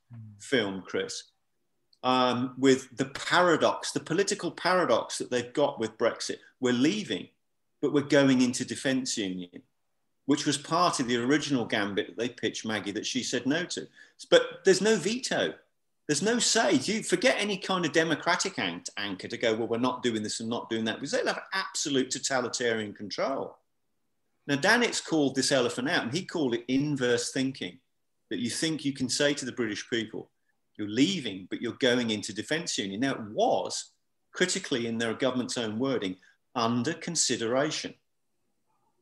film, 0.40 0.82
Chris, 0.84 1.22
um, 2.02 2.54
with 2.58 2.94
the 2.96 3.06
paradox, 3.06 3.92
the 3.92 4.00
political 4.00 4.50
paradox 4.50 5.18
that 5.18 5.30
they've 5.30 5.52
got 5.52 5.78
with 5.78 5.96
Brexit. 5.96 6.38
We're 6.60 6.72
leaving, 6.72 7.28
but 7.80 7.92
we're 7.92 8.02
going 8.02 8.42
into 8.42 8.64
defence 8.64 9.16
union 9.16 9.62
which 10.26 10.44
was 10.44 10.58
part 10.58 11.00
of 11.00 11.08
the 11.08 11.16
original 11.16 11.64
gambit 11.64 12.08
that 12.08 12.18
they 12.18 12.28
pitched 12.28 12.66
Maggie 12.66 12.92
that 12.92 13.06
she 13.06 13.22
said 13.22 13.46
no 13.46 13.64
to. 13.64 13.86
But 14.30 14.64
there's 14.64 14.80
no 14.80 14.96
veto. 14.96 15.54
There's 16.06 16.22
no 16.22 16.38
say. 16.38 16.74
You 16.74 17.02
forget 17.02 17.36
any 17.38 17.56
kind 17.56 17.84
of 17.84 17.92
democratic 17.92 18.58
anchor 18.58 19.28
to 19.28 19.36
go, 19.36 19.54
well, 19.54 19.68
we're 19.68 19.78
not 19.78 20.02
doing 20.02 20.22
this 20.22 20.40
and 20.40 20.48
not 20.48 20.70
doing 20.70 20.84
that, 20.84 20.96
because 20.96 21.12
they'll 21.12 21.26
have 21.26 21.42
absolute 21.52 22.10
totalitarian 22.10 22.92
control. 22.92 23.56
Now, 24.46 24.56
Dannatt's 24.56 25.00
called 25.00 25.34
this 25.34 25.50
elephant 25.50 25.90
out, 25.90 26.04
and 26.04 26.12
he 26.12 26.24
called 26.24 26.54
it 26.54 26.64
inverse 26.68 27.32
thinking 27.32 27.78
that 28.30 28.38
you 28.38 28.50
think 28.50 28.84
you 28.84 28.92
can 28.92 29.08
say 29.08 29.34
to 29.34 29.44
the 29.44 29.52
British 29.52 29.88
people, 29.90 30.30
you're 30.76 30.88
leaving, 30.88 31.46
but 31.50 31.60
you're 31.60 31.72
going 31.80 32.10
into 32.10 32.32
defence 32.32 32.78
union. 32.78 33.00
Now, 33.00 33.14
it 33.14 33.22
was 33.32 33.92
critically 34.32 34.86
in 34.86 34.98
their 34.98 35.14
government's 35.14 35.56
own 35.56 35.78
wording 35.78 36.16
under 36.54 36.92
consideration. 36.94 37.94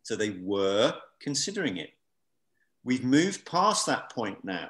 So 0.03 0.17
they 0.17 0.37
were 0.43 0.95
considering 1.25 1.79
it. 1.79 1.95
We've 2.85 3.03
moved 3.03 3.47
past 3.47 3.87
that 3.87 4.13
point 4.13 4.45
now. 4.45 4.69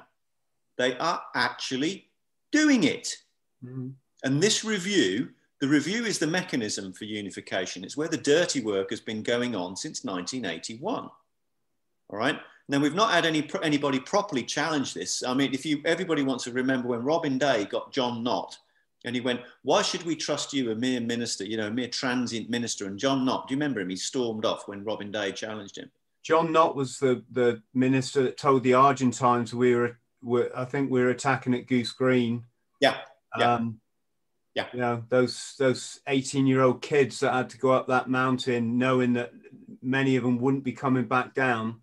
They 0.77 0.97
are 0.97 1.21
actually 1.35 2.07
doing 2.51 2.85
it. 2.85 3.17
Mm-hmm. 3.63 3.89
And 4.23 4.41
this 4.41 4.63
review, 4.63 5.29
the 5.59 5.67
review 5.67 6.05
is 6.05 6.17
the 6.17 6.27
mechanism 6.27 6.93
for 6.93 7.03
unification. 7.03 7.83
It's 7.83 7.97
where 7.97 8.07
the 8.07 8.17
dirty 8.17 8.61
work 8.61 8.89
has 8.89 9.01
been 9.01 9.21
going 9.21 9.53
on 9.55 9.75
since 9.75 10.03
1981. 10.05 11.09
All 12.09 12.17
right. 12.17 12.39
Now 12.67 12.79
we've 12.79 12.95
not 12.95 13.11
had 13.11 13.25
any 13.25 13.47
anybody 13.61 13.99
properly 13.99 14.43
challenge 14.43 14.93
this. 14.93 15.23
I 15.23 15.33
mean, 15.33 15.53
if 15.53 15.65
you 15.65 15.81
everybody 15.85 16.23
wants 16.23 16.45
to 16.45 16.51
remember 16.51 16.87
when 16.87 17.03
Robin 17.03 17.37
Day 17.37 17.65
got 17.65 17.91
John 17.91 18.23
Nott 18.23 18.57
And 19.03 19.13
he 19.15 19.21
went, 19.21 19.41
Why 19.61 19.81
should 19.83 20.03
we 20.03 20.15
trust 20.15 20.53
you, 20.53 20.71
a 20.71 20.75
mere 20.75 21.01
minister, 21.01 21.43
you 21.43 21.57
know, 21.57 21.67
a 21.67 21.71
mere 21.71 21.89
transient 21.89 22.49
minister? 22.49 22.87
And 22.87 22.97
John 22.97 23.23
Nott, 23.25 23.47
do 23.47 23.53
you 23.53 23.57
remember 23.57 23.81
him? 23.81 23.89
He 23.89 23.97
stormed 23.97 24.45
off 24.45 24.67
when 24.67 24.83
Robin 24.83 25.11
Day 25.11 25.31
challenged 25.31 25.77
him. 25.77 25.91
John 26.25 26.51
Nott 26.51 26.75
was 26.75 26.97
the, 26.97 27.23
the 27.31 27.61
minister 27.75 28.23
that 28.23 28.37
told 28.37 28.63
the 28.63 28.73
Argentines 28.73 29.53
we 29.53 29.75
were, 29.75 29.99
were 30.23 30.49
I 30.55 30.65
think 30.65 30.89
we 30.89 30.99
were 30.99 31.11
attacking 31.11 31.53
at 31.53 31.67
Goose 31.67 31.91
Green. 31.91 32.43
Yeah. 32.81 32.97
Yeah. 33.37 33.53
Um, 33.53 33.79
yeah. 34.55 34.65
You 34.73 34.79
know, 34.79 35.03
those 35.09 35.53
those 35.59 35.99
18 36.07 36.47
year 36.47 36.63
old 36.63 36.81
kids 36.81 37.19
that 37.19 37.33
had 37.33 37.51
to 37.51 37.59
go 37.59 37.71
up 37.71 37.87
that 37.87 38.09
mountain 38.09 38.79
knowing 38.79 39.13
that 39.13 39.33
many 39.83 40.15
of 40.15 40.23
them 40.23 40.39
wouldn't 40.39 40.63
be 40.63 40.71
coming 40.71 41.05
back 41.05 41.35
down. 41.35 41.81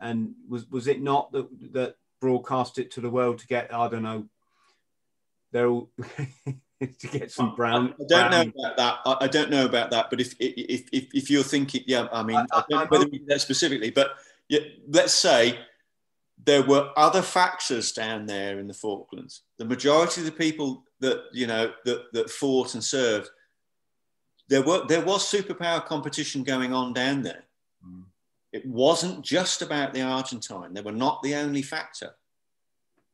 And 0.00 0.34
was 0.48 0.70
was 0.70 0.86
it 0.86 1.02
not 1.02 1.32
that 1.32 1.48
that 1.72 1.96
broadcast 2.20 2.78
it 2.78 2.92
to 2.92 3.00
the 3.00 3.10
world 3.10 3.40
to 3.40 3.48
get, 3.48 3.74
I 3.74 3.88
don't 3.88 4.04
know, 4.04 4.26
they're 5.50 5.66
all 5.66 5.90
to 6.98 7.06
get 7.08 7.30
some 7.30 7.54
brown. 7.54 7.94
I 8.00 8.04
don't 8.08 8.08
brown. 8.08 8.30
know 8.30 8.52
about 8.64 8.76
that. 8.76 8.98
I, 9.20 9.26
don't 9.28 9.50
know 9.50 9.64
about 9.64 9.90
that. 9.90 10.10
But 10.10 10.20
if 10.20 10.34
if 10.40 10.88
if, 10.92 11.06
if 11.14 11.30
you're 11.30 11.42
thinking, 11.42 11.84
yeah, 11.86 12.08
I 12.12 12.22
mean, 12.22 12.36
I, 12.36 12.46
I 12.52 12.64
don't 12.68 12.90
know 12.90 12.98
whether 12.98 13.10
that 13.26 13.40
specifically, 13.40 13.90
but 13.90 14.12
yeah, 14.48 14.60
let's 14.88 15.12
say 15.12 15.58
there 16.44 16.62
were 16.62 16.90
other 16.96 17.22
factors 17.22 17.92
down 17.92 18.26
there 18.26 18.58
in 18.58 18.66
the 18.66 18.74
Falklands. 18.74 19.42
The 19.58 19.64
majority 19.64 20.22
of 20.22 20.24
the 20.24 20.32
people 20.32 20.84
that 21.00 21.22
you 21.32 21.46
know 21.46 21.72
that 21.84 22.12
that 22.12 22.30
fought 22.30 22.74
and 22.74 22.82
served, 22.82 23.30
there 24.48 24.62
were 24.62 24.84
there 24.86 25.04
was 25.04 25.30
superpower 25.30 25.84
competition 25.84 26.42
going 26.42 26.72
on 26.72 26.92
down 26.92 27.22
there. 27.22 27.44
Mm. 27.86 28.04
It 28.52 28.66
wasn't 28.66 29.24
just 29.24 29.62
about 29.62 29.94
the 29.94 30.02
Argentine. 30.02 30.74
They 30.74 30.82
were 30.82 30.92
not 30.92 31.22
the 31.22 31.36
only 31.36 31.62
factor. 31.62 32.10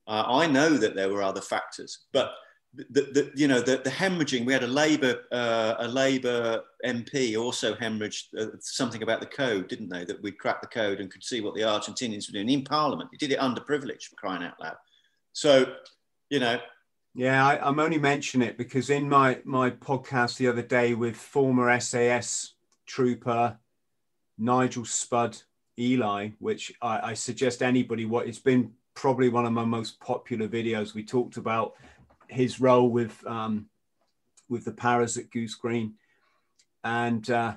Uh, 0.07 0.25
I 0.27 0.47
know 0.47 0.71
that 0.71 0.97
there 0.97 1.11
were 1.11 1.23
other 1.23 1.43
factors, 1.43 2.07
but 2.13 2.33
the, 2.91 3.03
the, 3.03 3.33
you 3.35 3.49
know 3.49 3.61
the, 3.61 3.79
the 3.79 3.91
hemorrhaging. 3.91 4.45
We 4.45 4.53
had 4.53 4.63
a 4.63 4.69
Labour 4.69 5.23
uh, 5.33 5.75
a 5.79 5.89
Labour 5.89 6.63
MP 6.85 7.39
also 7.39 7.75
hemorrhaged 7.75 8.27
uh, 8.39 8.57
something 8.61 9.03
about 9.03 9.21
the 9.21 9.27
code, 9.27 9.69
didn't 9.69 9.89
they? 9.89 10.05
That 10.05 10.23
we 10.23 10.33
cracked 10.33 10.63
the 10.63 10.69
code 10.69 11.01
and 11.01 11.11
could 11.11 11.25
see 11.25 11.41
what 11.41 11.55
the 11.55 11.63
Argentinians 11.63 12.29
were 12.29 12.35
doing 12.35 12.49
in 12.49 12.65
Parliament. 12.65 13.11
He 13.13 13.19
did 13.19 13.33
it 13.33 13.41
underprivileged, 13.41 14.05
for 14.05 14.17
crying 14.17 14.43
out 14.43 14.61
loud. 14.61 14.77
So, 15.33 15.75
you 16.31 16.41
know. 16.41 16.61
Yeah, 17.15 17.45
I, 17.45 17.69
am 17.69 17.81
only 17.81 17.99
mentioning 17.99 18.47
it 18.47 18.59
because 18.59 18.91
in 18.91 19.09
my 19.09 19.41
my 19.45 19.71
podcast 19.71 20.37
the 20.37 20.47
other 20.47 20.63
day 20.63 20.95
with 20.95 21.17
former 21.17 21.79
SAS 21.81 22.55
trooper 22.87 23.59
Nigel 24.39 24.85
Spud 24.85 25.37
Ely 25.79 26.31
which 26.39 26.73
I, 26.81 27.11
I 27.11 27.15
suggest 27.15 27.63
anybody 27.63 28.05
what 28.05 28.29
it's 28.29 28.39
been 28.39 28.73
probably 28.95 29.29
one 29.29 29.47
of 29.47 29.53
my 29.53 29.65
most 29.65 30.01
popular 30.01 30.49
videos. 30.49 30.93
We 30.93 31.05
talked 31.05 31.37
about 31.37 31.75
his 32.29 32.61
role 32.61 32.89
with 32.89 33.27
um, 33.27 33.69
with 34.49 34.65
the 34.65 34.73
Paras 34.73 35.17
at 35.17 35.31
Goose 35.31 35.55
Green, 35.55 35.95
and 36.85 37.29
uh, 37.31 37.55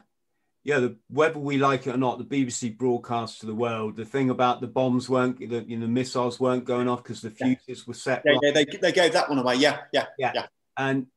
yeah, 0.64 0.80
the, 0.80 0.98
whether 1.10 1.40
we 1.40 1.58
like 1.58 1.88
it 1.88 1.96
or 1.96 1.98
not, 1.98 2.18
the 2.18 2.46
BBC 2.46 2.78
broadcast 2.78 3.40
to 3.40 3.48
the 3.48 3.56
world. 3.56 3.96
The 3.96 4.06
thing 4.06 4.30
about 4.30 4.62
the 4.62 4.68
bombs 4.68 5.10
weren't, 5.10 5.40
the 5.40 5.66
you 5.68 5.78
know, 5.78 5.88
missiles 5.88 6.40
weren't 6.40 6.66
going 6.66 6.88
off 6.88 7.04
because 7.04 7.22
the 7.22 7.32
fuses 7.32 7.64
yeah. 7.68 7.76
were 7.88 7.94
set. 7.94 8.24
Yeah, 8.26 8.38
yeah, 8.42 8.52
they, 8.52 8.66
they 8.66 8.92
gave 8.92 9.14
that 9.14 9.30
one 9.30 9.40
away. 9.40 9.56
Yeah, 9.56 9.80
yeah, 9.92 10.06
yeah, 10.20 10.32
yeah. 10.36 10.46
And 10.78 11.08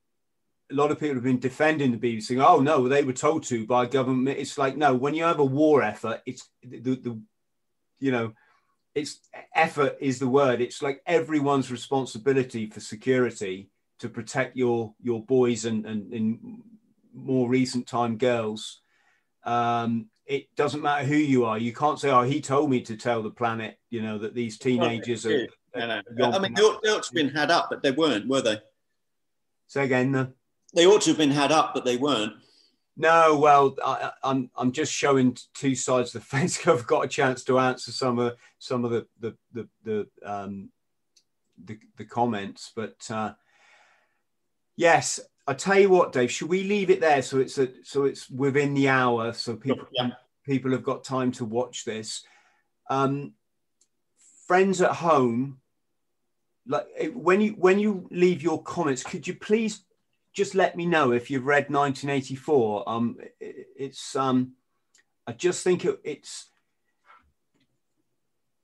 a 0.72 0.74
lot 0.74 0.90
of 0.90 0.98
people 0.98 1.16
have 1.16 1.24
been 1.24 1.40
defending 1.40 1.92
the 1.92 1.98
BBC. 1.98 2.22
Saying, 2.22 2.40
Oh 2.40 2.60
no, 2.60 2.88
they 2.88 3.04
were 3.04 3.12
told 3.12 3.44
to 3.44 3.66
by 3.66 3.86
government. 3.86 4.38
It's 4.38 4.56
like 4.56 4.76
no, 4.76 4.94
when 4.94 5.14
you 5.14 5.24
have 5.24 5.40
a 5.40 5.44
war 5.44 5.82
effort, 5.82 6.22
it's 6.24 6.48
the, 6.62 6.96
the 6.96 7.20
you 7.98 8.12
know 8.12 8.32
it's 8.94 9.20
effort 9.54 9.96
is 10.00 10.18
the 10.18 10.28
word. 10.28 10.60
It's 10.60 10.82
like 10.82 11.02
everyone's 11.06 11.70
responsibility 11.70 12.66
for 12.66 12.80
security 12.80 13.70
to 13.98 14.08
protect 14.08 14.56
your 14.56 14.94
your 15.02 15.22
boys 15.24 15.64
and 15.64 15.84
and 15.86 16.12
in 16.12 16.62
more 17.12 17.48
recent 17.48 17.86
time 17.86 18.16
girls. 18.16 18.80
Um, 19.44 20.06
it 20.26 20.54
doesn't 20.56 20.82
matter 20.82 21.04
who 21.04 21.16
you 21.16 21.44
are. 21.44 21.58
You 21.58 21.72
can't 21.72 21.98
say, 21.98 22.10
"Oh, 22.10 22.22
he 22.22 22.40
told 22.40 22.70
me 22.70 22.80
to 22.82 22.96
tell 22.96 23.22
the 23.22 23.30
planet," 23.30 23.78
you 23.90 24.02
know, 24.02 24.18
that 24.18 24.34
these 24.34 24.58
teenagers 24.58 25.26
are. 25.26 25.46
I 25.76 26.38
mean, 26.38 26.54
they 26.54 26.62
ought, 26.62 26.82
they 26.82 26.90
ought, 26.90 27.02
to 27.02 27.08
have 27.08 27.14
been 27.14 27.28
had 27.30 27.50
up, 27.50 27.68
but 27.68 27.82
they 27.82 27.90
weren't, 27.90 28.28
were 28.28 28.40
they? 28.40 28.60
Say 29.66 29.84
again. 29.84 30.12
The... 30.12 30.32
They 30.72 30.86
ought 30.86 31.02
to 31.02 31.10
have 31.10 31.18
been 31.18 31.32
had 31.32 31.50
up, 31.50 31.74
but 31.74 31.84
they 31.84 31.96
weren't. 31.96 32.34
No, 32.96 33.36
well, 33.38 33.74
I, 33.84 34.02
am 34.04 34.10
I'm, 34.22 34.50
I'm 34.56 34.72
just 34.72 34.92
showing 34.92 35.36
two 35.54 35.74
sides 35.74 36.14
of 36.14 36.22
the 36.22 36.26
fence. 36.26 36.66
I've 36.66 36.86
got 36.86 37.04
a 37.04 37.08
chance 37.08 37.44
to 37.44 37.58
answer 37.58 37.90
some 37.90 38.18
of 38.18 38.36
some 38.58 38.84
of 38.84 38.90
the 38.90 39.06
the 39.20 39.36
the 39.52 39.68
the, 39.84 40.08
um, 40.24 40.70
the, 41.62 41.78
the 41.96 42.04
comments, 42.04 42.72
but 42.74 42.96
uh, 43.10 43.32
yes, 44.76 45.20
I 45.46 45.54
tell 45.54 45.78
you 45.78 45.90
what, 45.90 46.12
Dave. 46.12 46.30
Should 46.30 46.48
we 46.48 46.64
leave 46.64 46.90
it 46.90 47.00
there 47.00 47.22
so 47.22 47.38
it's 47.38 47.58
a, 47.58 47.68
so 47.82 48.04
it's 48.04 48.30
within 48.30 48.74
the 48.74 48.88
hour, 48.88 49.32
so 49.32 49.56
people 49.56 49.86
yeah. 49.92 50.10
people 50.44 50.70
have 50.70 50.84
got 50.84 51.04
time 51.04 51.32
to 51.32 51.44
watch 51.44 51.84
this. 51.84 52.24
Um, 52.88 53.34
friends 54.46 54.80
at 54.80 54.92
home, 54.92 55.60
like 56.66 56.86
when 57.12 57.40
you 57.40 57.52
when 57.52 57.78
you 57.78 58.08
leave 58.10 58.42
your 58.42 58.62
comments, 58.62 59.02
could 59.02 59.26
you 59.26 59.34
please 59.34 59.84
just 60.34 60.54
let 60.54 60.76
me 60.76 60.84
know 60.84 61.12
if 61.12 61.30
you've 61.30 61.46
read 61.46 61.70
1984. 61.70 62.88
Um, 62.88 63.16
it, 63.40 63.68
it's 63.76 64.16
um, 64.16 64.52
I 65.26 65.32
just 65.32 65.62
think 65.64 65.84
it, 65.84 66.00
it's 66.04 66.50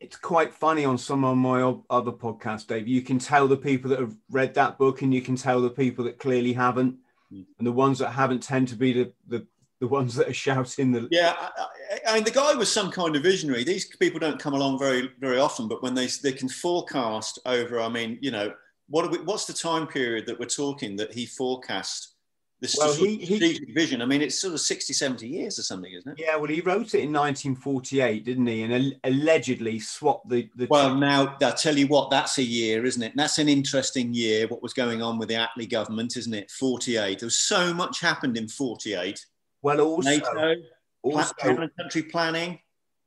it's 0.01 0.17
quite 0.17 0.53
funny 0.53 0.85
on 0.85 0.99
some 0.99 1.25
of 1.25 1.37
my 1.37 1.63
other 1.89 2.13
podcasts, 2.13 2.67
Dave. 2.67 2.89
You 2.89 3.03
can 3.03 3.19
tell 3.19 3.47
the 3.47 3.57
people 3.57 3.91
that 3.91 4.01
have 4.01 4.17
read 4.31 4.55
that 4.55 4.79
book, 4.79 5.03
and 5.03 5.15
you 5.15 5.23
can 5.23 5.37
tell 5.37 5.61
the 5.61 5.71
people 5.71 6.05
that 6.07 6.19
clearly 6.19 6.53
haven't, 6.53 6.97
mm. 7.33 7.47
and 7.59 7.67
the 7.67 7.73
ones 7.73 8.01
that 8.01 8.11
haven't 8.11 8.43
tend 8.43 8.69
to 8.69 8.77
be 8.77 8.93
the 8.93 9.13
the, 9.29 9.47
the 9.79 9.89
ones 9.89 10.17
that 10.17 10.29
are 10.29 10.35
shouting 10.35 10.91
the. 10.91 11.07
Yeah, 11.13 11.37
I, 11.39 12.01
I 12.09 12.15
mean, 12.15 12.25
the 12.25 12.33
guy 12.33 12.53
was 12.55 12.71
some 12.71 12.91
kind 12.91 13.15
of 13.15 13.23
visionary. 13.23 13.63
These 13.63 13.97
people 13.97 14.19
don't 14.19 14.41
come 14.41 14.55
along 14.55 14.81
very 14.81 15.09
very 15.21 15.39
often, 15.39 15.69
but 15.69 15.85
when 15.85 15.95
they 15.95 16.09
they 16.23 16.33
can 16.33 16.49
forecast 16.49 17.39
over, 17.47 17.81
I 17.81 17.89
mean, 17.89 18.19
you 18.21 18.33
know 18.33 18.53
what 18.91 19.11
we, 19.11 19.19
what's 19.19 19.47
the 19.47 19.53
time 19.53 19.87
period 19.87 20.27
that 20.27 20.39
we're 20.39 20.47
talking 20.47 20.97
that 20.97 21.15
he 21.15 21.25
forecast 21.25 22.15
this 22.61 22.77
well, 22.77 22.93
he, 22.93 23.17
he, 23.17 23.73
vision? 23.73 24.03
I 24.03 24.05
mean, 24.05 24.21
it's 24.21 24.39
sort 24.39 24.53
of 24.53 24.61
60, 24.61 24.93
70 24.93 25.27
years 25.27 25.59
or 25.59 25.63
something, 25.63 25.93
isn't 25.93 26.13
it? 26.13 26.23
Yeah, 26.23 26.37
well, 26.37 26.51
he 26.51 26.61
wrote 26.61 26.95
it 26.95 27.01
in 27.01 27.13
1948, 27.13 28.25
didn't 28.25 28.47
he? 28.47 28.63
And 28.65 28.97
allegedly 29.05 29.79
swapped 29.79 30.29
the. 30.29 30.51
the 30.57 30.67
well, 30.69 30.95
now, 30.95 31.37
I 31.41 31.53
tell 31.53 31.79
you 31.79 31.87
what, 31.87 32.11
that's 32.11 32.39
a 32.39 32.43
year, 32.43 32.85
isn't 32.85 33.03
it? 33.03 33.13
And 33.13 33.19
that's 33.19 33.39
an 33.39 33.49
interesting 33.49 34.13
year, 34.13 34.47
what 34.49 34.63
was 34.63 34.75
going 34.75 35.01
on 35.01 35.19
with 35.19 35.29
the 35.29 35.37
Attlee 35.37 35.71
government, 35.71 36.17
isn't 36.17 36.35
it? 36.35 36.51
48. 36.51 37.21
There 37.21 37.27
was 37.27 37.39
so 37.39 37.73
much 37.73 38.01
happened 38.01 38.37
in 38.37 38.49
48. 38.49 39.25
Well, 39.63 39.81
also. 39.81 40.11
NATO, 40.11 40.55
also, 41.03 41.69
country 41.79 42.03
planning, 42.03 42.59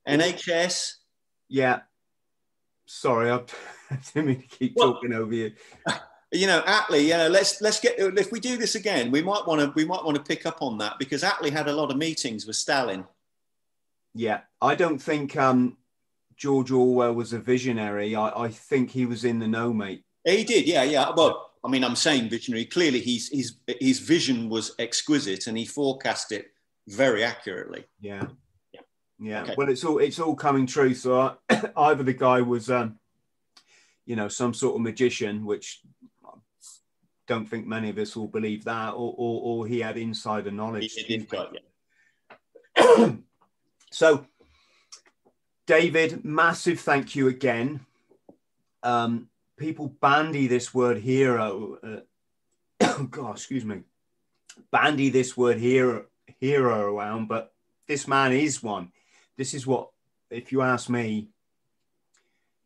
NHS. 0.07 0.93
Yeah. 1.49 1.81
Sorry, 2.85 3.29
I 3.29 3.41
didn't 4.13 4.27
mean 4.27 4.41
to 4.41 4.47
keep 4.47 4.73
well, 4.75 4.93
talking 4.93 5.13
over 5.13 5.33
you. 5.33 5.51
You 6.35 6.47
know, 6.47 6.61
Attlee. 6.61 7.03
You 7.03 7.15
know, 7.15 7.27
let's 7.27 7.61
let's 7.61 7.79
get 7.79 7.93
if 7.99 8.31
we 8.31 8.39
do 8.39 8.57
this 8.57 8.73
again, 8.73 9.11
we 9.11 9.21
might 9.21 9.45
want 9.45 9.61
to 9.61 9.71
we 9.75 9.85
might 9.85 10.03
want 10.03 10.17
to 10.17 10.23
pick 10.23 10.47
up 10.47 10.63
on 10.63 10.79
that 10.79 10.97
because 10.97 11.21
Attlee 11.21 11.51
had 11.51 11.67
a 11.67 11.73
lot 11.75 11.91
of 11.91 11.97
meetings 11.97 12.47
with 12.47 12.55
Stalin. 12.55 13.05
Yeah, 14.15 14.41
I 14.59 14.73
don't 14.73 14.97
think 14.97 15.37
um, 15.37 15.77
George 16.35 16.71
Orwell 16.71 17.13
was 17.13 17.33
a 17.33 17.39
visionary. 17.39 18.15
I, 18.15 18.45
I 18.45 18.47
think 18.49 18.89
he 18.89 19.05
was 19.05 19.25
in 19.25 19.39
the 19.39 19.47
know, 19.47 19.73
mate. 19.73 20.03
He 20.25 20.43
did, 20.43 20.67
yeah, 20.67 20.83
yeah. 20.83 21.11
Well, 21.15 21.51
I 21.63 21.69
mean, 21.69 21.83
I'm 21.83 21.95
saying 21.95 22.29
visionary. 22.29 22.65
Clearly, 22.65 22.99
he's, 22.99 23.29
his 23.29 23.55
his 23.79 23.99
vision 23.99 24.49
was 24.49 24.73
exquisite, 24.79 25.47
and 25.47 25.57
he 25.57 25.65
forecast 25.65 26.31
it 26.31 26.47
very 26.87 27.23
accurately. 27.23 27.85
Yeah, 27.99 28.27
yeah, 28.73 28.81
yeah. 29.19 29.41
Okay. 29.43 29.55
Well, 29.57 29.69
it's 29.69 29.83
all 29.83 29.99
it's 29.99 30.19
all 30.19 30.35
coming 30.35 30.65
true. 30.65 30.93
So 30.93 31.37
either 31.77 32.03
the 32.03 32.13
guy 32.13 32.41
was 32.41 32.69
um, 32.69 32.99
you 34.05 34.15
know, 34.15 34.27
some 34.27 34.53
sort 34.53 34.75
of 34.75 34.81
magician, 34.81 35.45
which 35.45 35.81
I 36.25 36.31
don't 37.27 37.45
think 37.45 37.65
many 37.65 37.89
of 37.89 37.97
us 37.97 38.15
will 38.15 38.27
believe 38.27 38.65
that, 38.65 38.89
or, 38.89 39.13
or, 39.17 39.41
or 39.43 39.67
he 39.67 39.79
had 39.79 39.97
insider 39.97 40.51
knowledge. 40.51 40.93
He 40.93 41.17
did, 41.17 41.27
yeah. 42.75 43.11
so, 43.91 44.25
David, 45.65 46.25
massive 46.25 46.79
thank 46.79 47.15
you 47.15 47.27
again. 47.27 47.85
Um, 48.81 49.29
people 49.57 49.87
bandy 49.87 50.47
this 50.47 50.73
word 50.73 50.97
hero. 50.97 51.77
Uh, 51.81 51.99
oh 52.81 53.07
God, 53.09 53.31
excuse 53.31 53.63
me. 53.63 53.81
Bandy 54.71 55.09
this 55.09 55.37
word 55.37 55.57
hero, 55.57 56.05
hero 56.39 56.93
around, 56.93 57.27
but 57.27 57.53
this 57.87 58.07
man 58.07 58.33
is 58.33 58.61
one. 58.61 58.91
This 59.37 59.53
is 59.53 59.65
what, 59.65 59.89
if 60.29 60.51
you 60.51 60.61
ask 60.61 60.89
me, 60.89 61.29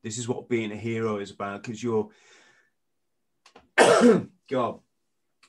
this 0.03 0.17
is 0.17 0.27
what 0.27 0.49
being 0.49 0.71
a 0.71 0.75
hero 0.75 1.17
is 1.17 1.31
about 1.31 1.63
because 1.63 1.81
you're, 1.81 2.09
God, 4.49 4.79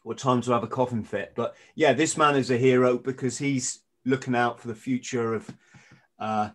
what 0.02 0.18
time 0.18 0.40
to 0.42 0.52
have 0.52 0.62
a 0.62 0.68
coffin 0.68 1.04
fit. 1.04 1.32
But 1.34 1.54
yeah, 1.74 1.92
this 1.92 2.16
man 2.16 2.36
is 2.36 2.50
a 2.50 2.56
hero 2.56 2.98
because 2.98 3.38
he's 3.38 3.80
looking 4.04 4.34
out 4.34 4.60
for 4.60 4.68
the 4.68 4.74
future 4.74 5.34
of 5.34 5.54
uh, 6.18 6.50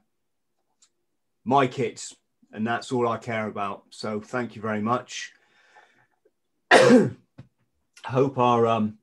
my 1.43 1.67
kids. 1.67 2.15
And 2.51 2.65
that's 2.65 2.91
all 2.91 3.07
I 3.07 3.17
care 3.17 3.47
about. 3.47 3.83
So 3.89 4.21
thank 4.21 4.55
you 4.55 4.61
very 4.61 4.81
much. 4.81 5.33
I 6.71 7.11
hope 8.05 8.37
our 8.37 8.67
um, 8.67 8.97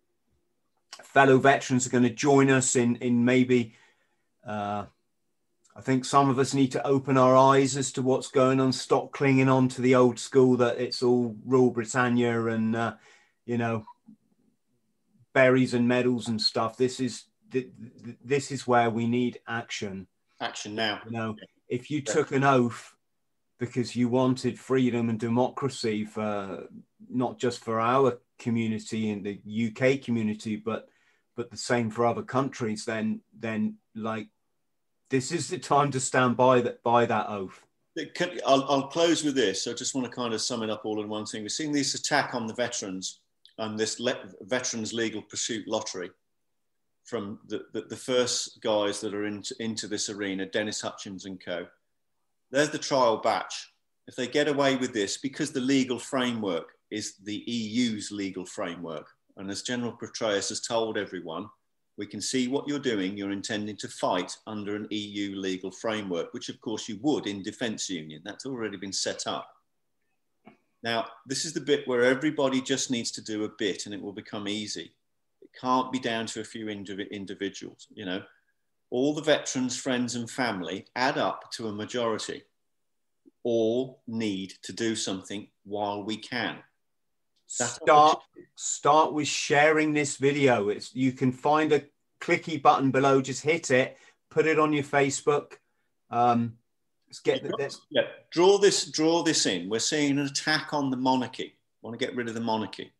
fellow 1.03 1.39
veterans 1.39 1.87
are 1.87 1.91
going 1.91 2.05
to 2.05 2.11
join 2.11 2.51
us 2.51 2.77
in 2.77 2.97
in 2.97 3.25
maybe. 3.25 3.75
Uh, 4.47 4.87
I 5.81 5.83
think 5.83 6.05
some 6.05 6.29
of 6.29 6.39
us 6.39 6.53
need 6.53 6.73
to 6.73 6.87
open 6.87 7.17
our 7.17 7.35
eyes 7.35 7.75
as 7.75 7.91
to 7.93 8.03
what's 8.03 8.29
going 8.29 8.61
on. 8.61 8.71
Stop 8.71 9.13
clinging 9.13 9.49
on 9.49 9.67
to 9.69 9.81
the 9.81 9.95
old 9.95 10.19
school 10.19 10.59
that 10.59 10.79
it's 10.79 11.03
all 11.03 11.35
rule 11.47 11.71
Britannia 11.71 12.49
and 12.49 12.77
uh, 12.77 12.95
you 13.47 13.57
know 13.57 13.87
berries 15.33 15.73
and 15.73 15.89
medals 15.89 16.29
and 16.29 16.39
stuff. 16.39 16.77
This 16.77 17.01
is 17.01 17.25
this 18.23 18.51
is 18.51 18.67
where 18.67 18.91
we 18.91 19.07
need 19.07 19.41
action. 19.49 20.07
Action 20.39 20.75
now. 20.75 21.01
You 21.07 21.13
know, 21.13 21.37
if 21.67 21.91
you 21.91 22.03
took 22.03 22.33
an 22.33 22.45
oath 22.45 22.95
because 23.59 23.97
you 23.97 24.11
wanted 24.11 24.59
freedom 24.59 25.09
and 25.09 25.19
democracy 25.19 26.05
for 26.05 26.69
not 27.09 27.39
just 27.39 27.65
for 27.65 27.81
our 27.81 28.21
community 28.39 29.09
in 29.09 29.23
the 29.23 29.41
UK 29.71 30.03
community, 30.03 30.57
but 30.57 30.91
but 31.37 31.51
the 31.51 31.57
same 31.57 31.89
for 31.89 32.05
other 32.05 32.23
countries, 32.23 32.85
then 32.85 33.23
then 33.33 33.77
like 33.95 34.29
this 35.11 35.33
is 35.33 35.49
the 35.49 35.59
time 35.59 35.91
to 35.91 36.01
stand 36.01 36.37
by 36.37 36.61
that 36.63 36.83
by 36.83 37.05
that 37.07 37.29
oath. 37.29 37.61
Can, 38.15 38.41
I'll, 38.47 38.65
I'll 38.69 38.87
close 38.89 39.25
with 39.25 39.35
this. 39.35 39.67
I 39.67 39.73
just 39.73 39.95
want 39.95 40.07
to 40.07 40.13
kind 40.13 40.33
of 40.33 40.41
sum 40.41 40.63
it 40.63 40.71
up 40.71 40.87
all 40.87 41.03
in 41.03 41.09
one 41.09 41.27
thing. 41.27 41.43
We're 41.43 41.49
seeing 41.49 41.73
this 41.73 41.95
attack 41.95 42.35
on 42.35 42.47
the 42.47 42.55
veterans 42.55 43.21
and 43.59 43.79
this 43.79 43.99
le- 43.99 44.31
veterans 44.43 44.93
legal 44.93 45.23
pursuit 45.23 45.67
lottery 45.69 46.11
from 47.05 47.41
the, 47.49 47.65
the, 47.73 47.83
the, 47.83 47.97
first 47.97 48.61
guys 48.63 49.01
that 49.01 49.13
are 49.13 49.27
into, 49.27 49.55
into 49.59 49.89
this 49.89 50.09
arena, 50.09 50.47
Dennis 50.47 50.81
Hutchings 50.81 51.25
and 51.25 51.45
co. 51.45 51.67
There's 52.53 52.71
the 52.71 52.79
trial 52.79 53.19
batch. 53.19 53.73
If 54.07 54.15
they 54.15 54.29
get 54.29 54.49
away 54.49 54.77
with 54.77 54.95
this, 54.95 55.19
because 55.19 55.51
the 55.51 55.61
legal 55.61 55.99
framework 55.99 56.73
is 56.91 57.17
the 57.23 57.43
EU's 57.47 58.11
legal 58.13 58.47
framework, 58.47 59.09
and 59.37 59.51
as 59.51 59.63
General 59.63 59.97
Petraeus 60.01 60.49
has 60.49 60.61
told 60.61 60.97
everyone, 60.97 61.49
we 61.97 62.07
can 62.07 62.21
see 62.21 62.49
what 62.49 62.67
you're 62.67 62.79
doing. 62.79 63.17
You're 63.17 63.33
intending 63.33 63.77
to 63.77 63.89
fight 63.89 64.37
under 64.47 64.77
an 64.77 64.87
EU 64.91 65.37
legal 65.37 65.71
framework, 65.71 66.33
which 66.33 66.49
of 66.49 66.61
course 66.61 66.89
you 66.89 66.99
would 67.03 67.27
in 67.27 67.43
defence 67.43 67.91
union. 67.91 68.23
That's 68.25 68.47
already 68.47 68.77
been 68.77 68.93
set 68.93 69.27
up. 69.27 69.49
Now, 70.83 71.07
this 71.27 71.45
is 71.45 71.53
the 71.53 71.61
bit 71.61 71.87
where 71.87 72.05
everybody 72.05 72.63
just 72.63 72.91
needs 72.91 73.11
to 73.13 73.23
do 73.23 73.45
a 73.45 73.51
bit 73.59 73.85
and 73.85 73.95
it 73.95 74.01
will 74.01 74.13
become 74.13 74.49
easy. 74.49 74.93
It 75.43 75.51
can't 75.59 75.93
be 75.93 75.99
down 75.99 76.27
to 76.27 76.41
a 76.41 76.45
few 76.45 76.67
indiv 76.67 77.11
individuals, 77.11 77.87
you 77.93 78.07
know. 78.07 78.23
All 78.91 79.15
the 79.15 79.23
veterans, 79.23 79.77
friends 79.77 80.17
and 80.17 80.29
family 80.29 80.87
add 80.97 81.19
up 81.19 81.51
to 81.53 81.69
a 81.69 81.73
majority. 81.73 82.43
All 83.45 84.01
need 84.07 84.55
to 84.63 84.73
do 84.73 84.97
something 84.97 85.49
while 85.65 86.03
we 86.03 86.17
can. 86.17 86.59
Start 87.51 88.21
start 88.55 89.13
with 89.13 89.27
sharing 89.27 89.93
this 89.93 90.17
video. 90.17 90.69
It's 90.69 90.95
you 90.95 91.13
can 91.13 91.33
find 91.33 91.73
a 91.73 91.85
clicky 92.21 92.61
button 92.61 92.91
below, 92.91 93.21
just 93.21 93.43
hit 93.43 93.71
it, 93.71 93.97
put 94.31 94.47
it 94.47 94.59
on 94.59 94.73
your 94.73 94.85
Facebook. 94.85 95.55
Um, 96.11 96.55
let's 97.09 97.21
get 97.21 97.43
the, 97.43 97.77
yeah, 97.91 98.03
draw 98.31 98.59
this 98.59 98.91
draw 98.91 99.23
this 99.23 99.47
in. 99.47 99.69
We're 99.69 99.81
seeing 99.81 100.19
an 100.19 100.27
attack 100.27 100.73
on 100.73 100.91
the 100.91 100.97
monarchy. 100.97 101.57
Want 101.83 101.99
to 101.99 102.05
get 102.05 102.15
rid 102.15 102.29
of 102.29 102.35
the 102.35 102.41
monarchy. 102.41 102.93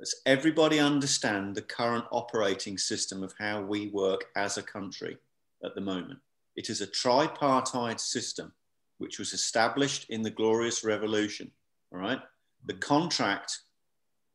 Let's 0.00 0.20
everybody 0.26 0.78
understand 0.78 1.54
the 1.54 1.62
current 1.62 2.04
operating 2.12 2.78
system 2.78 3.22
of 3.22 3.34
how 3.38 3.62
we 3.62 3.88
work 3.88 4.26
as 4.36 4.56
a 4.56 4.62
country 4.62 5.18
at 5.64 5.74
the 5.74 5.80
moment. 5.80 6.20
It 6.56 6.70
is 6.70 6.80
a 6.80 6.86
tripartite 6.86 8.00
system 8.00 8.52
which 8.98 9.18
was 9.18 9.32
established 9.32 10.06
in 10.10 10.22
the 10.22 10.30
Glorious 10.30 10.84
Revolution. 10.84 11.50
All 11.92 12.00
right. 12.00 12.20
The 12.66 12.74
contract 12.74 13.60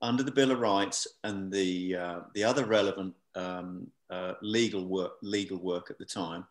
under 0.04 0.22
the 0.22 0.32
Bill 0.32 0.52
of 0.52 0.60
Rights 0.60 1.08
and 1.24 1.52
the, 1.52 1.96
uh, 1.96 2.20
the 2.34 2.44
other 2.44 2.66
relevant 2.66 3.16
um, 3.36 3.88
uh, 4.10 4.34
legal, 4.42 4.86
work, 4.86 5.14
legal 5.24 5.58
work 5.58 5.90
at 5.90 5.98
the 5.98 6.06
time, 6.06 6.46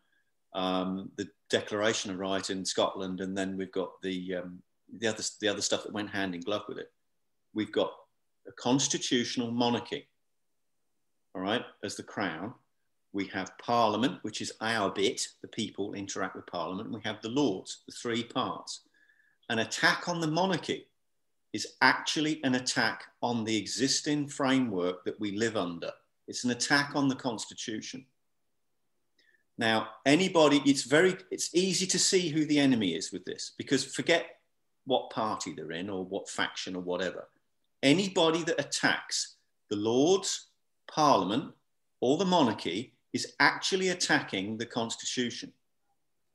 um, 0.55 1.11
the 1.17 1.29
Declaration 1.51 2.11
of 2.11 2.19
Right 2.19 2.49
in 2.49 2.65
Scotland, 2.65 3.21
and 3.21 3.37
then 3.37 3.59
we've 3.59 3.71
got 3.71 4.01
the, 4.01 4.37
um, 4.37 4.63
the, 4.99 5.07
other, 5.07 5.23
the 5.43 5.49
other 5.49 5.61
stuff 5.61 5.83
that 5.83 5.93
went 5.93 6.09
hand 6.09 6.35
in 6.35 6.41
glove 6.41 6.63
with 6.67 6.79
it. 6.79 6.91
We've 7.53 7.71
got 7.71 7.93
a 8.49 8.53
constitutional 8.53 9.51
monarchy, 9.51 10.09
all 11.35 11.43
right, 11.43 11.63
as 11.85 11.95
the 11.95 12.03
crown. 12.03 12.55
We 13.13 13.27
have 13.27 13.59
Parliament, 13.59 14.19
which 14.23 14.41
is 14.41 14.55
our 14.63 14.91
bit, 14.91 15.21
the 15.43 15.49
people 15.49 15.93
interact 15.93 16.37
with 16.37 16.47
Parliament. 16.47 16.91
We 16.91 17.03
have 17.05 17.21
the 17.21 17.29
Lords, 17.29 17.83
the 17.87 17.93
three 17.93 18.25
parts. 18.25 18.81
An 19.51 19.59
attack 19.59 20.09
on 20.09 20.23
the 20.23 20.27
monarchy 20.27 20.87
is 21.53 21.75
actually 21.83 22.41
an 22.45 22.55
attack 22.55 23.05
on 23.23 23.45
the 23.45 23.57
existing 23.57 24.29
framework 24.29 25.05
that 25.05 25.19
we 25.21 25.37
live 25.37 25.57
under. 25.57 25.91
It's 26.29 26.45
an 26.45 26.51
attack 26.51 26.93
on 26.95 27.09
the 27.09 27.15
Constitution. 27.15 28.07
Now, 29.59 29.89
anybody, 30.07 30.63
it's 30.65 30.85
very, 30.85 31.17
it's 31.31 31.55
easy 31.55 31.87
to 31.87 31.99
see 31.99 32.29
who 32.29 32.47
the 32.47 32.59
enemy 32.59 32.95
is 32.95 33.13
with 33.13 33.25
this 33.25 33.53
because 33.59 33.85
forget 33.85 34.39
what 34.87 35.11
party 35.11 35.53
they're 35.53 35.73
in 35.73 35.91
or 35.91 36.05
what 36.05 36.29
faction 36.29 36.75
or 36.75 36.81
whatever 36.81 37.29
anybody 37.83 38.43
that 38.45 38.61
attacks 38.61 39.37
the 39.69 39.77
Lords, 39.77 40.49
Parliament, 40.89 41.53
or 42.01 42.17
the 42.17 42.25
monarchy 42.25 42.95
is 43.13 43.35
actually 43.41 43.89
attacking 43.89 44.57
the 44.57 44.67
Constitution, 44.67 45.53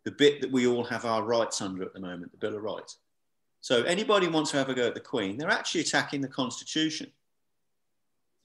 the 0.03 0.11
bit 0.11 0.41
that 0.41 0.51
we 0.51 0.67
all 0.67 0.83
have 0.83 1.05
our 1.05 1.23
rights 1.23 1.61
under 1.61 1.83
at 1.83 1.93
the 1.93 1.99
moment, 1.99 2.31
the 2.31 2.37
Bill 2.37 2.55
of 2.55 2.63
Rights. 2.63 2.97
So 3.67 3.83
anybody 3.83 4.29
wants 4.29 4.51
to 4.51 4.57
have 4.57 4.69
a 4.69 4.73
go 4.73 4.87
at 4.87 4.93
the 4.93 5.01
Queen, 5.01 5.35
they're 5.35 5.49
actually 5.49 5.81
attacking 5.81 6.21
the 6.21 6.29
Constitution. 6.29 7.11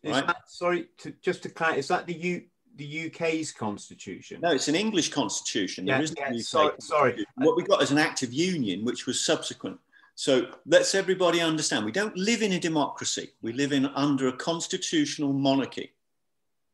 Right? 0.05 0.27
That, 0.27 0.49
sorry, 0.49 0.89
to, 0.99 1.15
just 1.23 1.45
to 1.45 1.49
clarify, 1.49 1.79
is 1.79 1.87
that 1.87 2.09
the 2.09 2.15
U, 2.15 2.43
the 2.75 3.07
UK's 3.07 3.53
constitution? 3.53 4.41
No, 4.41 4.51
it's 4.51 4.67
an 4.67 4.75
English 4.75 5.11
constitution. 5.11 5.85
There 5.85 6.03
yeah, 6.03 6.31
yeah, 6.33 6.41
sorry, 6.41 6.73
sorry. 6.81 7.25
What 7.37 7.57
we 7.57 7.63
got 7.63 7.83
is 7.83 7.93
an 7.93 7.99
act 7.99 8.25
of 8.25 8.33
union, 8.33 8.85
which 8.85 9.07
was 9.07 9.21
subsequent. 9.21 9.79
So 10.17 10.49
let's 10.67 10.93
everybody 10.93 11.41
understand 11.41 11.85
we 11.85 11.93
don't 11.93 12.17
live 12.17 12.43
in 12.43 12.55
a 12.55 12.59
democracy, 12.59 13.31
we 13.43 13.53
live 13.53 13.71
in 13.71 13.87
under 13.87 14.27
a 14.27 14.33
constitutional 14.33 15.33
monarchy. 15.33 15.93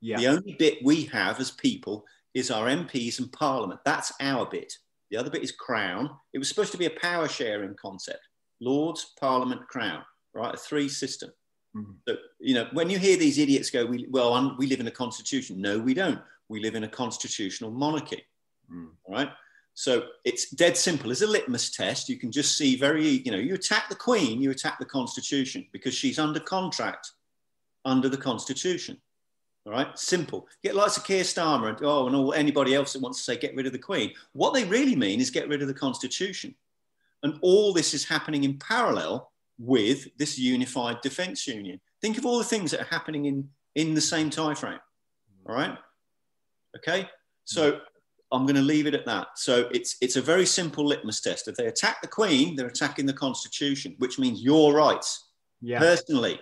Yeah. 0.00 0.16
The 0.16 0.28
only 0.28 0.54
bit 0.54 0.78
we 0.82 1.04
have 1.12 1.38
as 1.38 1.50
people 1.50 2.06
is 2.32 2.50
our 2.50 2.66
MPs 2.68 3.18
and 3.18 3.30
Parliament. 3.30 3.80
That's 3.84 4.14
our 4.20 4.46
bit. 4.46 4.72
The 5.10 5.18
other 5.18 5.28
bit 5.28 5.42
is 5.42 5.52
Crown. 5.52 6.08
It 6.32 6.38
was 6.38 6.48
supposed 6.48 6.72
to 6.72 6.78
be 6.78 6.86
a 6.86 7.00
power 7.00 7.28
sharing 7.28 7.74
concept 7.74 8.27
Lords, 8.60 9.12
Parliament, 9.18 9.66
Crown, 9.68 10.02
right? 10.34 10.54
A 10.54 10.56
three 10.56 10.88
system. 10.88 11.30
Mm-hmm. 11.76 11.92
So, 12.08 12.16
you 12.40 12.54
know, 12.54 12.66
when 12.72 12.90
you 12.90 12.98
hear 12.98 13.16
these 13.16 13.38
idiots 13.38 13.70
go, 13.70 13.84
we, 13.86 14.06
well, 14.10 14.56
we 14.58 14.66
live 14.66 14.80
in 14.80 14.86
a 14.86 14.92
constitution. 14.92 15.60
No, 15.60 15.78
we 15.78 15.94
don't. 15.94 16.20
We 16.48 16.60
live 16.60 16.74
in 16.74 16.84
a 16.84 16.88
constitutional 16.88 17.70
monarchy. 17.70 18.24
Mm. 18.72 18.88
All 19.04 19.14
right. 19.14 19.30
So 19.74 20.06
it's 20.24 20.50
dead 20.50 20.76
simple. 20.76 21.12
As 21.12 21.22
a 21.22 21.26
litmus 21.26 21.70
test, 21.70 22.08
you 22.08 22.16
can 22.16 22.32
just 22.32 22.56
see 22.56 22.74
very, 22.74 23.06
you 23.06 23.30
know, 23.30 23.38
you 23.38 23.54
attack 23.54 23.88
the 23.88 23.94
Queen, 23.94 24.40
you 24.40 24.50
attack 24.50 24.78
the 24.78 24.84
Constitution 24.84 25.66
because 25.72 25.94
she's 25.94 26.18
under 26.18 26.40
contract 26.40 27.12
under 27.84 28.08
the 28.08 28.16
Constitution. 28.16 29.00
All 29.66 29.72
right, 29.72 29.96
simple. 29.98 30.48
Get 30.64 30.74
lots 30.74 30.96
of 30.96 31.04
Keir 31.04 31.22
Starmer 31.22 31.68
and 31.68 31.78
oh, 31.82 32.06
and 32.06 32.16
all 32.16 32.32
anybody 32.32 32.74
else 32.74 32.92
that 32.94 33.02
wants 33.02 33.18
to 33.18 33.24
say 33.24 33.36
get 33.36 33.54
rid 33.54 33.66
of 33.66 33.72
the 33.72 33.78
Queen. 33.78 34.12
What 34.32 34.54
they 34.54 34.64
really 34.64 34.96
mean 34.96 35.20
is 35.20 35.30
get 35.30 35.48
rid 35.48 35.62
of 35.62 35.68
the 35.68 35.74
Constitution, 35.74 36.54
and 37.22 37.38
all 37.42 37.72
this 37.72 37.94
is 37.94 38.04
happening 38.04 38.44
in 38.44 38.58
parallel 38.58 39.30
with 39.58 40.06
this 40.18 40.38
unified 40.38 41.00
defence 41.02 41.46
union. 41.46 41.80
Think 42.00 42.18
of 42.18 42.24
all 42.24 42.38
the 42.38 42.44
things 42.44 42.70
that 42.70 42.80
are 42.80 42.94
happening 42.94 43.24
in 43.26 43.48
in 43.74 43.94
the 43.94 44.00
same 44.00 44.30
time 44.30 44.56
frame. 44.56 44.78
All 45.46 45.54
right. 45.54 45.76
Okay. 46.76 47.08
So 47.44 47.80
I'm 48.30 48.44
going 48.44 48.56
to 48.56 48.62
leave 48.62 48.86
it 48.86 48.94
at 48.94 49.06
that. 49.06 49.28
So 49.36 49.68
it's 49.72 49.96
it's 50.00 50.16
a 50.16 50.22
very 50.22 50.46
simple 50.46 50.84
litmus 50.84 51.20
test. 51.20 51.48
If 51.48 51.56
they 51.56 51.66
attack 51.66 52.02
the 52.02 52.08
Queen, 52.08 52.56
they're 52.56 52.66
attacking 52.66 53.06
the 53.06 53.12
Constitution, 53.12 53.94
which 53.98 54.18
means 54.18 54.42
your 54.42 54.74
rights 54.74 55.28
yeah. 55.60 55.78
personally. 55.78 56.40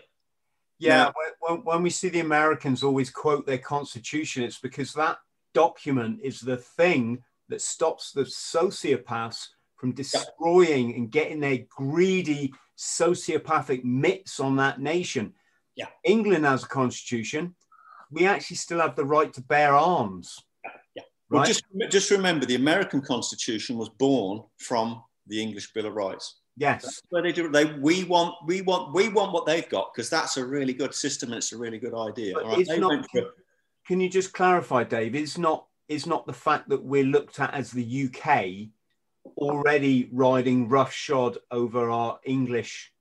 Yeah, 0.79 1.05
now, 1.05 1.13
when, 1.41 1.59
when 1.65 1.83
we 1.83 1.91
see 1.91 2.11
the 2.11 2.21
Americans 2.21 2.83
always 2.83 3.09
quote 3.09 3.47
their 3.47 3.57
Constitution, 3.57 4.43
it's 4.43 4.59
because 4.59 4.93
that 4.93 5.17
document 5.55 6.21
is 6.23 6.41
the 6.41 6.59
thing 6.59 7.23
that 7.49 7.63
stops 7.63 8.13
the 8.13 8.25
sociopaths 8.25 9.47
from 9.77 9.93
destroying 9.93 10.91
yeah. 10.91 10.97
and 10.97 11.11
getting 11.11 11.41
their 11.41 11.59
greedy 11.69 12.53
sociopathic 12.79 13.85
mitts 13.85 14.41
on 14.41 14.57
that 14.57 14.81
nation. 14.81 15.35
Yeah. 15.75 15.87
England 16.05 16.45
has 16.45 16.65
a 16.65 16.69
constitution. 16.69 17.55
We 18.11 18.27
actually 18.27 18.57
still 18.57 18.81
have 18.81 18.97
the 18.97 19.05
right 19.05 19.33
to 19.35 19.43
bear 19.43 19.75
arms. 19.75 20.39
Well, 21.29 21.41
right? 21.41 21.49
just 21.49 21.65
just 21.91 22.11
remember, 22.11 22.47
the 22.47 22.55
American 22.55 23.01
Constitution 23.01 23.77
was 23.77 23.89
born 23.89 24.45
from 24.59 25.03
the 25.27 25.43
English 25.43 25.73
Bill 25.73 25.87
of 25.87 25.95
Rights. 25.95 26.37
Yes, 26.57 26.83
that's 26.83 27.03
where 27.11 27.23
they 27.23 27.33
do. 27.33 27.51
They 27.51 27.65
we 27.65 28.05
want 28.05 28.35
we 28.47 28.63
want 28.63 28.95
we 28.95 29.09
want 29.09 29.33
what 29.33 29.45
they've 29.45 29.69
got 29.69 29.93
because 29.93 30.09
that's 30.09 30.37
a 30.37 30.47
really 30.47 30.73
good 30.73 30.95
system 30.95 31.31
and 31.31 31.39
it's 31.39 31.53
a 31.53 31.59
really 31.59 31.79
good 31.79 31.95
idea. 31.95 32.35
It's 32.53 32.71
not, 32.79 33.09
can, 33.11 33.27
can 33.87 34.01
you 34.01 34.09
just 34.09 34.33
clarify, 34.33 34.85
Dave? 34.85 35.15
It's 35.15 35.37
not 35.37 35.67
it's 35.89 36.07
not 36.07 36.27
the 36.27 36.33
fact 36.33 36.69
that 36.69 36.83
we're 36.83 37.05
looked 37.05 37.41
at 37.41 37.53
as 37.53 37.73
the 37.73 38.09
UK 38.09 38.71
already 39.37 40.09
riding 40.13 40.69
roughshod 40.69 41.39
over 41.51 41.91
our 41.91 42.21
English 42.25 42.93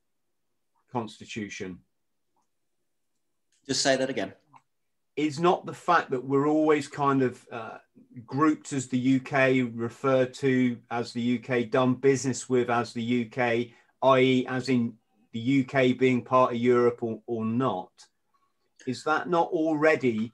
constitution. 0.92 1.80
Just 3.68 3.82
say 3.82 3.96
that 3.96 4.10
again. 4.10 4.34
Is 5.16 5.40
not 5.40 5.66
the 5.66 5.74
fact 5.74 6.12
that 6.12 6.24
we're 6.24 6.48
always 6.48 6.88
kind 6.88 7.22
of 7.22 7.46
uh, 7.52 7.78
grouped 8.26 8.74
as 8.74 8.88
the 8.88 9.20
UK, 9.20 9.72
referred 9.74 10.34
to 10.36 10.78
as 10.92 11.14
the 11.14 11.40
UK, 11.40 11.70
done 11.70 11.96
business 11.96 12.50
with 12.50 12.70
as 12.70 12.94
the 12.94 13.26
UK, 13.26 13.68
i.e., 14.04 14.46
as 14.48 14.70
in 14.70 14.94
the 15.32 15.66
UK 15.66 15.98
being 15.98 16.24
part 16.24 16.54
of 16.54 16.60
Europe 16.60 17.02
or, 17.02 17.22
or 17.28 17.46
not? 17.46 17.92
Is 18.86 19.04
that 19.06 19.30
not 19.30 19.48
already 19.48 20.34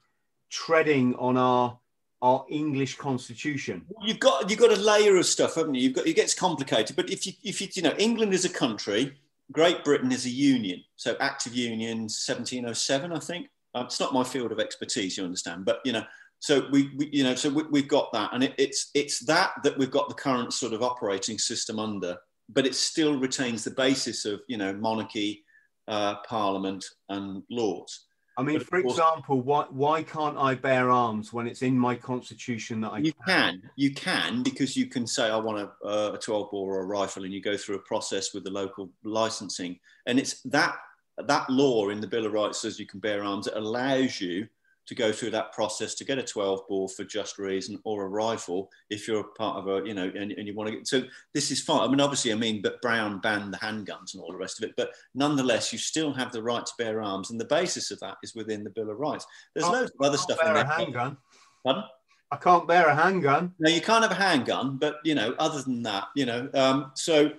treading 0.50 1.14
on 1.14 1.36
our 1.36 1.78
our 2.22 2.46
English 2.48 2.96
constitution? 2.96 3.84
You've 4.02 4.20
got 4.20 4.48
you've 4.48 4.60
got 4.60 4.72
a 4.72 4.80
layer 4.80 5.16
of 5.16 5.26
stuff, 5.26 5.56
haven't 5.56 5.74
you? 5.74 5.82
You've 5.82 5.94
got 5.94 6.06
it 6.06 6.14
gets 6.14 6.34
complicated. 6.34 6.96
But 6.96 7.10
if 7.10 7.26
you 7.26 7.32
if 7.42 7.60
you 7.60 7.68
you 7.74 7.82
know 7.82 7.94
England 7.98 8.32
is 8.32 8.44
a 8.44 8.48
country, 8.48 9.14
Great 9.50 9.84
Britain 9.84 10.12
is 10.12 10.24
a 10.24 10.30
union. 10.30 10.82
So 10.96 11.16
active 11.20 11.54
union 11.54 12.02
1707, 12.02 13.12
I 13.12 13.18
think. 13.18 13.48
Um, 13.74 13.86
it's 13.86 14.00
not 14.00 14.14
my 14.14 14.24
field 14.24 14.52
of 14.52 14.60
expertise, 14.60 15.16
you 15.16 15.24
understand. 15.24 15.64
But 15.64 15.80
you 15.84 15.92
know, 15.92 16.04
so 16.38 16.66
we, 16.70 16.90
we 16.96 17.08
you 17.12 17.24
know 17.24 17.34
so 17.34 17.50
we, 17.50 17.80
have 17.80 17.88
got 17.88 18.12
that, 18.12 18.30
and 18.32 18.44
it, 18.44 18.54
it's 18.58 18.90
it's 18.94 19.20
that 19.26 19.52
that 19.64 19.76
we've 19.76 19.90
got 19.90 20.08
the 20.08 20.14
current 20.14 20.52
sort 20.52 20.72
of 20.72 20.82
operating 20.82 21.38
system 21.38 21.78
under. 21.78 22.16
But 22.48 22.66
it 22.66 22.74
still 22.74 23.18
retains 23.18 23.64
the 23.64 23.70
basis 23.70 24.24
of 24.24 24.40
you 24.48 24.58
know 24.58 24.72
monarchy, 24.74 25.44
uh, 25.88 26.16
parliament, 26.26 26.84
and 27.08 27.42
laws. 27.50 28.06
I 28.36 28.42
mean, 28.42 28.60
for 28.60 28.78
example, 28.78 29.40
why 29.40 29.66
why 29.70 30.02
can't 30.02 30.38
I 30.38 30.54
bear 30.54 30.90
arms 30.90 31.32
when 31.32 31.46
it's 31.46 31.62
in 31.62 31.78
my 31.78 31.94
constitution 31.94 32.80
that 32.80 32.92
I 32.92 32.98
you 32.98 33.12
can? 33.12 33.60
can 33.60 33.70
you 33.76 33.92
can 33.92 34.42
because 34.42 34.76
you 34.76 34.86
can 34.86 35.06
say 35.06 35.28
I 35.28 35.36
want 35.36 35.70
a, 35.84 36.12
a 36.14 36.18
12 36.18 36.50
bore 36.50 36.76
or 36.76 36.80
a 36.80 36.86
rifle, 36.86 37.24
and 37.24 37.32
you 37.32 37.42
go 37.42 37.56
through 37.56 37.76
a 37.76 37.80
process 37.80 38.32
with 38.32 38.44
the 38.44 38.50
local 38.50 38.90
licensing, 39.04 39.78
and 40.06 40.18
it's 40.18 40.40
that 40.42 40.76
that 41.18 41.48
law 41.50 41.90
in 41.90 42.00
the 42.00 42.06
Bill 42.06 42.26
of 42.26 42.32
Rights 42.32 42.60
says 42.60 42.80
you 42.80 42.86
can 42.86 43.00
bear 43.00 43.22
arms. 43.22 43.46
It 43.46 43.56
allows 43.56 44.20
you 44.20 44.48
to 44.86 44.94
go 44.94 45.12
through 45.12 45.30
that 45.30 45.52
process 45.52 45.94
to 45.94 46.04
get 46.04 46.18
a 46.18 46.22
12 46.22 46.62
bore 46.68 46.88
for 46.88 47.04
just 47.04 47.38
reason 47.38 47.78
or 47.84 48.04
a 48.04 48.08
rifle 48.08 48.70
if 48.90 49.06
you're 49.06 49.20
a 49.20 49.32
part 49.34 49.56
of 49.56 49.68
a 49.68 49.86
you 49.86 49.94
know 49.94 50.10
and, 50.14 50.32
and 50.32 50.46
you 50.46 50.54
want 50.54 50.68
to 50.68 50.76
get 50.76 50.86
so 50.86 51.02
this 51.34 51.50
is 51.50 51.62
fine. 51.62 51.80
I 51.80 51.88
mean 51.88 52.00
obviously 52.00 52.32
i 52.32 52.34
mean 52.34 52.62
but 52.62 52.82
brown 52.82 53.20
banned 53.20 53.52
the 53.52 53.58
handguns 53.58 54.14
and 54.14 54.22
all 54.22 54.32
the 54.32 54.38
rest 54.38 54.62
of 54.62 54.68
it 54.68 54.74
but 54.76 54.90
nonetheless 55.14 55.72
you 55.72 55.78
still 55.78 56.12
have 56.12 56.32
the 56.32 56.42
right 56.42 56.64
to 56.64 56.72
bear 56.78 57.02
arms 57.02 57.30
and 57.30 57.40
the 57.40 57.44
basis 57.44 57.90
of 57.90 58.00
that 58.00 58.16
is 58.22 58.34
within 58.34 58.64
the 58.64 58.70
bill 58.70 58.90
of 58.90 58.98
rights. 58.98 59.26
There's 59.54 59.68
loads 59.68 59.92
of 59.98 60.06
other 60.06 60.18
stuff 60.18 60.38
in 60.44 60.52
there. 60.52 60.64
handgun. 60.64 61.16
Pardon? 61.64 61.84
i 62.30 62.36
can't 62.36 62.66
bear 62.66 62.88
a 62.88 62.94
handgun. 62.94 63.52
No 63.58 63.70
you 63.70 63.80
can't 63.80 64.02
have 64.02 64.12
a 64.12 64.22
handgun 64.22 64.78
but 64.78 64.96
you 65.04 65.14
know 65.14 65.34
other 65.38 65.62
than 65.62 65.82
that 65.82 66.08
you 66.16 66.26
know 66.26 66.48
um, 66.54 66.90
so 66.94 67.30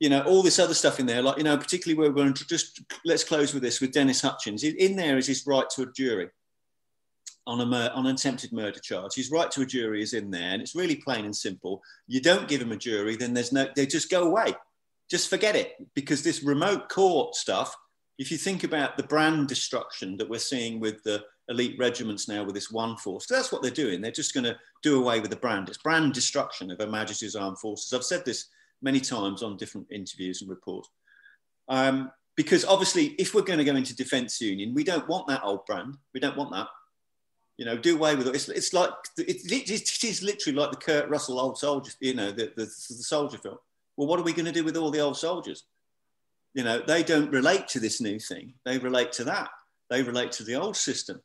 you 0.00 0.08
know, 0.08 0.22
all 0.22 0.44
this 0.44 0.60
other 0.60 0.74
stuff 0.74 1.00
in 1.00 1.06
there, 1.06 1.22
like, 1.22 1.38
you 1.38 1.42
know, 1.42 1.56
particularly 1.56 1.98
where 1.98 2.08
we're 2.08 2.22
going 2.22 2.32
to 2.32 2.46
just 2.46 2.80
let's 3.04 3.24
close 3.24 3.52
with 3.52 3.64
this 3.64 3.80
with 3.80 3.90
Dennis 3.90 4.20
Hutchings. 4.20 4.62
In 4.62 4.94
there 4.94 5.18
is 5.18 5.26
his 5.26 5.44
right 5.44 5.68
to 5.70 5.82
a 5.82 5.92
jury 5.92 6.28
on, 7.48 7.60
a, 7.60 7.88
on 7.88 8.06
an 8.06 8.14
attempted 8.14 8.52
murder 8.52 8.78
charge. 8.78 9.14
His 9.14 9.30
right 9.30 9.50
to 9.52 9.62
a 9.62 9.66
jury 9.66 10.02
is 10.02 10.12
in 10.12 10.30
there, 10.30 10.52
and 10.52 10.60
it's 10.60 10.76
really 10.76 10.96
plain 10.96 11.24
and 11.24 11.34
simple. 11.34 11.82
You 12.06 12.20
don't 12.20 12.46
give 12.46 12.60
him 12.60 12.72
a 12.72 12.76
jury, 12.76 13.16
then 13.16 13.32
there's 13.32 13.52
no, 13.52 13.66
they 13.74 13.86
just 13.86 14.10
go 14.10 14.24
away. 14.24 14.54
Just 15.10 15.30
forget 15.30 15.56
it, 15.56 15.74
because 15.94 16.22
this 16.22 16.42
remote 16.42 16.90
court 16.90 17.34
stuff, 17.34 17.74
if 18.18 18.30
you 18.30 18.36
think 18.36 18.64
about 18.64 18.96
the 18.96 19.02
brand 19.02 19.48
destruction 19.48 20.16
that 20.18 20.28
we're 20.28 20.38
seeing 20.38 20.78
with 20.78 21.02
the 21.04 21.24
elite 21.48 21.76
regiments 21.78 22.28
now 22.28 22.44
with 22.44 22.54
this 22.54 22.70
one 22.70 22.96
force, 22.98 23.26
that's 23.26 23.50
what 23.50 23.62
they're 23.62 23.70
doing. 23.70 24.02
They're 24.02 24.10
just 24.12 24.34
going 24.34 24.44
to 24.44 24.58
do 24.82 25.00
away 25.00 25.20
with 25.20 25.30
the 25.30 25.36
brand. 25.36 25.68
It's 25.68 25.78
brand 25.78 26.12
destruction 26.12 26.70
of 26.70 26.78
Her 26.78 26.86
Majesty's 26.86 27.34
Armed 27.34 27.58
Forces. 27.58 27.94
I've 27.94 28.04
said 28.04 28.24
this 28.24 28.48
many 28.82 29.00
times 29.00 29.42
on 29.42 29.56
different 29.56 29.86
interviews 29.90 30.42
and 30.42 30.50
reports. 30.50 30.90
Um, 31.68 32.10
because 32.36 32.64
obviously, 32.64 33.06
if 33.18 33.34
we're 33.34 33.42
going 33.42 33.58
to 33.58 33.64
go 33.64 33.74
into 33.74 33.96
defence 33.96 34.40
union, 34.40 34.74
we 34.74 34.84
don't 34.84 35.08
want 35.08 35.26
that 35.28 35.42
old 35.42 35.64
brand. 35.66 35.96
We 36.12 36.20
don't 36.20 36.36
want 36.36 36.52
that. 36.52 36.68
You 37.58 37.64
know, 37.64 37.76
do 37.76 37.96
away 37.96 38.14
with 38.14 38.28
it. 38.28 38.34
It's, 38.36 38.48
it's 38.48 38.72
like 38.72 38.90
it, 39.18 39.40
it, 39.50 40.04
is 40.04 40.22
literally 40.22 40.56
like 40.56 40.70
the 40.70 40.76
Kurt 40.76 41.10
Russell 41.10 41.40
old 41.40 41.58
soldier. 41.58 41.90
You 42.00 42.14
know, 42.14 42.30
the, 42.30 42.52
the, 42.56 42.64
the 42.64 42.66
soldier 42.66 43.36
film. 43.36 43.58
Well, 43.96 44.06
what 44.06 44.20
are 44.20 44.22
we 44.22 44.32
going 44.32 44.46
to 44.46 44.52
do 44.52 44.62
with 44.62 44.76
all 44.76 44.92
the 44.92 45.00
old 45.00 45.16
soldiers? 45.16 45.64
You 46.54 46.62
know, 46.62 46.80
they 46.80 47.02
don't 47.02 47.32
relate 47.32 47.66
to 47.68 47.80
this 47.80 48.00
new 48.00 48.20
thing. 48.20 48.54
They 48.64 48.78
relate 48.78 49.10
to 49.12 49.24
that. 49.24 49.50
They 49.90 50.02
relate 50.02 50.30
to 50.32 50.44
the 50.44 50.54
old 50.54 50.76
system. 50.76 51.20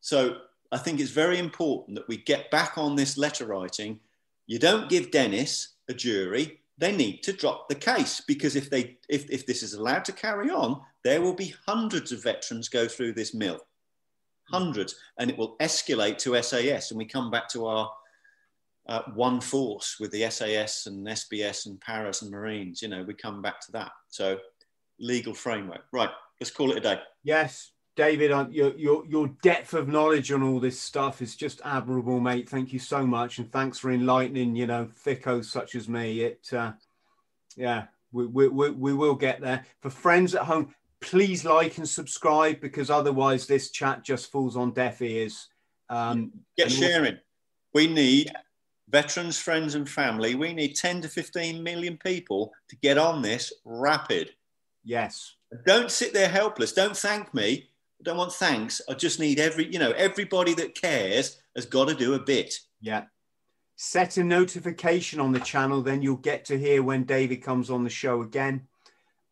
So 0.00 0.38
I 0.72 0.78
think 0.78 0.98
it's 0.98 1.10
very 1.10 1.38
important 1.38 1.96
that 1.96 2.08
we 2.08 2.16
get 2.16 2.50
back 2.50 2.78
on 2.78 2.96
this 2.96 3.18
letter 3.18 3.44
writing. 3.44 4.00
You 4.46 4.58
don't 4.58 4.88
give 4.88 5.10
Dennis 5.10 5.74
a 5.90 5.94
jury. 5.94 6.60
They 6.78 6.96
need 6.96 7.22
to 7.24 7.34
drop 7.34 7.68
the 7.68 7.74
case 7.74 8.22
because 8.26 8.56
if 8.56 8.70
they 8.70 8.96
if, 9.10 9.28
if 9.30 9.46
this 9.46 9.62
is 9.62 9.74
allowed 9.74 10.06
to 10.06 10.12
carry 10.12 10.50
on, 10.50 10.80
there 11.04 11.20
will 11.20 11.34
be 11.34 11.54
hundreds 11.66 12.12
of 12.12 12.22
veterans 12.22 12.68
go 12.70 12.88
through 12.88 13.12
this 13.12 13.34
mill 13.34 13.60
hundreds, 14.50 14.96
and 15.18 15.30
it 15.30 15.38
will 15.38 15.56
escalate 15.58 16.18
to 16.18 16.40
SAS. 16.42 16.90
And 16.90 16.98
we 16.98 17.04
come 17.04 17.30
back 17.30 17.48
to 17.50 17.66
our 17.66 17.90
uh, 18.88 19.02
one 19.14 19.40
force 19.40 19.96
with 19.98 20.10
the 20.12 20.28
SAS 20.30 20.86
and 20.86 21.06
SBS 21.06 21.66
and 21.66 21.80
Paras 21.80 22.22
and 22.22 22.30
Marines. 22.30 22.82
You 22.82 22.88
know, 22.88 23.02
we 23.02 23.14
come 23.14 23.42
back 23.42 23.60
to 23.66 23.72
that. 23.72 23.92
So, 24.08 24.38
legal 24.98 25.34
framework. 25.34 25.82
Right, 25.92 26.10
let's 26.40 26.50
call 26.50 26.70
it 26.70 26.78
a 26.78 26.80
day. 26.80 27.00
Yes, 27.22 27.72
David, 27.96 28.30
your, 28.52 28.76
your, 28.76 29.06
your 29.06 29.28
depth 29.42 29.72
of 29.72 29.88
knowledge 29.88 30.30
on 30.30 30.42
all 30.42 30.60
this 30.60 30.78
stuff 30.78 31.22
is 31.22 31.34
just 31.34 31.62
admirable, 31.64 32.20
mate. 32.20 32.48
Thank 32.48 32.72
you 32.72 32.78
so 32.78 33.06
much. 33.06 33.38
And 33.38 33.50
thanks 33.50 33.78
for 33.78 33.90
enlightening, 33.90 34.54
you 34.54 34.66
know, 34.66 34.86
thickos 35.04 35.46
such 35.46 35.74
as 35.74 35.88
me. 35.88 36.20
It, 36.20 36.52
uh, 36.52 36.72
yeah, 37.56 37.84
we, 38.12 38.26
we, 38.26 38.48
we, 38.48 38.70
we 38.70 38.92
will 38.92 39.14
get 39.14 39.40
there. 39.40 39.64
For 39.80 39.88
friends 39.88 40.34
at 40.34 40.42
home, 40.42 40.74
please 41.00 41.44
like 41.44 41.78
and 41.78 41.88
subscribe 41.88 42.60
because 42.60 42.90
otherwise 42.90 43.46
this 43.46 43.70
chat 43.70 44.04
just 44.04 44.30
falls 44.30 44.56
on 44.56 44.72
deaf 44.72 45.02
ears. 45.02 45.48
Um, 45.88 46.32
Get 46.56 46.70
sharing. 46.70 47.14
Also- 47.14 47.22
we 47.74 47.86
need 47.86 48.32
veterans, 48.88 49.38
friends, 49.38 49.74
and 49.74 49.88
family. 49.88 50.34
We 50.34 50.54
need 50.54 50.76
10 50.76 51.02
to 51.02 51.08
15 51.08 51.62
million 51.62 51.98
people 51.98 52.52
to 52.68 52.76
get 52.76 52.96
on 52.96 53.20
this 53.20 53.52
rapid. 53.64 54.30
Yes. 54.84 55.34
Don't 55.66 55.90
sit 55.90 56.14
there 56.14 56.28
helpless. 56.28 56.72
Don't 56.72 56.96
thank 56.96 57.34
me. 57.34 57.68
I 58.00 58.02
don't 58.02 58.16
want 58.16 58.32
thanks. 58.32 58.80
I 58.88 58.94
just 58.94 59.20
need 59.20 59.40
every, 59.40 59.70
you 59.72 59.78
know, 59.78 59.92
everybody 59.92 60.54
that 60.54 60.80
cares 60.80 61.40
has 61.54 61.66
got 61.66 61.88
to 61.88 61.94
do 61.94 62.14
a 62.14 62.18
bit. 62.18 62.54
Yeah. 62.80 63.04
Set 63.76 64.16
a 64.16 64.24
notification 64.24 65.20
on 65.20 65.32
the 65.32 65.40
channel, 65.40 65.82
then 65.82 66.02
you'll 66.02 66.16
get 66.16 66.44
to 66.46 66.58
hear 66.58 66.82
when 66.82 67.04
David 67.04 67.42
comes 67.42 67.68
on 67.68 67.84
the 67.84 67.90
show 67.90 68.22
again. 68.22 68.66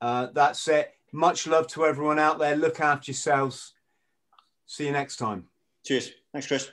Uh, 0.01 0.29
that's 0.35 0.67
it. 0.69 0.94
Much 1.15 1.47
love 1.47 1.69
to 1.69 1.87
everyone 1.87 2.19
out 2.19 2.41
there. 2.41 2.57
Look 2.57 2.81
after 2.81 3.13
yourselves. 3.13 3.75
See 4.67 4.87
you 4.87 4.91
next 4.91 5.17
time. 5.17 5.45
Cheers. 5.85 6.11
Thanks, 6.33 6.49
Chris. 6.49 6.73